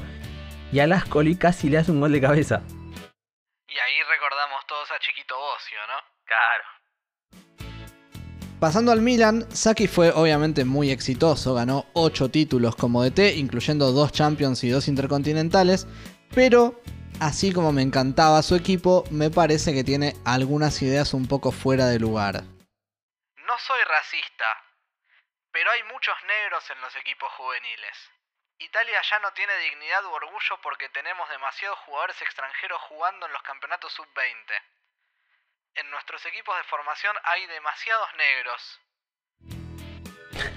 y 0.73 0.81
al 0.81 0.91
Ascoli 0.91 1.37
casi 1.37 1.69
le 1.69 1.77
hace 1.77 1.91
un 1.91 2.01
gol 2.01 2.11
de 2.11 2.19
cabeza. 2.19 2.63
Y 2.67 3.79
ahí 3.79 4.03
recordamos 4.09 4.67
todos 4.67 4.91
a 4.91 4.99
Chiquito 4.99 5.37
Bocio, 5.37 5.79
¿no? 5.87 6.03
Claro. 6.25 6.72
Pasando 8.63 8.93
al 8.93 9.01
Milan, 9.01 9.43
Saki 9.51 9.89
fue 9.89 10.13
obviamente 10.15 10.63
muy 10.63 10.89
exitoso, 10.89 11.53
ganó 11.53 11.83
8 11.95 12.29
títulos 12.29 12.77
como 12.77 13.03
DT, 13.03 13.35
incluyendo 13.35 13.91
2 13.91 14.13
Champions 14.13 14.63
y 14.63 14.69
2 14.69 14.87
Intercontinentales, 14.87 15.85
pero 16.33 16.79
así 17.19 17.51
como 17.51 17.73
me 17.73 17.81
encantaba 17.81 18.41
su 18.41 18.55
equipo, 18.55 19.03
me 19.11 19.29
parece 19.29 19.73
que 19.73 19.83
tiene 19.83 20.15
algunas 20.23 20.81
ideas 20.81 21.13
un 21.13 21.27
poco 21.27 21.51
fuera 21.51 21.87
de 21.87 21.99
lugar. 21.99 22.35
No 23.35 23.59
soy 23.59 23.83
racista, 23.83 24.47
pero 25.51 25.69
hay 25.69 25.83
muchos 25.91 26.15
negros 26.25 26.63
en 26.71 26.79
los 26.79 26.95
equipos 26.95 27.27
juveniles. 27.35 27.97
Italia 28.59 29.01
ya 29.11 29.19
no 29.19 29.33
tiene 29.33 29.57
dignidad 29.57 30.05
u 30.05 30.11
orgullo 30.15 30.55
porque 30.63 30.87
tenemos 30.87 31.27
demasiados 31.27 31.79
jugadores 31.79 32.15
extranjeros 32.21 32.79
jugando 32.87 33.25
en 33.25 33.33
los 33.33 33.43
campeonatos 33.43 33.91
sub-20. 33.91 34.55
En 35.75 35.89
nuestros 35.89 36.23
equipos 36.25 36.55
de 36.57 36.63
formación 36.69 37.13
hay 37.23 37.41
demasiados 37.47 38.07
negros. 38.17 38.79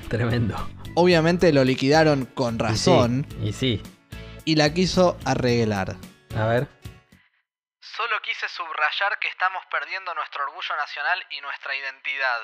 Tremendo. 0.09 0.69
Obviamente 0.95 1.53
lo 1.53 1.65
liquidaron 1.65 2.25
con 2.27 2.59
razón 2.59 3.27
Y 3.43 3.53
sí. 3.53 3.83
y 4.45 4.57
la 4.57 4.73
quiso 4.73 5.19
arreglar. 5.25 5.97
A 6.37 6.47
ver. 6.47 6.69
Solo 7.81 8.17
quise 8.23 8.47
subrayar 8.49 9.19
que 9.21 9.29
estamos 9.29 9.63
perdiendo 9.71 10.13
nuestro 10.15 10.45
orgullo 10.45 10.77
nacional 10.77 11.19
y 11.31 11.41
nuestra 11.41 11.73
identidad. 11.75 12.41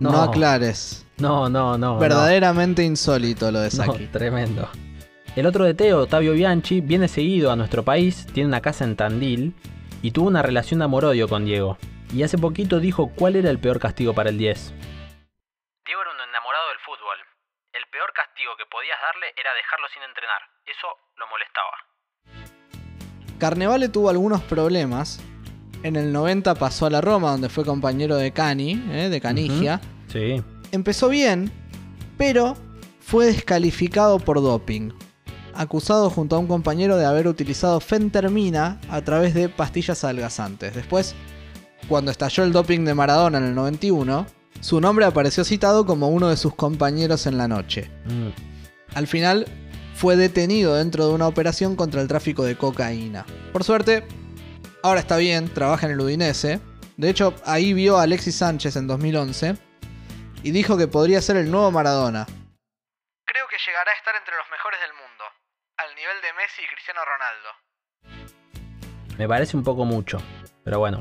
No, 0.00 0.10
No. 0.10 0.22
aclares. 0.22 1.06
No, 1.18 1.48
no, 1.48 1.78
no. 1.78 1.94
no. 1.94 1.98
Verdaderamente 1.98 2.82
insólito 2.82 3.50
lo 3.52 3.60
de 3.60 3.70
No, 3.76 3.84
Saki. 3.84 4.06
tremendo. 4.08 4.68
El 5.36 5.46
otro 5.46 5.64
DT, 5.64 5.92
Otavio 5.94 6.32
Bianchi, 6.32 6.80
viene 6.80 7.06
seguido 7.06 7.52
a 7.52 7.56
nuestro 7.56 7.84
país, 7.84 8.26
tiene 8.32 8.48
una 8.48 8.60
casa 8.60 8.82
en 8.84 8.96
Tandil 8.96 9.54
y 10.02 10.12
tuvo 10.12 10.28
una 10.28 10.42
relación 10.42 10.80
de 10.80 10.84
amor-odio 10.86 11.28
con 11.28 11.44
Diego. 11.44 11.78
Y 12.12 12.22
hace 12.22 12.38
poquito 12.38 12.80
dijo 12.80 13.12
cuál 13.14 13.36
era 13.36 13.50
el 13.50 13.58
peor 13.58 13.78
castigo 13.78 14.14
para 14.14 14.30
el 14.30 14.38
10. 14.38 14.74
Diego 15.86 16.02
era 16.02 16.10
un 16.10 16.28
enamorado 16.28 16.68
del 16.68 16.78
fútbol. 16.84 17.18
El 17.72 17.84
peor 17.90 18.12
castigo 18.12 18.52
que 18.58 18.64
podías 18.66 18.98
darle 19.00 19.26
era 19.36 19.54
dejarlo 19.54 19.86
sin 19.94 20.02
entrenar. 20.02 20.42
Eso 20.66 20.88
lo 21.16 21.26
molestaba. 21.28 21.76
Carnevale 23.38 23.88
tuvo 23.88 24.10
algunos 24.10 24.42
problemas 24.42 25.20
En 25.82 25.96
el 25.96 26.12
90 26.12 26.56
pasó 26.56 26.84
a 26.86 26.90
la 26.90 27.00
Roma, 27.00 27.30
donde 27.30 27.48
fue 27.48 27.64
compañero 27.64 28.16
de 28.16 28.32
Cani, 28.32 28.72
¿eh? 28.90 29.08
de 29.08 29.20
Canigia. 29.20 29.80
Sí. 30.08 30.42
Empezó 30.72 31.08
bien, 31.08 31.50
pero 32.18 32.54
fue 33.00 33.24
descalificado 33.24 34.18
por 34.18 34.42
doping. 34.42 34.92
Acusado 35.54 36.10
junto 36.10 36.36
a 36.36 36.38
un 36.38 36.46
compañero 36.46 36.96
de 36.96 37.06
haber 37.06 37.26
utilizado 37.28 37.80
fentermina 37.80 38.80
a 38.88 39.02
través 39.02 39.34
de 39.34 39.48
pastillas 39.48 40.04
adelgazantes. 40.04 40.74
Después, 40.74 41.14
cuando 41.88 42.10
estalló 42.10 42.44
el 42.44 42.52
doping 42.52 42.84
de 42.84 42.94
Maradona 42.94 43.38
en 43.38 43.44
el 43.44 43.54
91, 43.54 44.26
su 44.60 44.80
nombre 44.80 45.04
apareció 45.04 45.44
citado 45.44 45.86
como 45.86 46.08
uno 46.08 46.28
de 46.28 46.36
sus 46.36 46.54
compañeros 46.54 47.26
en 47.26 47.38
la 47.38 47.48
noche. 47.48 47.90
Mm. 48.04 48.28
Al 48.94 49.06
final, 49.06 49.46
fue 50.00 50.16
detenido 50.16 50.76
dentro 50.76 51.06
de 51.06 51.12
una 51.12 51.26
operación 51.26 51.76
contra 51.76 52.00
el 52.00 52.08
tráfico 52.08 52.44
de 52.44 52.56
cocaína. 52.56 53.26
Por 53.52 53.64
suerte, 53.64 54.02
ahora 54.82 55.00
está 55.00 55.18
bien, 55.18 55.52
trabaja 55.52 55.86
en 55.86 55.92
el 55.92 56.00
Udinese. 56.00 56.58
De 56.96 57.10
hecho, 57.10 57.34
ahí 57.44 57.74
vio 57.74 57.98
a 57.98 58.04
Alexis 58.04 58.36
Sánchez 58.36 58.76
en 58.76 58.86
2011 58.86 59.56
y 60.42 60.50
dijo 60.52 60.78
que 60.78 60.88
podría 60.88 61.20
ser 61.20 61.36
el 61.36 61.50
nuevo 61.50 61.70
Maradona. 61.70 62.24
Creo 63.26 63.46
que 63.48 63.56
llegará 63.66 63.90
a 63.90 63.94
estar 63.94 64.14
entre 64.16 64.34
los 64.36 64.46
mejores 64.50 64.80
del 64.80 64.92
mundo, 64.94 65.09
nivel 66.00 66.16
de 66.22 66.32
Messi 66.32 66.62
y 66.64 66.68
Cristiano 66.72 67.00
Ronaldo. 67.04 67.48
Me 69.18 69.28
parece 69.28 69.56
un 69.56 69.62
poco 69.62 69.84
mucho, 69.84 70.18
pero 70.64 70.78
bueno. 70.78 70.98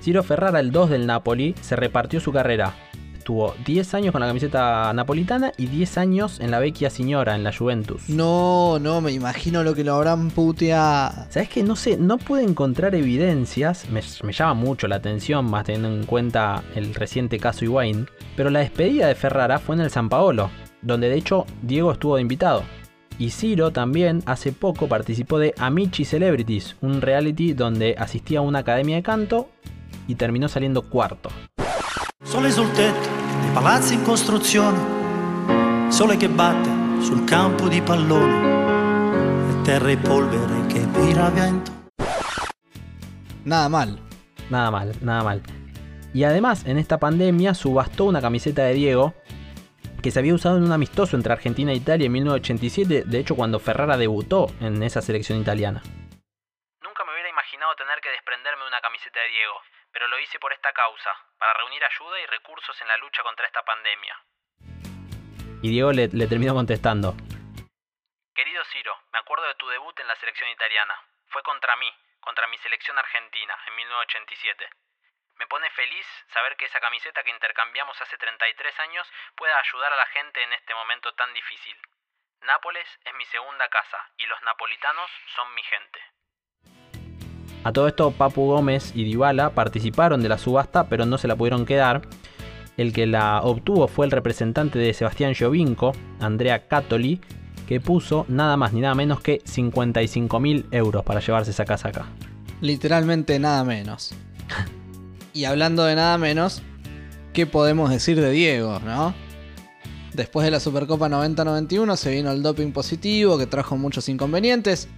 Ciro 0.00 0.22
Ferrara, 0.22 0.60
el 0.60 0.70
2 0.70 0.90
del 0.90 1.06
Napoli, 1.06 1.56
se 1.60 1.74
repartió 1.74 2.20
su 2.20 2.32
carrera. 2.32 2.72
Estuvo 3.16 3.54
10 3.66 3.94
años 3.94 4.12
con 4.12 4.20
la 4.20 4.28
camiseta 4.28 4.92
napolitana 4.94 5.52
y 5.56 5.66
10 5.66 5.98
años 5.98 6.38
en 6.38 6.52
la 6.52 6.60
Vecchia 6.60 6.88
Signora, 6.88 7.34
en 7.34 7.42
la 7.42 7.52
Juventus. 7.52 8.08
No, 8.08 8.78
no, 8.78 9.00
me 9.00 9.10
imagino 9.10 9.64
lo 9.64 9.74
que 9.74 9.82
lo 9.82 9.96
habrán 9.96 10.30
puteado. 10.30 11.26
¿Sabes 11.30 11.48
qué? 11.48 11.64
No 11.64 11.74
sé, 11.74 11.96
no 11.96 12.16
pude 12.16 12.44
encontrar 12.44 12.94
evidencias. 12.94 13.90
Me, 13.90 14.02
me 14.22 14.32
llama 14.32 14.54
mucho 14.54 14.86
la 14.86 14.96
atención, 14.96 15.50
más 15.50 15.64
teniendo 15.64 15.88
en 15.88 16.06
cuenta 16.06 16.62
el 16.76 16.94
reciente 16.94 17.40
caso 17.40 17.64
Higuaín. 17.64 18.08
Pero 18.36 18.50
la 18.50 18.60
despedida 18.60 19.08
de 19.08 19.16
Ferrara 19.16 19.58
fue 19.58 19.74
en 19.74 19.82
el 19.82 19.90
San 19.90 20.08
Paolo, 20.08 20.48
donde 20.80 21.08
de 21.08 21.16
hecho 21.16 21.44
Diego 21.60 21.90
estuvo 21.90 22.14
de 22.14 22.22
invitado. 22.22 22.62
Y 23.18 23.30
Ciro 23.30 23.72
también 23.72 24.22
hace 24.26 24.52
poco 24.52 24.86
participó 24.86 25.40
de 25.40 25.52
Amici 25.58 26.04
Celebrities, 26.04 26.76
un 26.80 27.00
reality 27.00 27.52
donde 27.52 27.96
asistía 27.98 28.38
a 28.38 28.42
una 28.42 28.60
academia 28.60 28.94
de 28.94 29.02
canto 29.02 29.48
y 30.06 30.14
terminó 30.14 30.46
saliendo 30.48 30.82
cuarto. 30.82 31.28
Sole 32.22 32.52
sul 32.52 32.70
tetto, 32.72 33.08
dei 33.40 33.50
palazzi 33.52 33.94
in 33.94 34.04
costruzione, 34.04 34.78
sole 35.90 36.16
che 36.16 36.28
batte 36.28 36.70
sul 37.00 37.24
campo 37.24 37.68
di 37.68 37.80
pallone, 37.80 39.50
e 39.50 39.62
terra 39.62 39.90
e 39.90 39.96
polvere 39.96 40.66
che 40.68 40.86
vira 40.86 41.28
vento. 41.30 41.72
Nada 43.44 43.68
mal. 43.68 43.98
Nada 44.48 44.70
mal, 44.70 44.94
nada 45.00 45.22
mal. 45.24 45.42
Y 46.14 46.24
además, 46.24 46.64
en 46.66 46.78
esta 46.78 46.98
pandemia 46.98 47.54
subastó 47.54 48.04
una 48.06 48.20
camiseta 48.20 48.62
de 48.64 48.74
Diego 48.74 49.14
que 50.02 50.10
se 50.10 50.18
había 50.18 50.34
usado 50.34 50.56
en 50.56 50.64
un 50.64 50.72
amistoso 50.72 51.16
entre 51.16 51.32
Argentina 51.32 51.72
e 51.72 51.76
Italia 51.76 52.06
en 52.06 52.12
1987, 52.12 53.04
de 53.06 53.18
hecho 53.18 53.34
cuando 53.34 53.58
Ferrara 53.58 53.96
debutó 53.96 54.46
en 54.60 54.82
esa 54.82 55.02
selección 55.02 55.40
italiana. 55.40 55.82
Nunca 56.82 57.04
me 57.04 57.12
hubiera 57.12 57.28
imaginado 57.28 57.74
tener 57.76 58.00
que 58.00 58.10
desprenderme 58.10 58.62
de 58.62 58.68
una 58.68 58.80
camiseta 58.80 59.20
de 59.20 59.28
Diego, 59.28 59.60
pero 59.92 60.06
lo 60.08 60.18
hice 60.20 60.38
por 60.38 60.52
esta 60.52 60.72
causa, 60.72 61.10
para 61.38 61.54
reunir 61.54 61.82
ayuda 61.84 62.20
y 62.20 62.26
recursos 62.26 62.80
en 62.80 62.88
la 62.88 62.96
lucha 62.98 63.22
contra 63.22 63.46
esta 63.46 63.62
pandemia. 63.62 64.14
Y 65.62 65.70
Diego 65.70 65.92
le, 65.92 66.08
le 66.08 66.26
terminó 66.26 66.54
contestando. 66.54 67.14
Querido 68.34 68.62
Ciro, 68.72 68.94
me 69.12 69.18
acuerdo 69.18 69.46
de 69.46 69.54
tu 69.56 69.68
debut 69.68 69.98
en 69.98 70.06
la 70.06 70.14
selección 70.16 70.48
italiana. 70.50 70.94
Fue 71.28 71.42
contra 71.42 71.74
mí, 71.76 71.90
contra 72.20 72.46
mi 72.46 72.56
selección 72.58 72.96
argentina, 72.96 73.58
en 73.66 73.74
1987. 73.74 74.70
Me 75.38 75.46
pone 75.46 75.70
feliz 75.70 76.06
saber 76.34 76.56
que 76.56 76.66
esa 76.66 76.80
camiseta 76.80 77.22
que 77.22 77.30
intercambiamos 77.30 77.94
hace 78.02 78.16
33 78.18 78.74
años 78.80 79.06
pueda 79.36 79.54
ayudar 79.58 79.92
a 79.92 79.96
la 79.96 80.06
gente 80.06 80.42
en 80.42 80.52
este 80.52 80.74
momento 80.74 81.14
tan 81.14 81.32
difícil. 81.32 81.76
Nápoles 82.42 82.86
es 83.04 83.14
mi 83.14 83.24
segunda 83.26 83.68
casa 83.68 83.98
y 84.18 84.26
los 84.26 84.42
napolitanos 84.42 85.10
son 85.36 85.54
mi 85.54 85.62
gente. 85.62 86.00
A 87.62 87.72
todo 87.72 87.86
esto, 87.86 88.10
Papu 88.10 88.46
Gómez 88.46 88.92
y 88.94 89.04
Dybala 89.04 89.50
participaron 89.50 90.22
de 90.22 90.28
la 90.28 90.38
subasta, 90.38 90.88
pero 90.88 91.06
no 91.06 91.18
se 91.18 91.28
la 91.28 91.36
pudieron 91.36 91.66
quedar. 91.66 92.02
El 92.76 92.92
que 92.92 93.06
la 93.06 93.40
obtuvo 93.42 93.86
fue 93.86 94.06
el 94.06 94.12
representante 94.12 94.78
de 94.78 94.94
Sebastián 94.94 95.34
Giovinco, 95.34 95.92
Andrea 96.20 96.66
Catoli, 96.66 97.20
que 97.68 97.80
puso 97.80 98.24
nada 98.28 98.56
más 98.56 98.72
ni 98.72 98.80
nada 98.80 98.94
menos 98.94 99.20
que 99.20 99.38
55.000 99.40 100.68
euros 100.72 101.04
para 101.04 101.20
llevarse 101.20 101.50
esa 101.52 101.64
casaca. 101.64 102.06
Literalmente 102.60 103.38
nada 103.38 103.62
menos. 103.62 104.14
y 105.38 105.44
hablando 105.44 105.84
de 105.84 105.94
nada 105.94 106.18
menos, 106.18 106.62
¿qué 107.32 107.46
podemos 107.46 107.90
decir 107.90 108.20
de 108.20 108.32
Diego, 108.32 108.80
no? 108.80 109.14
Después 110.12 110.44
de 110.44 110.50
la 110.50 110.58
Supercopa 110.58 111.08
90-91 111.08 111.94
se 111.94 112.10
vino 112.10 112.32
el 112.32 112.42
doping 112.42 112.72
positivo 112.72 113.38
que 113.38 113.46
trajo 113.46 113.76
muchos 113.76 114.08
inconvenientes. 114.08 114.88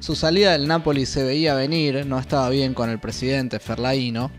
Su 0.00 0.14
salida 0.14 0.52
del 0.52 0.66
Napoli 0.66 1.04
se 1.04 1.24
veía 1.24 1.54
venir, 1.54 2.06
no 2.06 2.18
estaba 2.18 2.48
bien 2.48 2.72
con 2.72 2.88
el 2.88 3.00
presidente 3.00 3.58
Ferlaino. 3.58 4.30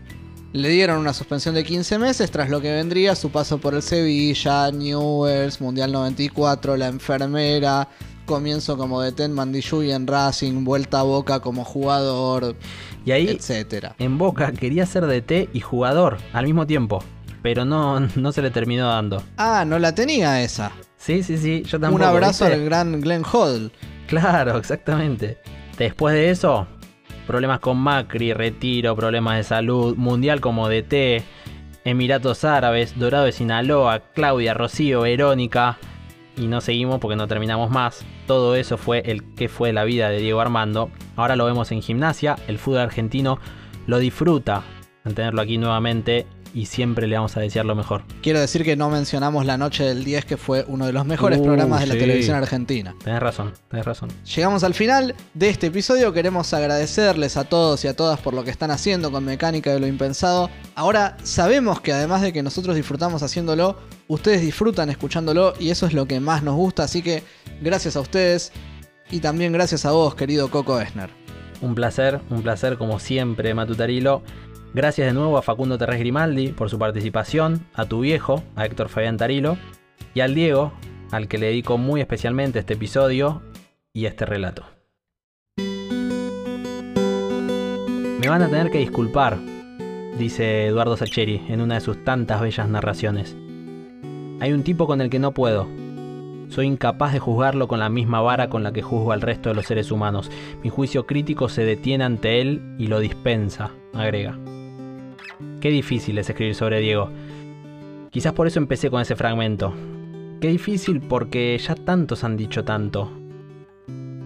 Le 0.52 0.70
dieron 0.70 0.98
una 0.98 1.14
suspensión 1.14 1.54
de 1.54 1.62
15 1.62 2.00
meses 2.00 2.32
tras 2.32 2.50
lo 2.50 2.60
que 2.60 2.72
vendría 2.72 3.14
su 3.14 3.30
paso 3.30 3.58
por 3.58 3.74
el 3.74 3.82
Sevilla, 3.82 4.72
Newells, 4.72 5.60
Mundial 5.60 5.92
94, 5.92 6.76
La 6.76 6.88
Enfermera, 6.88 7.88
comienzo 8.24 8.76
como 8.76 9.00
de 9.00 9.12
Ten 9.12 9.32
Mandiyuy 9.32 9.92
en 9.92 10.06
Racing, 10.06 10.64
vuelta 10.64 11.00
a 11.00 11.02
Boca 11.02 11.40
como 11.40 11.64
jugador, 11.64 12.56
Y 13.04 13.12
ahí, 13.12 13.28
etcétera. 13.28 13.94
en 13.98 14.18
Boca 14.18 14.52
quería 14.52 14.86
ser 14.86 15.06
DT 15.06 15.50
y 15.52 15.60
jugador 15.60 16.18
al 16.32 16.44
mismo 16.46 16.66
tiempo, 16.66 17.02
pero 17.42 17.64
no, 17.64 18.00
no 18.16 18.32
se 18.32 18.42
le 18.42 18.50
terminó 18.50 18.88
dando. 18.88 19.22
Ah, 19.36 19.64
no 19.66 19.78
la 19.78 19.94
tenía 19.94 20.42
esa. 20.42 20.72
Sí, 20.96 21.22
sí, 21.22 21.36
sí, 21.36 21.62
yo 21.64 21.78
tampoco. 21.78 22.02
Un 22.02 22.08
abrazo 22.08 22.44
¿viste? 22.46 22.60
al 22.60 22.64
gran 22.64 23.00
Glenn 23.00 23.24
Hoddle. 23.30 23.70
Claro, 24.06 24.56
exactamente. 24.58 25.38
Después 25.76 26.14
de 26.14 26.30
eso, 26.30 26.66
problemas 27.26 27.60
con 27.60 27.76
Macri, 27.78 28.32
retiro, 28.32 28.94
problemas 28.96 29.36
de 29.36 29.44
salud, 29.44 29.96
Mundial 29.96 30.40
como 30.40 30.68
DT, 30.68 31.22
Emiratos 31.84 32.44
Árabes, 32.44 32.98
Dorado 32.98 33.24
de 33.24 33.32
Sinaloa, 33.32 34.00
Claudia, 34.14 34.54
Rocío, 34.54 35.02
Verónica. 35.02 35.76
Y 36.36 36.46
no 36.48 36.60
seguimos 36.60 36.98
porque 36.98 37.16
no 37.16 37.28
terminamos 37.28 37.70
más. 37.70 38.04
Todo 38.26 38.56
eso 38.56 38.76
fue 38.76 39.02
el 39.06 39.22
que 39.34 39.48
fue 39.48 39.72
la 39.72 39.84
vida 39.84 40.10
de 40.10 40.18
Diego 40.18 40.40
Armando. 40.40 40.90
Ahora 41.16 41.36
lo 41.36 41.44
vemos 41.44 41.70
en 41.72 41.82
gimnasia. 41.82 42.36
El 42.48 42.58
fútbol 42.58 42.80
argentino 42.80 43.38
lo 43.86 43.98
disfruta 43.98 44.64
tenerlo 45.12 45.42
aquí 45.42 45.58
nuevamente. 45.58 46.26
Y 46.54 46.66
siempre 46.66 47.08
le 47.08 47.16
vamos 47.16 47.36
a 47.36 47.40
desear 47.40 47.64
lo 47.64 47.74
mejor. 47.74 48.04
Quiero 48.22 48.38
decir 48.38 48.62
que 48.62 48.76
no 48.76 48.88
mencionamos 48.88 49.44
La 49.44 49.58
Noche 49.58 49.82
del 49.82 50.04
10, 50.04 50.24
que 50.24 50.36
fue 50.36 50.64
uno 50.68 50.86
de 50.86 50.92
los 50.92 51.04
mejores 51.04 51.40
Uh, 51.40 51.42
programas 51.44 51.80
de 51.80 51.86
la 51.88 51.94
televisión 51.94 52.36
argentina. 52.36 52.94
Tenés 53.02 53.20
razón, 53.20 53.52
tenés 53.68 53.84
razón. 53.84 54.08
Llegamos 54.36 54.62
al 54.62 54.72
final 54.72 55.16
de 55.34 55.48
este 55.48 55.66
episodio. 55.66 56.12
Queremos 56.12 56.54
agradecerles 56.54 57.36
a 57.36 57.42
todos 57.44 57.84
y 57.84 57.88
a 57.88 57.96
todas 57.96 58.20
por 58.20 58.34
lo 58.34 58.44
que 58.44 58.50
están 58.50 58.70
haciendo 58.70 59.10
con 59.10 59.24
Mecánica 59.24 59.72
de 59.72 59.80
lo 59.80 59.88
Impensado. 59.88 60.48
Ahora 60.76 61.16
sabemos 61.24 61.80
que 61.80 61.92
además 61.92 62.22
de 62.22 62.32
que 62.32 62.42
nosotros 62.44 62.76
disfrutamos 62.76 63.24
haciéndolo, 63.24 63.76
ustedes 64.06 64.40
disfrutan 64.40 64.90
escuchándolo 64.90 65.54
y 65.58 65.70
eso 65.70 65.86
es 65.86 65.92
lo 65.92 66.06
que 66.06 66.20
más 66.20 66.44
nos 66.44 66.54
gusta. 66.54 66.84
Así 66.84 67.02
que 67.02 67.24
gracias 67.62 67.96
a 67.96 68.00
ustedes 68.00 68.52
y 69.10 69.18
también 69.18 69.52
gracias 69.52 69.84
a 69.84 69.90
vos, 69.90 70.14
querido 70.14 70.48
Coco 70.50 70.80
Esner. 70.80 71.10
Un 71.60 71.74
placer, 71.74 72.20
un 72.30 72.42
placer 72.42 72.76
como 72.76 72.98
siempre, 72.98 73.54
Matutarilo. 73.54 74.22
Gracias 74.74 75.06
de 75.06 75.12
nuevo 75.12 75.38
a 75.38 75.42
Facundo 75.42 75.78
Terres 75.78 76.00
Grimaldi 76.00 76.48
por 76.48 76.68
su 76.68 76.80
participación, 76.80 77.64
a 77.74 77.84
tu 77.84 78.00
viejo, 78.00 78.42
a 78.56 78.66
Héctor 78.66 78.88
Fabián 78.88 79.16
Tarilo, 79.16 79.56
y 80.14 80.20
al 80.20 80.34
Diego, 80.34 80.72
al 81.12 81.28
que 81.28 81.38
le 81.38 81.46
dedico 81.46 81.78
muy 81.78 82.00
especialmente 82.00 82.58
este 82.58 82.74
episodio 82.74 83.40
y 83.92 84.06
este 84.06 84.26
relato. 84.26 84.64
Me 88.18 88.28
van 88.28 88.42
a 88.42 88.48
tener 88.48 88.72
que 88.72 88.78
disculpar, 88.78 89.38
dice 90.18 90.66
Eduardo 90.66 90.96
Sacheri 90.96 91.40
en 91.48 91.60
una 91.60 91.76
de 91.76 91.80
sus 91.80 92.02
tantas 92.02 92.40
bellas 92.40 92.68
narraciones. 92.68 93.36
Hay 94.40 94.52
un 94.52 94.64
tipo 94.64 94.88
con 94.88 95.00
el 95.00 95.08
que 95.08 95.20
no 95.20 95.30
puedo. 95.30 95.68
Soy 96.48 96.66
incapaz 96.66 97.12
de 97.12 97.20
juzgarlo 97.20 97.68
con 97.68 97.78
la 97.78 97.90
misma 97.90 98.22
vara 98.22 98.50
con 98.50 98.64
la 98.64 98.72
que 98.72 98.82
juzgo 98.82 99.12
al 99.12 99.20
resto 99.20 99.50
de 99.50 99.54
los 99.54 99.66
seres 99.66 99.92
humanos. 99.92 100.32
Mi 100.64 100.68
juicio 100.68 101.06
crítico 101.06 101.48
se 101.48 101.64
detiene 101.64 102.02
ante 102.02 102.40
él 102.40 102.74
y 102.76 102.88
lo 102.88 102.98
dispensa, 102.98 103.70
agrega. 103.92 104.36
Qué 105.64 105.70
difícil 105.70 106.18
es 106.18 106.28
escribir 106.28 106.54
sobre 106.54 106.80
Diego. 106.80 107.08
Quizás 108.10 108.34
por 108.34 108.46
eso 108.46 108.58
empecé 108.58 108.90
con 108.90 109.00
ese 109.00 109.16
fragmento. 109.16 109.72
Qué 110.38 110.48
difícil 110.48 111.00
porque 111.00 111.56
ya 111.56 111.74
tantos 111.74 112.22
han 112.22 112.36
dicho 112.36 112.64
tanto. 112.64 113.10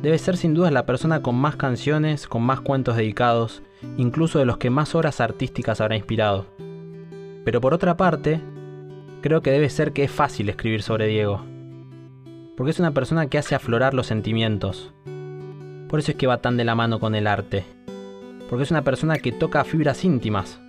Debe 0.02 0.18
ser 0.18 0.36
sin 0.36 0.52
duda 0.52 0.72
la 0.72 0.84
persona 0.84 1.22
con 1.22 1.36
más 1.36 1.54
canciones, 1.54 2.26
con 2.26 2.42
más 2.42 2.60
cuentos 2.60 2.96
dedicados, 2.96 3.62
incluso 3.96 4.40
de 4.40 4.46
los 4.46 4.58
que 4.58 4.70
más 4.70 4.96
obras 4.96 5.20
artísticas 5.20 5.80
habrá 5.80 5.94
inspirado. 5.94 6.46
Pero 7.44 7.60
por 7.60 7.72
otra 7.72 7.96
parte, 7.96 8.40
creo 9.20 9.40
que 9.40 9.52
debe 9.52 9.70
ser 9.70 9.92
que 9.92 10.02
es 10.02 10.10
fácil 10.10 10.48
escribir 10.48 10.82
sobre 10.82 11.06
Diego. 11.06 11.44
Porque 12.56 12.72
es 12.72 12.80
una 12.80 12.90
persona 12.90 13.28
que 13.28 13.38
hace 13.38 13.54
aflorar 13.54 13.94
los 13.94 14.08
sentimientos. 14.08 14.92
Por 15.88 16.00
eso 16.00 16.10
es 16.10 16.16
que 16.16 16.26
va 16.26 16.42
tan 16.42 16.56
de 16.56 16.64
la 16.64 16.74
mano 16.74 16.98
con 16.98 17.14
el 17.14 17.28
arte. 17.28 17.64
porque 18.50 18.64
es 18.64 18.72
una 18.72 18.82
persona 18.82 19.18
que 19.18 19.30
toca 19.30 19.62
fibras 19.62 20.04
íntimas. 20.04 20.60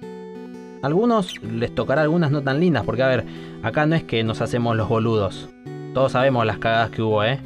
Algunos 0.81 1.41
les 1.43 1.73
tocará 1.75 2.03
algunas 2.03 2.31
no 2.31 2.41
tan 2.41 2.59
lindas, 2.59 2.83
porque 2.85 3.03
a 3.03 3.07
ver, 3.07 3.25
acá 3.63 3.85
no 3.85 3.95
es 3.95 4.03
que 4.03 4.23
nos 4.23 4.41
hacemos 4.41 4.75
los 4.75 4.87
boludos. 4.87 5.49
Todos 5.93 6.13
sabemos 6.13 6.45
las 6.45 6.59
cagadas 6.59 6.91
que 6.91 7.01
hubo, 7.01 7.23
¿eh? 7.23 7.39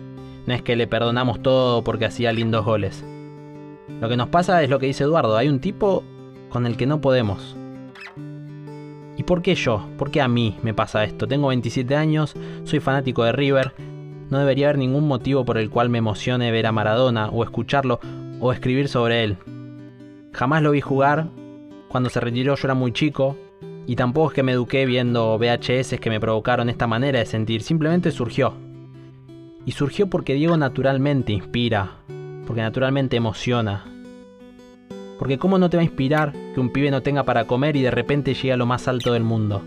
No 0.45 0.53
es 0.53 0.61
que 0.61 0.75
le 0.75 0.87
perdonamos 0.87 1.41
todo 1.41 1.83
porque 1.83 2.05
hacía 2.05 2.33
lindos 2.33 2.65
goles. 2.65 3.03
Lo 4.01 4.09
que 4.09 4.17
nos 4.17 4.29
pasa 4.29 4.61
es 4.63 4.69
lo 4.69 4.79
que 4.79 4.87
dice 4.87 5.05
Eduardo, 5.05 5.37
hay 5.37 5.49
un 5.49 5.59
tipo 5.59 6.03
con 6.49 6.65
el 6.65 6.77
que 6.77 6.85
no 6.85 7.01
podemos. 7.01 7.55
¿Y 9.17 9.23
por 9.23 9.41
qué 9.41 9.55
yo? 9.55 9.87
¿Por 9.97 10.11
qué 10.11 10.21
a 10.21 10.27
mí 10.27 10.57
me 10.61 10.73
pasa 10.73 11.03
esto? 11.03 11.27
Tengo 11.27 11.47
27 11.47 11.95
años, 11.95 12.33
soy 12.63 12.79
fanático 12.79 13.23
de 13.23 13.31
River, 13.31 13.73
no 14.29 14.39
debería 14.39 14.67
haber 14.67 14.79
ningún 14.79 15.07
motivo 15.07 15.45
por 15.45 15.57
el 15.57 15.69
cual 15.69 15.89
me 15.89 15.99
emocione 15.99 16.51
ver 16.51 16.65
a 16.65 16.71
Maradona 16.71 17.29
o 17.29 17.43
escucharlo 17.43 17.99
o 18.39 18.51
escribir 18.51 18.87
sobre 18.87 19.23
él. 19.23 19.37
Jamás 20.31 20.63
lo 20.63 20.71
vi 20.71 20.81
jugar, 20.81 21.27
cuando 21.93 22.09
se 22.09 22.19
retiró 22.19 22.55
yo 22.55 22.61
era 22.63 22.73
muy 22.73 22.91
chico, 22.91 23.37
y 23.85 23.95
tampoco 23.95 24.29
es 24.29 24.33
que 24.33 24.41
me 24.41 24.53
eduqué 24.53 24.87
viendo 24.87 25.37
VHS 25.37 25.99
que 25.99 26.09
me 26.09 26.19
provocaron 26.19 26.67
esta 26.67 26.87
manera 26.87 27.19
de 27.19 27.27
sentir, 27.27 27.61
simplemente 27.61 28.09
surgió. 28.09 28.55
Y 29.63 29.73
surgió 29.73 30.07
porque 30.07 30.33
Diego 30.33 30.57
naturalmente 30.57 31.33
inspira, 31.33 31.97
porque 32.47 32.63
naturalmente 32.63 33.15
emociona. 33.15 33.85
Porque 35.19 35.37
cómo 35.37 35.59
no 35.59 35.69
te 35.69 35.77
va 35.77 35.81
a 35.81 35.85
inspirar 35.85 36.33
que 36.55 36.59
un 36.59 36.71
pibe 36.71 36.89
no 36.89 37.03
tenga 37.03 37.25
para 37.25 37.45
comer 37.45 37.75
y 37.75 37.83
de 37.83 37.91
repente 37.91 38.33
llegue 38.33 38.53
a 38.53 38.57
lo 38.57 38.65
más 38.65 38.87
alto 38.87 39.13
del 39.13 39.23
mundo. 39.23 39.61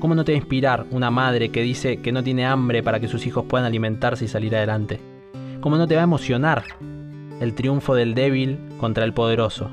¿Cómo 0.00 0.14
no 0.14 0.24
te 0.24 0.32
va 0.32 0.36
a 0.36 0.40
inspirar 0.40 0.86
una 0.90 1.10
madre 1.10 1.50
que 1.50 1.60
dice 1.60 1.98
que 1.98 2.12
no 2.12 2.24
tiene 2.24 2.46
hambre 2.46 2.82
para 2.82 2.98
que 2.98 3.08
sus 3.08 3.26
hijos 3.26 3.44
puedan 3.44 3.66
alimentarse 3.66 4.24
y 4.24 4.28
salir 4.28 4.56
adelante? 4.56 5.00
¿Cómo 5.60 5.76
no 5.76 5.86
te 5.86 5.96
va 5.96 6.00
a 6.00 6.04
emocionar 6.04 6.64
el 7.42 7.52
triunfo 7.52 7.94
del 7.94 8.14
débil 8.14 8.58
contra 8.78 9.04
el 9.04 9.12
poderoso? 9.12 9.70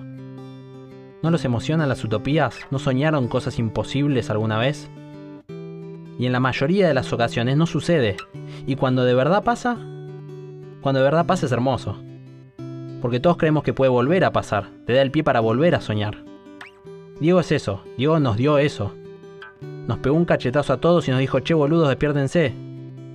¿No 1.22 1.30
los 1.30 1.46
emocionan 1.46 1.88
las 1.88 2.04
utopías? 2.04 2.60
¿No 2.72 2.80
soñaron 2.80 3.28
cosas 3.28 3.60
imposibles 3.60 4.32
alguna 4.32 4.58
vez? 4.58 4.90
Y 6.18 6.26
en 6.26 6.32
la 6.32 6.40
mayoría 6.40 6.88
de 6.88 6.96
las 6.96 7.14
ocasiones 7.14 7.58
no 7.58 7.68
sucede. 7.68 8.18
Y 8.66 8.76
cuando 8.76 9.06
de 9.06 9.14
verdad 9.14 9.44
pasa, 9.44 9.78
cuando 10.82 11.00
de 11.00 11.04
verdad 11.04 11.28
pasa 11.28 11.46
es 11.46 11.52
hermoso. 11.52 12.02
Porque 13.02 13.20
todos 13.20 13.38
creemos 13.38 13.62
que 13.62 13.74
puede 13.74 13.92
volver 13.92 14.24
a 14.24 14.32
pasar, 14.32 14.70
te 14.88 14.94
da 14.94 15.04
el 15.04 15.12
pie 15.12 15.24
para 15.24 15.42
volver 15.42 15.76
a 15.76 15.82
soñar. 15.82 16.24
Diego 17.20 17.40
es 17.40 17.52
eso, 17.52 17.84
Diego 17.98 18.20
nos 18.20 18.38
dio 18.38 18.58
eso. 18.58 18.94
Nos 19.62 20.00
pegó 20.00 20.16
un 20.16 20.26
cachetazo 20.26 20.74
a 20.74 20.82
todos 20.82 21.08
y 21.08 21.12
nos 21.12 21.20
dijo, 21.20 21.40
che 21.42 21.54
boludos, 21.54 21.90
despiérdense. 21.90 22.54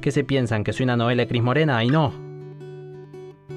¿Qué 0.00 0.12
se 0.12 0.22
piensan? 0.22 0.62
¿Que 0.62 0.72
soy 0.72 0.84
una 0.84 0.96
novela 0.96 1.22
de 1.22 1.28
Cris 1.28 1.42
Morena? 1.42 1.82
Y 1.82 1.88
no. 1.88 2.12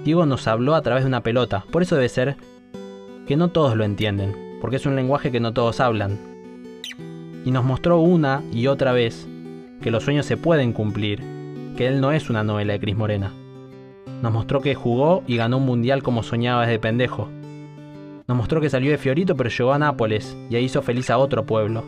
Diego 0.04 0.26
nos 0.26 0.48
habló 0.48 0.74
a 0.74 0.82
través 0.82 1.04
de 1.04 1.08
una 1.08 1.22
pelota, 1.22 1.66
por 1.72 1.84
eso 1.84 1.96
debe 1.96 2.10
ser 2.10 2.38
que 3.30 3.38
no 3.38 3.50
todos 3.50 3.78
lo 3.78 3.84
entienden, 3.84 4.58
porque 4.60 4.78
es 4.78 4.88
un 4.88 4.96
lenguaje 4.96 5.32
que 5.32 5.40
no 5.40 5.54
todos 5.54 5.80
hablan. 5.82 6.18
Y 7.46 7.52
nos 7.52 7.64
mostró 7.64 8.00
una 8.00 8.42
y 8.52 8.66
otra 8.66 8.92
vez 8.92 9.28
que 9.84 9.92
los 9.92 10.04
sueños 10.04 10.26
se 10.26 10.36
pueden 10.36 10.74
cumplir, 10.74 11.22
que 11.78 11.86
él 11.86 12.02
no 12.02 12.12
es 12.12 12.32
una 12.32 12.44
novela 12.44 12.74
de 12.74 12.80
Cris 12.80 12.98
Morena. 12.98 13.32
Nos 14.24 14.34
mostró 14.34 14.62
que 14.62 14.74
jugó 14.74 15.22
y 15.28 15.38
ganó 15.38 15.58
un 15.58 15.68
mundial 15.68 16.02
como 16.02 16.24
soñaba 16.24 16.66
desde 16.66 16.80
pendejo. 16.80 17.30
Nos 18.28 18.36
mostró 18.36 18.62
que 18.62 18.72
salió 18.72 18.90
de 18.90 18.98
Fiorito 18.98 19.36
pero 19.36 19.52
llegó 19.52 19.74
a 19.74 19.78
Nápoles 19.78 20.36
y 20.50 20.56
ahí 20.56 20.64
hizo 20.64 20.82
feliz 20.82 21.12
a 21.12 21.20
otro 21.20 21.46
pueblo, 21.46 21.84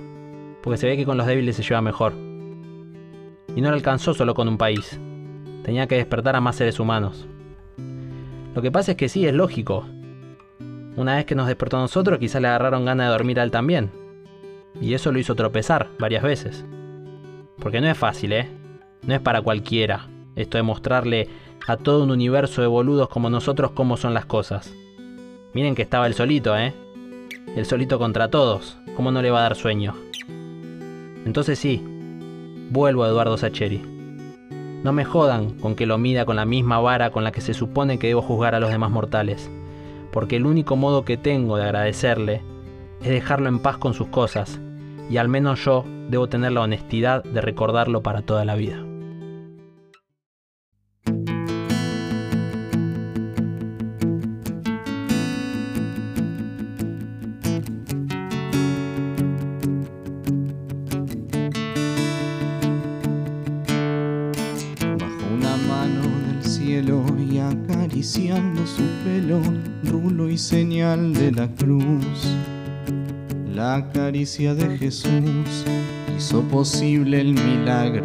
porque 0.62 0.78
se 0.78 0.86
ve 0.86 0.96
que 0.96 1.06
con 1.06 1.18
los 1.18 1.26
débiles 1.26 1.56
se 1.56 1.64
lleva 1.64 1.82
mejor. 1.82 2.14
Y 3.56 3.62
no 3.62 3.70
le 3.70 3.78
alcanzó 3.78 4.14
solo 4.14 4.36
con 4.36 4.48
un 4.48 4.60
país, 4.60 5.00
tenía 5.64 5.88
que 5.88 5.96
despertar 5.96 6.36
a 6.36 6.40
más 6.40 6.58
seres 6.58 6.80
humanos. 6.80 7.26
Lo 8.54 8.62
que 8.62 8.70
pasa 8.70 8.92
es 8.92 8.98
que 8.98 9.10
sí, 9.10 9.26
es 9.26 9.34
lógico. 9.34 9.88
Una 10.96 11.16
vez 11.16 11.26
que 11.26 11.36
nos 11.36 11.48
despertó 11.48 11.78
a 11.78 11.82
nosotros, 11.82 12.20
quizá 12.20 12.40
le 12.40 12.48
agarraron 12.48 12.86
ganas 12.86 13.08
de 13.08 13.12
dormir 13.12 13.40
a 13.40 13.44
él 13.44 13.52
también. 13.52 13.92
Y 14.80 14.94
eso 14.94 15.12
lo 15.12 15.20
hizo 15.20 15.36
tropezar 15.36 15.90
varias 16.00 16.24
veces. 16.24 16.66
Porque 17.60 17.82
no 17.82 17.88
es 17.88 17.98
fácil, 17.98 18.34
¿eh? 18.34 18.50
No 19.04 19.14
es 19.14 19.20
para 19.20 19.42
cualquiera 19.42 20.08
esto 20.36 20.58
de 20.58 20.64
mostrarle 20.64 21.30
a 21.68 21.78
todo 21.78 22.04
un 22.04 22.12
universo 22.12 22.62
de 22.62 22.68
boludos 22.68 23.10
como 23.10 23.30
nosotros 23.30 23.72
cómo 23.72 23.98
son 23.98 24.14
las 24.14 24.26
cosas. 24.26 24.74
Miren 25.54 25.76
que 25.76 25.82
estaba 25.82 26.08
el 26.08 26.14
solito, 26.14 26.58
¿eh? 26.58 26.74
El 27.56 27.66
solito 27.66 28.00
contra 28.00 28.30
todos. 28.30 28.78
¿Cómo 28.96 29.12
no 29.12 29.22
le 29.22 29.32
va 29.32 29.40
a 29.40 29.44
dar 29.44 29.56
sueño? 29.56 29.96
Entonces 31.26 31.60
sí, 31.60 31.84
vuelvo 32.70 33.04
a 33.04 33.08
Eduardo 33.08 33.38
Sacheri. 33.38 33.82
No 34.84 34.94
me 34.94 35.06
jodan 35.06 35.52
con 35.60 35.76
que 35.76 35.86
lo 35.86 35.98
mida 35.98 36.26
con 36.26 36.36
la 36.36 36.46
misma 36.46 36.80
vara 36.80 37.12
con 37.12 37.24
la 37.24 37.32
que 37.32 37.42
se 37.42 37.54
supone 37.54 38.00
que 38.00 38.08
debo 38.08 38.22
juzgar 38.22 38.56
a 38.56 38.60
los 38.60 38.72
demás 38.72 38.90
mortales, 38.90 39.52
porque 40.12 40.36
el 40.36 40.46
único 40.46 40.76
modo 40.76 41.06
que 41.06 41.18
tengo 41.18 41.58
de 41.58 41.64
agradecerle 41.64 42.42
es 43.02 43.10
dejarlo 43.10 43.50
en 43.50 43.60
paz 43.60 43.78
con 43.78 43.94
sus 43.94 44.08
cosas, 44.08 44.60
y 45.10 45.18
al 45.18 45.28
menos 45.28 45.64
yo 45.64 45.86
debo 46.10 46.28
tener 46.30 46.52
la 46.52 46.62
honestidad 46.62 47.24
de 47.24 47.42
recordarlo 47.42 48.02
para 48.04 48.22
toda 48.22 48.46
la 48.46 48.56
vida. 48.56 48.78
Bajo 65.00 65.26
una 65.34 65.58
mano 65.68 66.02
del 66.28 66.44
cielo 66.44 67.04
y 67.18 67.40
acariciando 67.40 68.66
su 68.68 68.84
pelo, 69.04 69.42
rulo 69.86 70.30
y 70.30 70.38
señal 70.38 71.14
de 71.14 71.32
la 71.32 71.48
cruz. 71.48 72.36
La 73.54 73.90
caricia 73.94 74.56
de 74.56 74.78
Jesús 74.78 75.66
hizo 76.18 76.42
posible 76.44 77.22
el 77.22 77.34
milagro, 77.34 78.04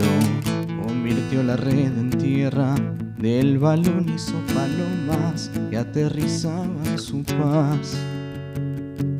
convirtió 0.86 1.42
la 1.42 1.56
red 1.56 1.86
en 1.98 2.10
tierra, 2.10 2.74
del 3.18 3.58
balón 3.58 4.06
hizo 4.14 4.34
palomas 4.54 5.50
que 5.70 5.76
aterrizaban 5.76 6.98
su 6.98 7.22
paz. 7.22 7.96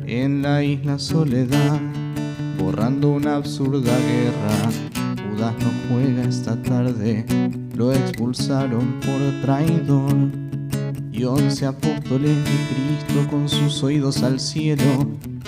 En 0.05 0.41
la 0.41 0.63
isla 0.63 0.99
Soledad, 0.99 1.79
borrando 2.57 3.09
una 3.09 3.35
absurda 3.35 3.97
guerra, 3.97 4.71
Judas 5.29 5.53
no 5.59 5.71
juega 5.89 6.23
esta 6.23 6.61
tarde, 6.61 7.25
lo 7.75 7.93
expulsaron 7.93 8.99
por 9.01 9.41
traidor. 9.41 10.46
Y 11.17 11.23
once 11.23 11.65
apóstoles 11.65 12.35
de 12.43 12.51
Cristo 12.69 13.27
con 13.31 13.49
sus 13.49 13.81
oídos 13.81 14.21
al 14.21 14.39
cielo, 14.39 14.83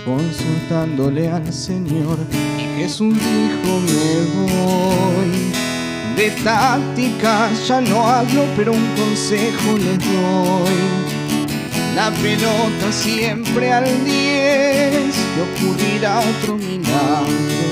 consultándole 0.03 1.29
al 1.29 1.53
Señor. 1.53 2.17
Y 2.57 2.81
Jesús 2.81 3.13
dijo, 3.13 3.79
me 3.79 4.47
voy. 4.47 5.29
De 6.15 6.31
táctica 6.43 7.51
ya 7.67 7.81
no 7.81 8.03
hablo, 8.03 8.45
pero 8.57 8.71
un 8.71 8.87
consejo 8.95 9.77
les 9.77 9.99
doy. 9.99 10.73
La 11.93 12.09
pelota 12.13 12.91
siempre 12.91 13.71
al 13.71 13.85
10, 14.05 15.15
que 15.35 15.65
ocurrirá 15.65 16.19
otro 16.19 16.57
milagro 16.57 17.69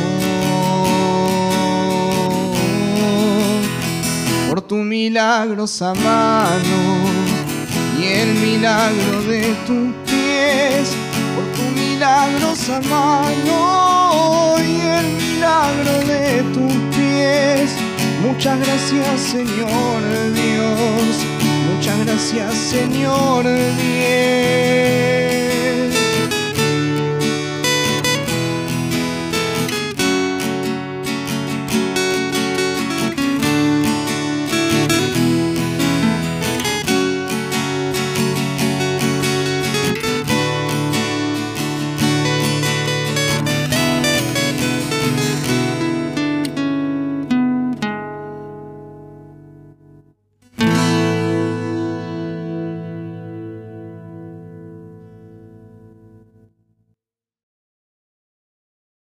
por 4.48 4.62
tu 4.62 4.76
milagrosa 4.76 5.94
mano 5.96 7.07
el 8.12 8.34
milagro 8.36 9.24
de 9.24 9.42
tus 9.66 9.94
pies, 10.06 10.96
por 11.36 11.46
tu 11.56 11.64
milagrosa 11.80 12.80
mano 12.90 14.56
y 14.60 14.80
el 15.00 15.08
milagro 15.22 15.94
de 16.08 16.44
tus 16.54 16.74
pies. 16.96 17.72
Muchas 18.22 18.60
gracias 18.60 19.20
Señor 19.20 20.02
Dios, 20.34 21.26
muchas 21.74 22.06
gracias 22.06 22.54
Señor 22.54 23.44
Dios. 23.44 25.27